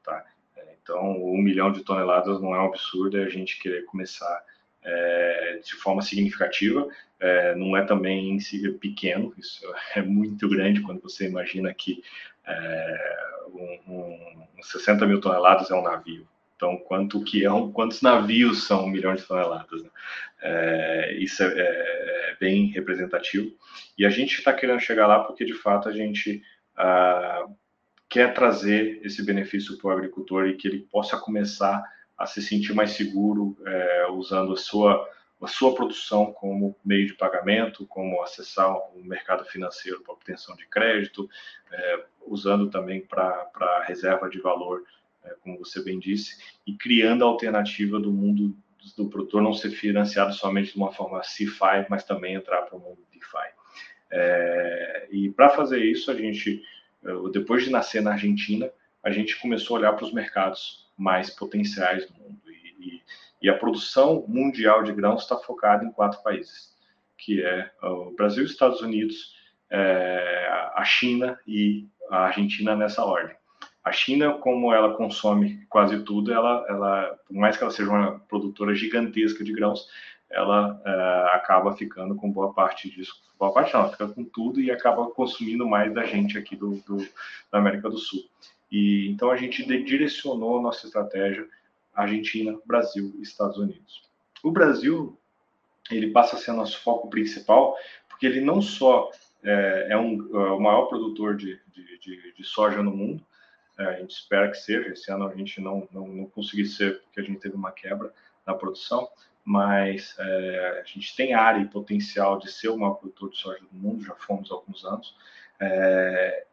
Tá? 0.09 0.25
Então, 0.83 1.23
um 1.23 1.37
milhão 1.37 1.71
de 1.71 1.85
toneladas 1.85 2.41
não 2.41 2.55
é 2.55 2.63
um 2.63 2.67
absurdo, 2.67 3.19
é 3.19 3.25
a 3.25 3.29
gente 3.29 3.61
querer 3.61 3.85
começar 3.85 4.43
é, 4.83 5.61
de 5.63 5.75
forma 5.75 6.01
significativa, 6.01 6.89
é, 7.21 7.55
não 7.55 7.77
é 7.77 7.85
também 7.85 8.39
pequeno, 8.81 9.35
isso 9.37 9.63
é 9.95 10.01
muito 10.01 10.49
grande 10.49 10.81
quando 10.81 11.03
você 11.03 11.27
imagina 11.27 11.75
que 11.75 12.03
é, 12.47 13.17
um, 13.53 13.93
um, 13.93 14.63
60 14.63 15.07
mil 15.07 15.21
toneladas 15.21 15.71
é 15.71 15.75
um 15.75 15.83
navio. 15.83 16.27
Então, 16.57 16.79
quanto 16.79 17.23
que 17.23 17.45
é 17.45 17.53
um, 17.53 17.71
quantos 17.71 18.01
navios 18.01 18.67
são 18.67 18.87
um 18.87 18.89
milhão 18.89 19.15
de 19.15 19.23
toneladas? 19.23 19.83
Né? 19.83 19.91
É, 20.41 21.13
isso 21.19 21.43
é, 21.43 21.47
é, 21.47 22.31
é, 22.31 22.37
bem 22.41 22.69
representativo. 22.69 23.55
E 23.97 24.07
a 24.07 24.11
gente 24.11 24.39
está 24.39 24.55
querendo 24.55 24.81
chegar 24.81 25.07
lá 25.07 25.23
porque, 25.23 25.45
de 25.45 25.55
fato, 25.55 25.89
a 25.89 25.93
gente 25.93 26.43
ah, 26.77 27.47
quer 28.09 28.33
trazer 28.35 29.01
esse 29.05 29.23
benefício 29.25 29.77
para 29.77 29.89
o 29.89 29.91
agricultor 29.91 30.47
e 30.47 30.57
que 30.57 30.67
ele 30.67 30.81
possa 30.91 31.17
começar 31.17 31.83
a 32.17 32.27
se 32.27 32.43
sentir 32.43 32.75
mais 32.75 32.93
seguro 32.93 33.57
é, 33.67 34.07
usando 34.11 34.53
a 34.53 34.57
sua 34.57 35.09
a 35.41 35.47
sua 35.47 35.73
produção 35.75 36.33
como 36.33 36.77
meio 36.85 37.07
de 37.07 37.15
pagamento, 37.15 37.87
como 37.87 38.21
acessar 38.23 38.77
o 38.77 39.05
mercado 39.05 39.45
financeiro 39.45 40.01
para 40.03 40.13
obtenção 40.13 40.57
de 40.57 40.67
crédito, 40.67 41.31
é, 41.71 42.05
usando 42.27 42.69
também 42.69 43.01
para 43.01 43.85
reserva 43.87 44.29
de 44.29 44.41
valor, 44.41 44.83
é, 45.25 45.35
como 45.41 45.59
você 45.59 45.83
bem 45.83 45.99
disse, 45.99 46.37
e 46.67 46.75
criando 46.75 47.25
a 47.25 47.29
alternativa 47.29 48.01
do 48.01 48.13
mundo 48.13 48.53
do 48.97 49.09
produtor 49.09 49.43
não 49.43 49.53
ser 49.53 49.71
financiado 49.71 50.33
somente 50.33 50.73
de 50.73 50.77
uma 50.77 50.93
forma 50.93 51.21
CFI, 51.21 51.87
mas 51.89 52.05
também 52.05 52.35
entrar 52.35 52.63
para 52.63 52.77
o 52.77 52.81
mundo 52.81 53.07
DeFi. 53.13 53.49
E 55.11 55.31
para 55.31 55.51
fazer 55.51 55.85
isso, 55.85 56.11
a 56.11 56.15
gente, 56.15 56.63
depois 57.33 57.65
de 57.65 57.71
nascer 57.71 58.03
na 58.03 58.13
Argentina, 58.13 58.71
a 59.03 59.11
gente 59.11 59.41
começou 59.41 59.77
a 59.77 59.81
olhar 59.81 59.93
para 59.95 60.05
os 60.05 60.13
mercados 60.13 60.89
mais 60.97 61.31
potenciais 61.31 62.07
do 62.07 62.15
mundo. 62.15 62.41
E, 62.47 62.97
e 62.97 63.03
e 63.41 63.49
a 63.49 63.57
produção 63.57 64.25
mundial 64.27 64.83
de 64.83 64.93
grãos 64.93 65.23
está 65.23 65.37
focada 65.37 65.85
em 65.85 65.93
quatro 65.93 66.23
países, 66.23 66.77
que 67.17 67.43
é 67.43 67.71
o 67.83 68.11
Brasil, 68.17 68.45
Estados 68.45 68.81
Unidos, 68.81 69.35
é, 69.71 70.49
a 70.75 70.85
China 70.85 71.39
e 71.47 71.87
a 72.11 72.25
Argentina 72.27 72.75
nessa 72.75 73.05
ordem. 73.05 73.37
A 73.85 73.93
China, 73.93 74.35
como 74.35 74.73
ela 74.73 74.95
consome 74.97 75.65
quase 75.69 76.03
tudo, 76.03 76.33
ela, 76.33 76.67
ela 76.69 77.19
por 77.27 77.35
mais 77.35 77.57
que 77.57 77.63
ela 77.63 77.73
seja 77.73 77.89
uma 77.89 78.19
produtora 78.21 78.75
gigantesca 78.75 79.45
de 79.45 79.53
grãos, 79.53 79.89
ela 80.31 80.81
é, 80.85 81.37
acaba 81.37 81.77
ficando 81.77 82.15
com 82.15 82.31
boa 82.31 82.53
parte 82.53 82.91
disso. 82.91 83.23
Boa 83.39 83.53
parte 83.53 83.73
não, 83.73 83.81
ela 83.81 83.91
fica 83.91 84.09
com 84.09 84.25
tudo 84.25 84.61
e 84.61 84.71
acaba 84.71 85.09
consumindo 85.11 85.67
mais 85.67 85.93
da 85.95 86.05
gente 86.05 86.37
aqui 86.37 86.57
do, 86.57 86.77
do 86.83 86.99
da 87.51 87.59
América 87.59 87.89
do 87.89 87.99
Sul. 87.99 88.25
E 88.71 89.09
então 89.09 89.31
a 89.31 89.37
gente 89.37 89.65
direcionou 89.85 90.61
nossa 90.61 90.87
estratégia 90.87 91.47
Argentina, 91.95 92.59
Brasil 92.67 93.15
Estados 93.21 93.57
Unidos. 93.57 94.03
O 94.43 94.51
Brasil 94.51 95.19
ele 95.91 96.11
passa 96.11 96.37
a 96.37 96.39
ser 96.39 96.53
nosso 96.53 96.81
foco 96.83 97.09
principal 97.09 97.77
porque 98.09 98.27
ele 98.27 98.41
não 98.41 98.61
só 98.61 99.11
é, 99.43 99.89
é 99.91 99.97
um, 99.97 100.29
é 100.35 100.53
o 100.53 100.61
maior 100.61 100.87
produtor 100.87 101.37
de, 101.37 101.59
de, 101.73 101.99
de, 101.99 102.33
de 102.35 102.45
soja 102.45 102.83
no 102.83 102.91
mundo, 102.91 103.25
é, 103.79 103.85
a 103.85 103.93
gente 104.01 104.11
espera 104.11 104.51
que 104.51 104.57
seja. 104.57 104.89
Esse 104.89 105.11
ano 105.11 105.27
a 105.27 105.35
gente 105.35 105.61
não, 105.61 105.89
não, 105.93 106.09
não 106.09 106.27
conseguiu 106.27 106.67
ser 106.67 107.01
porque 107.03 107.21
a 107.21 107.23
gente 107.23 107.39
teve 107.39 107.55
uma 107.55 107.71
quebra 107.71 108.13
na 108.47 108.55
produção, 108.55 109.09
mas 109.49 110.15
é, 110.19 110.83
a 110.83 110.85
gente 110.85 111.17
tem 111.17 111.33
área 111.33 111.59
e 111.63 111.69
potencial 111.69 112.39
de 112.39 112.53
ser 112.53 112.69
o 112.69 112.77
maior 112.77 112.97
produtor 112.97 113.31
de 113.31 113.39
soja 113.39 113.61
do 113.61 113.79
mundo, 113.79 114.05
já 114.05 114.15
fomos 114.15 114.51
há 114.51 114.55
alguns 114.55 114.85
anos. 114.85 115.17
É, 115.59 116.45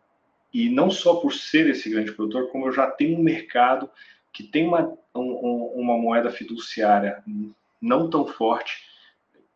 e 0.54 0.70
não 0.70 0.90
só 0.90 1.16
por 1.16 1.34
ser 1.34 1.68
esse 1.68 1.90
grande 1.90 2.14
produtor, 2.14 2.50
como 2.52 2.68
eu 2.68 2.72
já 2.72 2.90
tenho 2.90 3.20
um 3.20 3.22
mercado 3.22 3.90
que 4.32 4.44
tem 4.44 4.66
uma, 4.66 4.98
um, 5.14 5.74
uma 5.76 5.98
moeda 5.98 6.32
fiduciária 6.32 7.22
não 7.82 8.10
tão 8.10 8.26
forte, 8.26 8.82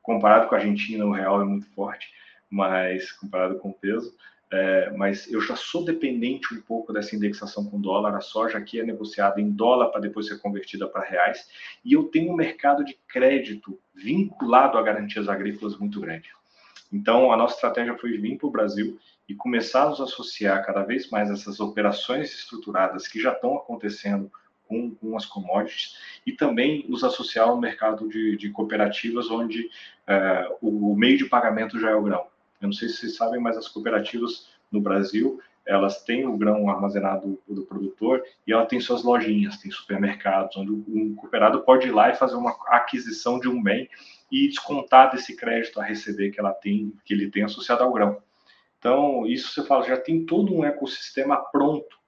comparado 0.01 0.49
com 0.49 0.55
a 0.55 0.57
Argentina, 0.57 1.05
o 1.05 1.13
real 1.13 1.41
é 1.41 1.45
muito 1.45 1.69
forte, 1.73 2.09
mas 2.49 3.09
comparado 3.13 3.57
com 3.59 3.69
o 3.69 3.73
peso, 3.73 4.13
é, 4.51 4.91
mas 4.91 5.31
eu 5.31 5.39
já 5.41 5.55
sou 5.55 5.85
dependente 5.85 6.53
um 6.53 6.61
pouco 6.61 6.91
dessa 6.91 7.15
indexação 7.15 7.65
com 7.65 7.79
dólar. 7.79 8.15
A 8.15 8.21
soja 8.21 8.57
aqui 8.57 8.79
é 8.79 8.83
negociada 8.83 9.39
em 9.39 9.51
dólar 9.51 9.89
para 9.89 10.01
depois 10.01 10.27
ser 10.27 10.39
convertida 10.39 10.87
para 10.87 11.03
reais. 11.03 11.47
E 11.85 11.93
eu 11.93 12.05
tenho 12.05 12.31
um 12.31 12.35
mercado 12.35 12.83
de 12.83 12.97
crédito 13.07 13.79
vinculado 13.93 14.77
a 14.77 14.81
garantias 14.81 15.29
agrícolas 15.29 15.77
muito 15.77 15.99
grande. 15.99 16.29
Então, 16.91 17.31
a 17.31 17.37
nossa 17.37 17.55
estratégia 17.55 17.95
foi 17.97 18.17
vir 18.17 18.37
para 18.37 18.47
o 18.47 18.51
Brasil 18.51 18.99
e 19.27 19.35
começar 19.35 19.83
a 19.83 19.89
nos 19.89 20.01
associar 20.01 20.65
cada 20.65 20.83
vez 20.83 21.09
mais 21.11 21.29
a 21.29 21.33
essas 21.33 21.59
operações 21.59 22.33
estruturadas 22.33 23.07
que 23.07 23.21
já 23.21 23.31
estão 23.31 23.55
acontecendo 23.55 24.31
com, 24.67 24.95
com 24.95 25.15
as 25.15 25.25
commodities 25.25 25.95
e 26.25 26.31
também 26.31 26.85
os 26.89 27.03
associar 27.03 27.47
ao 27.47 27.59
mercado 27.59 28.09
de, 28.09 28.35
de 28.35 28.49
cooperativas, 28.49 29.29
onde 29.29 29.69
é, 30.07 30.57
o, 30.61 30.91
o, 30.91 30.95
meio 30.95 31.17
de 31.17 31.25
pagamento 31.25 31.79
já 31.79 31.91
é 31.91 31.95
o 31.95 32.03
grão. 32.03 32.25
Eu 32.61 32.67
não 32.67 32.73
sei 32.73 32.89
se 32.89 32.97
vocês 32.97 33.15
sabem, 33.15 33.39
mas 33.39 33.57
as 33.57 33.67
cooperativas 33.67 34.49
no 34.71 34.81
Brasil 34.81 35.39
elas 35.69 36.03
têm 36.03 36.25
o 36.25 36.35
grão 36.35 36.67
armazenado 36.67 37.39
do 37.47 37.63
produtor 37.63 38.23
e 38.47 38.51
ela 38.51 38.65
tem 38.65 38.79
suas 38.79 39.03
lojinhas, 39.03 39.59
tem 39.59 39.69
supermercados, 39.69 40.57
onde 40.57 40.71
um 40.71 41.13
cooperado 41.13 41.61
pode 41.61 41.87
ir 41.87 41.91
lá 41.91 42.09
e 42.09 42.15
fazer 42.15 42.35
uma 42.35 42.57
aquisição 42.69 43.39
de 43.39 43.47
um 43.47 43.61
bem 43.61 43.87
e 44.31 44.47
descontar 44.47 45.11
desse 45.11 45.35
crédito 45.35 45.79
a 45.79 45.83
receber 45.83 46.31
que 46.31 46.39
ela 46.39 46.53
tem, 46.53 46.91
que 47.05 47.13
ele 47.13 47.29
tem 47.29 47.43
associado 47.43 47.83
ao 47.83 47.93
grão. 47.93 48.17
Então, 48.79 49.27
isso 49.27 49.53
você 49.53 49.63
fala, 49.63 49.85
já 49.85 49.97
tem 49.97 50.25
todo 50.25 50.55
um 50.55 50.65
ecossistema 50.65 51.37
pronto 51.37 51.99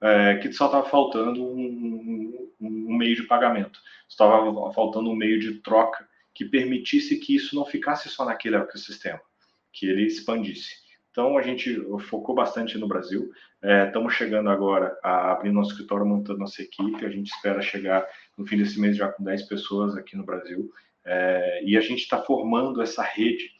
é, 0.00 0.36
que 0.38 0.50
só 0.52 0.66
estava 0.66 0.88
faltando 0.88 1.44
um, 1.44 2.48
um, 2.60 2.88
um, 2.88 2.96
meio 2.96 3.14
de 3.14 3.24
pagamento, 3.24 3.78
estava 4.08 4.72
faltando 4.72 5.10
um 5.10 5.14
meio 5.14 5.38
de 5.38 5.60
troca 5.60 6.08
que 6.34 6.46
permitisse 6.46 7.18
que 7.18 7.36
isso 7.36 7.54
não 7.54 7.66
ficasse 7.66 8.08
só 8.08 8.24
naquele 8.24 8.56
ecossistema, 8.56 9.20
que 9.72 9.86
ele 9.86 10.06
expandisse. 10.06 10.82
Então 11.10 11.36
a 11.36 11.42
gente 11.42 11.78
focou 12.08 12.34
bastante 12.34 12.78
no 12.78 12.88
Brasil. 12.88 13.30
É, 13.62 13.86
estamos 13.86 14.14
chegando 14.14 14.48
agora 14.48 14.98
a 15.02 15.32
abrir 15.32 15.52
nosso 15.52 15.72
escritório, 15.72 16.06
montando 16.06 16.38
nossa 16.38 16.62
equipe. 16.62 17.04
A 17.04 17.10
gente 17.10 17.28
espera 17.28 17.60
chegar 17.60 18.06
no 18.36 18.46
fim 18.46 18.56
desse 18.56 18.80
mês 18.80 18.96
já 18.96 19.08
com 19.08 19.22
10 19.22 19.42
pessoas 19.42 19.94
aqui 19.94 20.16
no 20.16 20.24
Brasil. 20.24 20.70
É, 21.04 21.62
e 21.64 21.76
a 21.76 21.80
gente 21.80 22.00
está 22.00 22.22
formando 22.22 22.80
essa 22.80 23.02
rede 23.02 23.50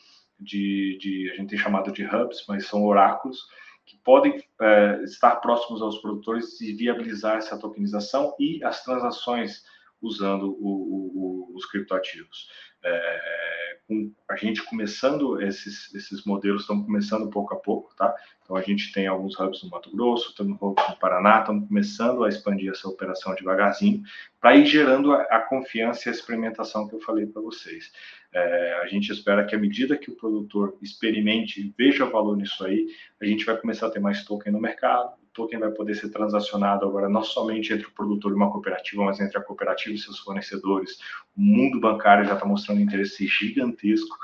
de, 0.40 0.98
de, 0.98 1.30
a 1.32 1.36
gente 1.36 1.50
tem 1.50 1.58
chamado 1.58 1.92
de 1.92 2.04
hubs, 2.04 2.44
mas 2.48 2.66
são 2.66 2.84
oráculos 2.84 3.38
que 3.84 3.98
podem 3.98 4.42
é, 4.60 5.02
estar 5.04 5.36
próximos 5.36 5.82
aos 5.82 5.98
produtores 5.98 6.60
e 6.60 6.72
viabilizar 6.72 7.36
essa 7.36 7.58
tokenização 7.58 8.34
e 8.38 8.62
as 8.64 8.82
transações 8.82 9.62
usando 10.00 10.56
o, 10.58 11.50
o, 11.50 11.52
os 11.54 11.66
criptoativos. 11.66 12.48
É, 12.84 13.61
com 13.92 14.12
a 14.28 14.36
gente 14.36 14.62
começando 14.64 15.40
esses, 15.42 15.94
esses 15.94 16.24
modelos, 16.24 16.62
estão 16.62 16.82
começando 16.82 17.28
pouco 17.28 17.54
a 17.54 17.58
pouco, 17.58 17.94
tá? 17.94 18.14
Então 18.42 18.56
a 18.56 18.62
gente 18.62 18.92
tem 18.92 19.06
alguns 19.06 19.38
hubs 19.38 19.62
no 19.62 19.70
Mato 19.70 19.94
Grosso, 19.94 20.30
estamos 20.30 20.58
no 20.60 20.74
Paraná, 20.98 21.40
estamos 21.40 21.68
começando 21.68 22.24
a 22.24 22.28
expandir 22.28 22.70
essa 22.70 22.88
operação 22.88 23.34
devagarzinho, 23.34 24.02
para 24.40 24.56
ir 24.56 24.66
gerando 24.66 25.12
a, 25.12 25.22
a, 25.22 25.40
confiança 25.40 26.08
e 26.08 26.10
a 26.10 26.12
experimentação 26.14 26.88
que 26.88 26.94
eu 26.94 27.00
falei 27.00 27.26
para 27.26 27.42
vocês. 27.42 27.92
É, 28.34 28.80
a 28.82 28.86
gente 28.86 29.12
espera 29.12 29.44
que 29.44 29.54
à 29.54 29.58
medida 29.58 29.96
que 29.96 30.10
o 30.10 30.16
produtor 30.16 30.76
experimente 30.80 31.60
e 31.60 31.74
veja 31.76 32.06
valor 32.06 32.36
nisso 32.36 32.64
aí, 32.64 32.86
a 33.20 33.26
gente 33.26 33.44
vai 33.44 33.56
começar 33.56 33.86
a 33.88 33.90
ter 33.90 34.00
mais 34.00 34.24
token 34.24 34.52
no 34.52 34.60
mercado, 34.60 35.21
token 35.32 35.58
vai 35.58 35.70
poder 35.70 35.94
ser 35.94 36.10
transacionado 36.10 36.86
agora 36.86 37.08
não 37.08 37.22
somente 37.22 37.72
entre 37.72 37.86
o 37.86 37.92
produtor 37.92 38.32
e 38.32 38.34
uma 38.34 38.50
cooperativa, 38.50 39.04
mas 39.04 39.20
entre 39.20 39.38
a 39.38 39.42
cooperativa 39.42 39.94
e 39.94 39.98
seus 39.98 40.18
fornecedores. 40.18 40.98
O 41.36 41.40
mundo 41.40 41.80
bancário 41.80 42.24
já 42.24 42.34
está 42.34 42.46
mostrando 42.46 42.80
interesse 42.80 43.26
gigantesco 43.26 44.16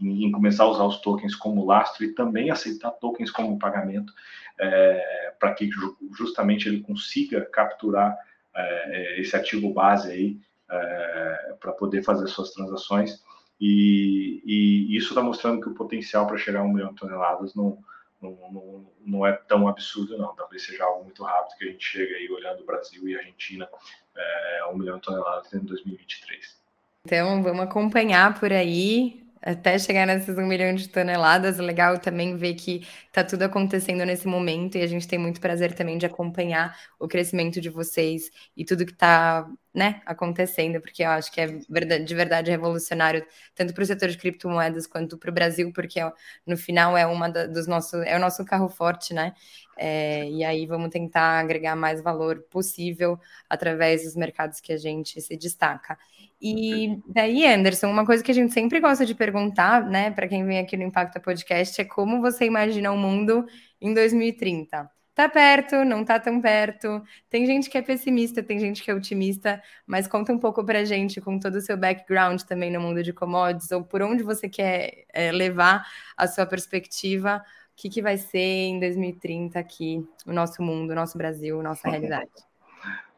em, 0.00 0.24
em, 0.24 0.30
começar 0.30 0.64
a 0.64 0.68
usar 0.68 0.84
os 0.84 1.00
tokens 1.00 1.34
como 1.34 1.64
lastro 1.64 2.04
e 2.04 2.14
também 2.14 2.50
aceitar 2.50 2.90
tokens 2.92 3.30
como 3.30 3.58
pagamento, 3.58 4.12
é, 4.58 5.34
para 5.38 5.52
que 5.54 5.68
justamente 6.16 6.68
ele 6.68 6.80
consiga 6.80 7.44
capturar 7.46 8.16
é, 8.54 9.20
esse 9.20 9.36
ativo 9.36 9.72
base 9.72 10.10
aí 10.10 10.40
é, 10.70 11.56
para 11.60 11.72
poder 11.72 12.02
fazer 12.02 12.26
suas 12.28 12.50
transações. 12.52 13.22
E, 13.60 14.42
e 14.44 14.96
isso 14.96 15.08
está 15.10 15.22
mostrando 15.22 15.60
que 15.60 15.68
o 15.68 15.74
potencial 15.74 16.26
para 16.26 16.36
chegar 16.36 16.60
a 16.60 16.64
um 16.64 16.72
milhão 16.72 16.90
de 16.90 16.96
toneladas 16.96 17.54
não 17.54 17.78
não, 18.20 18.30
não, 18.52 18.86
não, 19.00 19.26
é 19.26 19.32
tão 19.32 19.68
absurdo, 19.68 20.16
não. 20.16 20.34
Talvez 20.34 20.64
seja 20.64 20.84
algo 20.84 21.04
muito 21.04 21.22
rápido 21.22 21.58
que 21.58 21.64
a 21.64 21.72
gente 21.72 21.84
chega 21.84 22.16
aí 22.16 22.28
olhando 22.30 22.62
o 22.62 22.66
Brasil 22.66 23.06
e 23.08 23.14
a 23.14 23.18
Argentina 23.18 23.68
é, 24.16 24.60
a 24.60 24.68
um 24.68 24.78
milhão 24.78 24.96
de 24.96 25.02
toneladas 25.02 25.52
em 25.52 25.60
2023. 25.60 26.62
Então, 27.04 27.42
vamos 27.42 27.62
acompanhar 27.62 28.38
por 28.38 28.52
aí 28.52 29.23
até 29.44 29.78
chegar 29.78 30.06
nessas 30.06 30.38
um 30.38 30.46
milhão 30.46 30.74
de 30.74 30.88
toneladas. 30.88 31.58
Legal 31.58 31.98
também 31.98 32.36
ver 32.36 32.54
que 32.54 32.86
está 33.06 33.22
tudo 33.22 33.42
acontecendo 33.42 34.04
nesse 34.04 34.26
momento 34.26 34.76
e 34.78 34.82
a 34.82 34.86
gente 34.86 35.06
tem 35.06 35.18
muito 35.18 35.40
prazer 35.40 35.74
também 35.74 35.98
de 35.98 36.06
acompanhar 36.06 36.76
o 36.98 37.06
crescimento 37.06 37.60
de 37.60 37.68
vocês 37.68 38.30
e 38.56 38.64
tudo 38.64 38.86
que 38.86 38.92
está 38.92 39.46
né, 39.74 40.00
acontecendo, 40.06 40.80
porque 40.80 41.02
eu 41.02 41.10
acho 41.10 41.30
que 41.32 41.40
é 41.40 41.46
de 41.48 42.14
verdade 42.14 42.50
revolucionário, 42.50 43.26
tanto 43.54 43.74
para 43.74 43.82
o 43.82 43.86
setor 43.86 44.08
de 44.08 44.16
criptomoedas 44.16 44.86
quanto 44.86 45.18
para 45.18 45.30
o 45.30 45.34
Brasil, 45.34 45.72
porque 45.72 46.00
no 46.46 46.56
final 46.56 46.96
é 46.96 47.04
uma 47.06 47.28
dos 47.28 47.66
nossos, 47.66 48.00
é 48.04 48.16
o 48.16 48.20
nosso 48.20 48.44
carro 48.44 48.68
forte, 48.68 49.12
né? 49.12 49.34
É, 49.76 50.28
e 50.30 50.44
aí 50.44 50.66
vamos 50.66 50.90
tentar 50.90 51.40
agregar 51.40 51.74
mais 51.74 52.00
valor 52.00 52.42
possível 52.50 53.18
através 53.50 54.04
dos 54.04 54.14
mercados 54.14 54.60
que 54.60 54.72
a 54.72 54.76
gente 54.76 55.20
se 55.20 55.36
destaca. 55.36 55.98
E 56.46 57.00
daí, 57.06 57.46
Anderson, 57.46 57.88
uma 57.88 58.04
coisa 58.04 58.22
que 58.22 58.30
a 58.30 58.34
gente 58.34 58.52
sempre 58.52 58.78
gosta 58.78 59.06
de 59.06 59.14
perguntar, 59.14 59.82
né, 59.88 60.10
para 60.10 60.28
quem 60.28 60.44
vem 60.44 60.58
aqui 60.58 60.76
no 60.76 60.82
Impacta 60.82 61.18
Podcast, 61.18 61.80
é 61.80 61.86
como 61.86 62.20
você 62.20 62.44
imagina 62.44 62.92
o 62.92 62.98
mundo 62.98 63.46
em 63.80 63.94
2030. 63.94 64.90
tá 65.14 65.26
perto, 65.26 65.84
não 65.86 66.04
tá 66.04 66.20
tão 66.20 66.42
perto. 66.42 67.02
Tem 67.30 67.46
gente 67.46 67.70
que 67.70 67.78
é 67.78 67.82
pessimista, 67.82 68.42
tem 68.42 68.58
gente 68.58 68.82
que 68.82 68.90
é 68.90 68.94
otimista, 68.94 69.62
mas 69.86 70.06
conta 70.06 70.34
um 70.34 70.38
pouco 70.38 70.62
pra 70.62 70.84
gente, 70.84 71.18
com 71.18 71.38
todo 71.38 71.54
o 71.54 71.60
seu 71.62 71.78
background 71.78 72.42
também 72.42 72.70
no 72.70 72.80
mundo 72.80 73.02
de 73.02 73.12
commodities, 73.14 73.72
ou 73.72 73.82
por 73.82 74.02
onde 74.02 74.22
você 74.22 74.46
quer 74.46 75.06
é, 75.14 75.32
levar 75.32 75.86
a 76.14 76.26
sua 76.26 76.44
perspectiva, 76.44 77.38
o 77.38 77.76
que, 77.76 77.88
que 77.88 78.02
vai 78.02 78.18
ser 78.18 78.38
em 78.38 78.78
2030 78.80 79.58
aqui, 79.58 80.06
o 80.26 80.32
nosso 80.32 80.62
mundo, 80.62 80.90
o 80.90 80.94
nosso 80.94 81.16
Brasil, 81.16 81.62
nossa 81.62 81.88
realidade. 81.88 82.30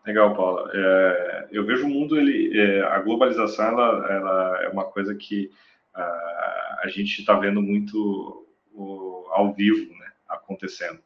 Legal, 0.06 0.36
Paula. 0.36 0.70
É, 0.72 1.48
eu 1.50 1.66
vejo 1.66 1.84
o 1.84 1.90
mundo, 1.90 2.16
ele, 2.16 2.56
é, 2.56 2.82
a 2.82 3.00
globalização, 3.00 3.66
ela, 3.66 4.12
ela, 4.12 4.62
é 4.62 4.68
uma 4.68 4.84
coisa 4.84 5.12
que 5.16 5.50
uh, 5.96 6.80
a 6.80 6.86
gente 6.86 7.18
está 7.18 7.34
vendo 7.34 7.60
muito 7.60 8.46
o, 8.72 9.26
ao 9.32 9.52
vivo, 9.52 9.92
né, 9.98 10.12
acontecendo. 10.28 11.00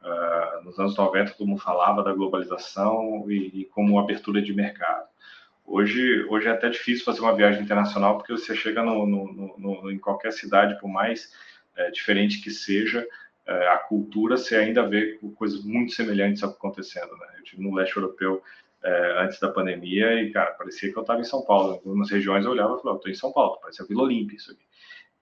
Uh, 0.00 0.64
nos 0.64 0.78
anos 0.78 0.96
90, 0.96 1.32
todo 1.32 1.48
mundo 1.48 1.60
falava 1.60 2.04
da 2.04 2.12
globalização 2.12 3.28
e, 3.28 3.62
e, 3.62 3.64
como 3.64 3.98
abertura 3.98 4.40
de 4.40 4.54
mercado. 4.54 5.08
Hoje, 5.64 6.24
hoje 6.28 6.46
é 6.46 6.52
até 6.52 6.68
difícil 6.68 7.04
fazer 7.04 7.22
uma 7.22 7.34
viagem 7.34 7.62
internacional, 7.62 8.18
porque 8.18 8.32
você 8.32 8.54
chega 8.54 8.84
no, 8.84 9.04
no, 9.04 9.58
no, 9.58 9.90
em 9.90 9.98
qualquer 9.98 10.32
cidade, 10.32 10.78
por 10.78 10.88
mais 10.88 11.32
é, 11.74 11.90
diferente 11.90 12.40
que 12.40 12.50
seja, 12.50 13.04
é, 13.46 13.68
a 13.68 13.78
cultura, 13.78 14.36
você 14.36 14.56
ainda 14.56 14.86
vê 14.86 15.18
coisas 15.36 15.64
muito 15.64 15.92
semelhantes 15.92 16.42
acontecendo. 16.42 17.10
Né? 17.16 17.26
Eu 17.36 17.42
estive 17.42 17.62
no 17.62 17.74
leste 17.74 17.96
europeu 17.96 18.42
é, 18.82 19.22
antes 19.22 19.38
da 19.40 19.48
pandemia 19.48 20.14
e, 20.22 20.30
cara, 20.32 20.52
parecia 20.52 20.90
que 20.90 20.98
eu 20.98 21.02
estava 21.02 21.20
em 21.20 21.24
São 21.24 21.44
Paulo. 21.44 21.72
Em 21.72 21.76
algumas 21.76 22.10
regiões 22.10 22.44
eu 22.44 22.52
olhava 22.52 22.76
e 22.76 22.80
falava, 22.80 22.98
estou 22.98 23.12
em 23.12 23.16
São 23.16 23.32
Paulo, 23.32 23.58
parecia 23.60 23.86
Vila 23.86 24.02
Olímpia 24.02 24.36
isso 24.36 24.50
aqui 24.50 24.64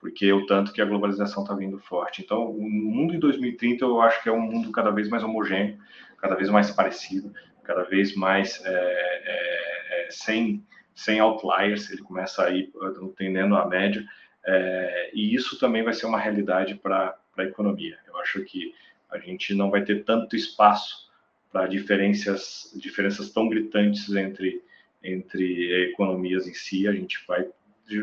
porque 0.03 0.33
o 0.33 0.45
tanto 0.47 0.73
que 0.73 0.83
a 0.83 0.85
globalização 0.85 1.45
está 1.45 1.55
vindo 1.55 1.79
forte. 1.79 2.23
Então, 2.23 2.51
o 2.51 2.69
mundo 2.69 3.15
em 3.15 3.21
2030 3.21 3.85
eu 3.85 4.01
acho 4.01 4.21
que 4.21 4.29
é 4.29 4.33
um 4.33 4.41
mundo 4.41 4.73
cada 4.73 4.91
vez 4.91 5.09
mais 5.09 5.23
homogêneo, 5.23 5.79
cada 6.19 6.35
vez 6.35 6.51
mais 6.51 6.73
parecido, 6.73 7.33
cada 7.63 7.85
vez 7.85 8.13
mais 8.17 8.61
é, 8.65 8.69
é, 8.69 10.07
é, 10.07 10.09
sem, 10.11 10.67
sem 10.93 11.21
outliers, 11.21 11.89
ele 11.89 12.03
começa 12.03 12.45
a 12.45 12.51
ir 12.51 12.73
tendendo 13.17 13.55
a 13.55 13.65
média, 13.65 14.05
é, 14.45 15.13
e 15.15 15.37
isso 15.37 15.57
também 15.57 15.85
vai 15.85 15.95
ser 15.95 16.07
uma 16.07 16.19
realidade 16.19 16.75
para 16.75 17.17
a 17.37 17.45
economia. 17.45 17.99
Eu 18.07 18.17
acho 18.19 18.43
que 18.45 18.75
a 19.11 19.19
gente 19.19 19.55
não 19.55 19.71
vai 19.71 19.85
ter 19.85 20.05
tanto 20.05 20.37
espaço 20.37 21.11
para 21.51 21.67
diferenças, 21.67 22.73
diferenças 22.75 23.31
tão 23.31 23.49
gritantes 23.49 24.15
entre, 24.15 24.63
entre 25.03 25.91
economias 25.91 26.47
em 26.47 26.55
si, 26.55 26.89
a 26.89 26.93
gente 26.93 27.23
vai 27.27 27.47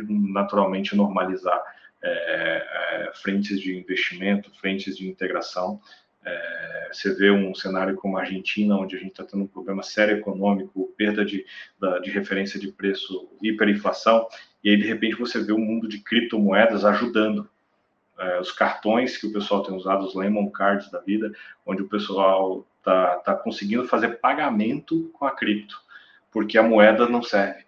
naturalmente 0.08 0.96
normalizar 0.96 1.60
é, 2.02 2.10
é, 2.10 3.12
frentes 3.16 3.60
de 3.60 3.76
investimento, 3.76 4.52
frentes 4.60 4.96
de 4.98 5.08
integração. 5.08 5.82
É, 6.24 6.90
você 6.92 7.14
vê 7.14 7.32
um 7.32 7.56
cenário 7.56 7.96
como 7.96 8.18
a 8.18 8.22
Argentina, 8.22 8.78
onde 8.78 8.96
a 8.96 9.00
gente 9.00 9.12
está 9.12 9.24
tendo 9.24 9.44
um 9.44 9.48
problema 9.48 9.82
sério 9.82 10.18
econômico, 10.18 10.94
perda 10.96 11.26
de, 11.26 11.46
da, 11.80 12.00
de 12.00 12.12
referência 12.12 12.60
de 12.60 12.72
preço, 12.72 13.30
hiperinflação, 13.42 14.28
e 14.64 14.70
aí 14.70 14.78
de 14.78 14.88
repente 14.88 15.16
você 15.16 15.44
vê 15.44 15.52
o 15.52 15.56
um 15.56 15.66
mundo 15.66 15.88
de 15.88 16.00
criptomoedas 16.00 16.86
ajudando. 16.86 17.50
É, 18.20 18.40
os 18.40 18.52
cartões 18.52 19.18
que 19.18 19.28
o 19.28 19.34
pessoal 19.34 19.64
tem 19.64 19.74
usado, 19.74 20.06
os 20.06 20.16
Lemon 20.16 20.50
Cards 20.50 20.92
da 20.92 21.00
vida, 21.00 21.32
onde 21.66 21.82
o 21.82 21.88
pessoal 21.88 22.66
está 22.78 23.16
tá 23.18 23.36
conseguindo 23.36 23.88
fazer 23.88 24.20
pagamento 24.20 25.10
com 25.14 25.26
a 25.26 25.32
cripto, 25.32 25.80
porque 26.32 26.58
a 26.58 26.64
moeda 26.64 27.08
não 27.08 27.24
serve. 27.24 27.64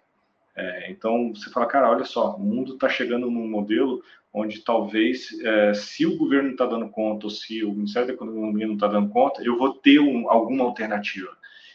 É, 0.54 0.90
então 0.90 1.32
você 1.34 1.50
fala, 1.50 1.66
cara, 1.66 1.90
olha 1.90 2.04
só, 2.04 2.36
o 2.36 2.40
mundo 2.40 2.74
está 2.74 2.88
chegando 2.88 3.30
num 3.30 3.48
modelo 3.48 4.02
onde 4.32 4.60
talvez, 4.60 5.28
é, 5.40 5.74
se 5.74 6.06
o 6.06 6.16
governo 6.16 6.44
não 6.44 6.52
está 6.52 6.66
dando 6.66 6.88
conta, 6.88 7.26
ou 7.26 7.30
se 7.30 7.62
o 7.64 7.72
Ministério 7.72 8.08
da 8.08 8.14
Economia 8.14 8.66
não 8.66 8.74
está 8.74 8.86
dando 8.86 9.10
conta, 9.10 9.42
eu 9.42 9.58
vou 9.58 9.74
ter 9.74 10.00
um, 10.00 10.30
alguma 10.30 10.64
alternativa. 10.64 11.30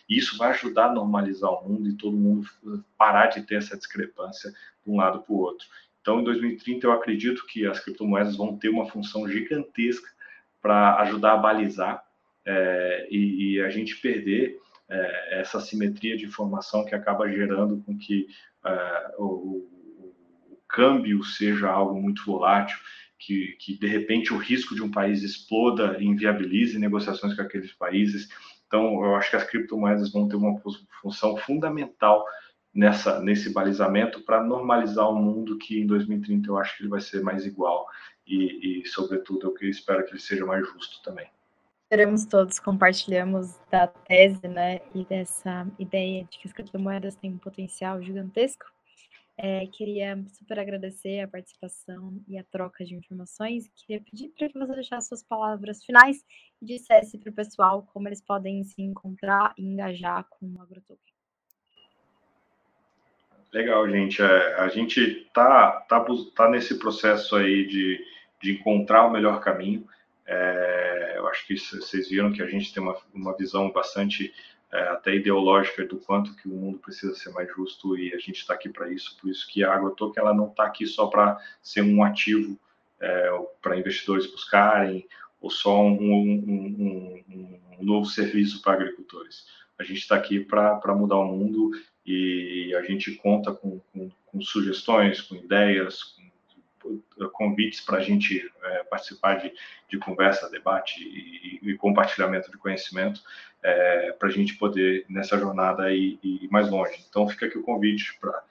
E 0.09 0.17
isso 0.17 0.37
vai 0.37 0.51
ajudar 0.51 0.85
a 0.85 0.93
normalizar 0.93 1.51
o 1.51 1.67
mundo 1.67 1.89
e 1.89 1.93
todo 1.93 2.15
mundo 2.15 2.47
parar 2.97 3.27
de 3.27 3.43
ter 3.43 3.55
essa 3.55 3.77
discrepância 3.77 4.51
de 4.51 4.91
um 4.91 4.97
lado 4.97 5.19
para 5.19 5.33
o 5.33 5.39
outro. 5.39 5.67
Então, 6.07 6.21
em 6.21 6.23
2030, 6.23 6.87
eu 6.87 6.93
acredito 6.93 7.45
que 7.45 7.67
as 7.67 7.81
criptomoedas 7.81 8.37
vão 8.37 8.57
ter 8.57 8.69
uma 8.69 8.85
função 8.85 9.27
gigantesca 9.27 10.07
para 10.61 11.01
ajudar 11.01 11.33
a 11.33 11.37
balizar 11.37 12.01
é, 12.45 13.09
e, 13.11 13.55
e, 13.55 13.61
a 13.61 13.69
gente 13.69 13.97
perder 13.97 14.57
é, 14.87 15.41
essa 15.41 15.59
simetria 15.59 16.15
de 16.15 16.23
informação 16.23 16.85
que 16.85 16.95
acaba 16.95 17.29
gerando 17.29 17.83
com 17.83 17.97
que 17.97 18.25
é, 18.65 19.15
o, 19.17 19.67
câmbio 20.65 21.21
seja 21.25 21.69
algo 21.69 22.01
muito 22.01 22.23
volátil, 22.25 22.77
que, 23.19 23.57
que 23.59 23.77
de 23.77 23.87
repente 23.87 24.33
o 24.33 24.37
risco 24.37 24.73
de 24.73 24.81
um 24.81 24.89
país 24.89 25.23
exploda 25.23 25.97
e 25.99 26.05
inviabilize 26.05 26.79
negociações 26.79 27.35
com 27.35 27.41
aqueles 27.41 27.73
países. 27.73 28.29
Então, 28.65 29.03
eu 29.03 29.13
acho 29.17 29.29
que 29.29 29.35
as 29.35 29.43
criptomoedas 29.43 30.09
vão 30.13 30.29
ter 30.29 30.37
uma 30.37 30.57
função 31.01 31.35
fundamental 31.35 32.25
nessa 32.77 33.19
nesse 33.19 33.51
balizamento 33.51 34.21
para 34.21 34.43
normalizar 34.43 35.09
um 35.09 35.21
mundo 35.21 35.57
que 35.57 35.81
em 35.81 35.87
2030 35.87 36.47
eu 36.47 36.57
acho 36.57 36.77
que 36.77 36.83
ele 36.83 36.89
vai 36.89 37.01
ser 37.01 37.21
mais 37.21 37.45
igual 37.45 37.87
e, 38.25 38.81
e 38.81 38.85
sobretudo, 38.85 39.53
eu 39.59 39.69
espero 39.69 40.05
que 40.05 40.11
ele 40.11 40.19
seja 40.19 40.45
mais 40.45 40.65
justo 40.67 41.01
também. 41.01 41.27
Esperamos 41.85 42.25
todos 42.25 42.59
compartilhamos 42.59 43.57
da 43.71 43.87
tese, 43.87 44.47
né, 44.47 44.81
e 44.93 45.05
dessa 45.05 45.65
ideia 45.79 46.25
de 46.25 46.37
que 46.37 46.47
as 46.47 46.53
criptomoedas 46.53 47.15
têm 47.15 47.31
um 47.31 47.37
potencial 47.37 48.01
gigantesco 48.01 48.65
é, 49.39 49.67
queria 49.67 50.17
super 50.33 50.57
agradecer 50.57 51.19
a 51.19 51.27
participação 51.27 52.19
e 52.27 52.39
a 52.39 52.43
troca 52.43 52.83
de 52.83 52.95
informações. 52.95 53.69
Queria 53.75 54.03
pedir 54.03 54.29
para 54.29 54.49
que 54.49 54.57
você 54.57 54.73
deixasse 54.73 55.09
suas 55.09 55.23
palavras 55.23 55.83
finais 55.85 56.25
e 56.59 56.65
dissesse 56.65 57.19
para 57.19 57.29
o 57.29 57.35
pessoal 57.35 57.83
como 57.93 58.07
eles 58.07 58.21
podem 58.21 58.63
se 58.63 58.81
encontrar 58.81 59.53
e 59.55 59.63
engajar 59.63 60.25
com 60.27 60.47
o 60.47 60.61
AgroToken. 60.61 61.16
Legal, 63.57 63.89
gente. 63.89 64.21
É, 64.21 64.53
a 64.59 64.67
gente 64.67 64.99
está 65.01 65.71
tá, 65.89 66.05
tá 66.35 66.47
nesse 66.47 66.77
processo 66.77 67.35
aí 67.35 67.65
de, 67.65 67.99
de 68.39 68.51
encontrar 68.51 69.07
o 69.07 69.09
melhor 69.09 69.39
caminho. 69.39 69.83
É, 70.27 71.15
eu 71.15 71.27
acho 71.27 71.47
que 71.47 71.57
vocês 71.57 72.07
viram 72.07 72.31
que 72.31 72.43
a 72.43 72.45
gente 72.45 72.71
tem 72.71 72.83
uma, 72.83 72.95
uma 73.11 73.35
visão 73.35 73.71
bastante 73.71 74.31
é, 74.71 74.79
até 74.89 75.15
ideológica 75.15 75.83
do 75.83 75.97
quanto 75.97 76.35
que 76.35 76.47
o 76.47 76.51
mundo 76.51 76.77
precisa 76.77 77.15
ser 77.15 77.31
mais 77.31 77.49
justo 77.51 77.97
e 77.97 78.13
a 78.13 78.19
gente 78.19 78.35
está 78.35 78.53
aqui 78.53 78.69
para 78.69 78.91
isso. 78.91 79.17
Por 79.19 79.27
isso 79.27 79.47
que 79.47 79.63
a 79.63 79.73
AgroToken 79.73 80.21
ela 80.21 80.35
não 80.35 80.49
está 80.49 80.63
aqui 80.63 80.85
só 80.85 81.07
para 81.07 81.39
ser 81.59 81.81
um 81.81 82.03
ativo 82.03 82.59
é, 83.01 83.31
para 83.59 83.75
investidores 83.75 84.29
buscarem 84.29 85.07
ou 85.41 85.49
só 85.49 85.81
um, 85.81 85.99
um, 85.99 87.23
um, 87.27 87.59
um 87.79 87.83
novo 87.83 88.05
serviço 88.05 88.61
para 88.61 88.73
agricultores. 88.73 89.47
A 89.79 89.83
gente 89.83 89.97
está 89.97 90.15
aqui 90.15 90.41
para 90.41 90.93
mudar 90.95 91.17
o 91.17 91.25
mundo 91.25 91.71
e 92.07 92.73
a 92.75 92.81
gente 92.83 93.15
conta 93.15 93.53
com, 93.53 93.81
com, 93.91 94.09
com 94.25 94.41
sugestões, 94.41 95.21
com 95.21 95.35
ideias, 95.35 96.03
com 96.03 96.27
convites 97.33 97.81
para 97.81 97.97
a 97.97 98.01
gente 98.01 98.49
é, 98.63 98.83
participar 98.83 99.35
de, 99.35 99.51
de 99.89 99.97
conversa, 99.97 100.49
debate 100.49 101.03
e, 101.03 101.59
e 101.61 101.75
compartilhamento 101.75 102.49
de 102.49 102.57
conhecimento 102.57 103.21
é, 103.61 104.13
para 104.13 104.29
a 104.29 104.31
gente 104.31 104.55
poder 104.55 105.05
nessa 105.09 105.37
jornada 105.37 105.91
ir, 105.91 106.17
ir, 106.23 106.47
mais 106.49 106.69
longe. 106.69 107.03
Então 107.09 107.27
fica 107.27 107.47
aqui 107.47 107.57
o 107.57 107.63
convite 107.63 108.17
para 108.19 108.41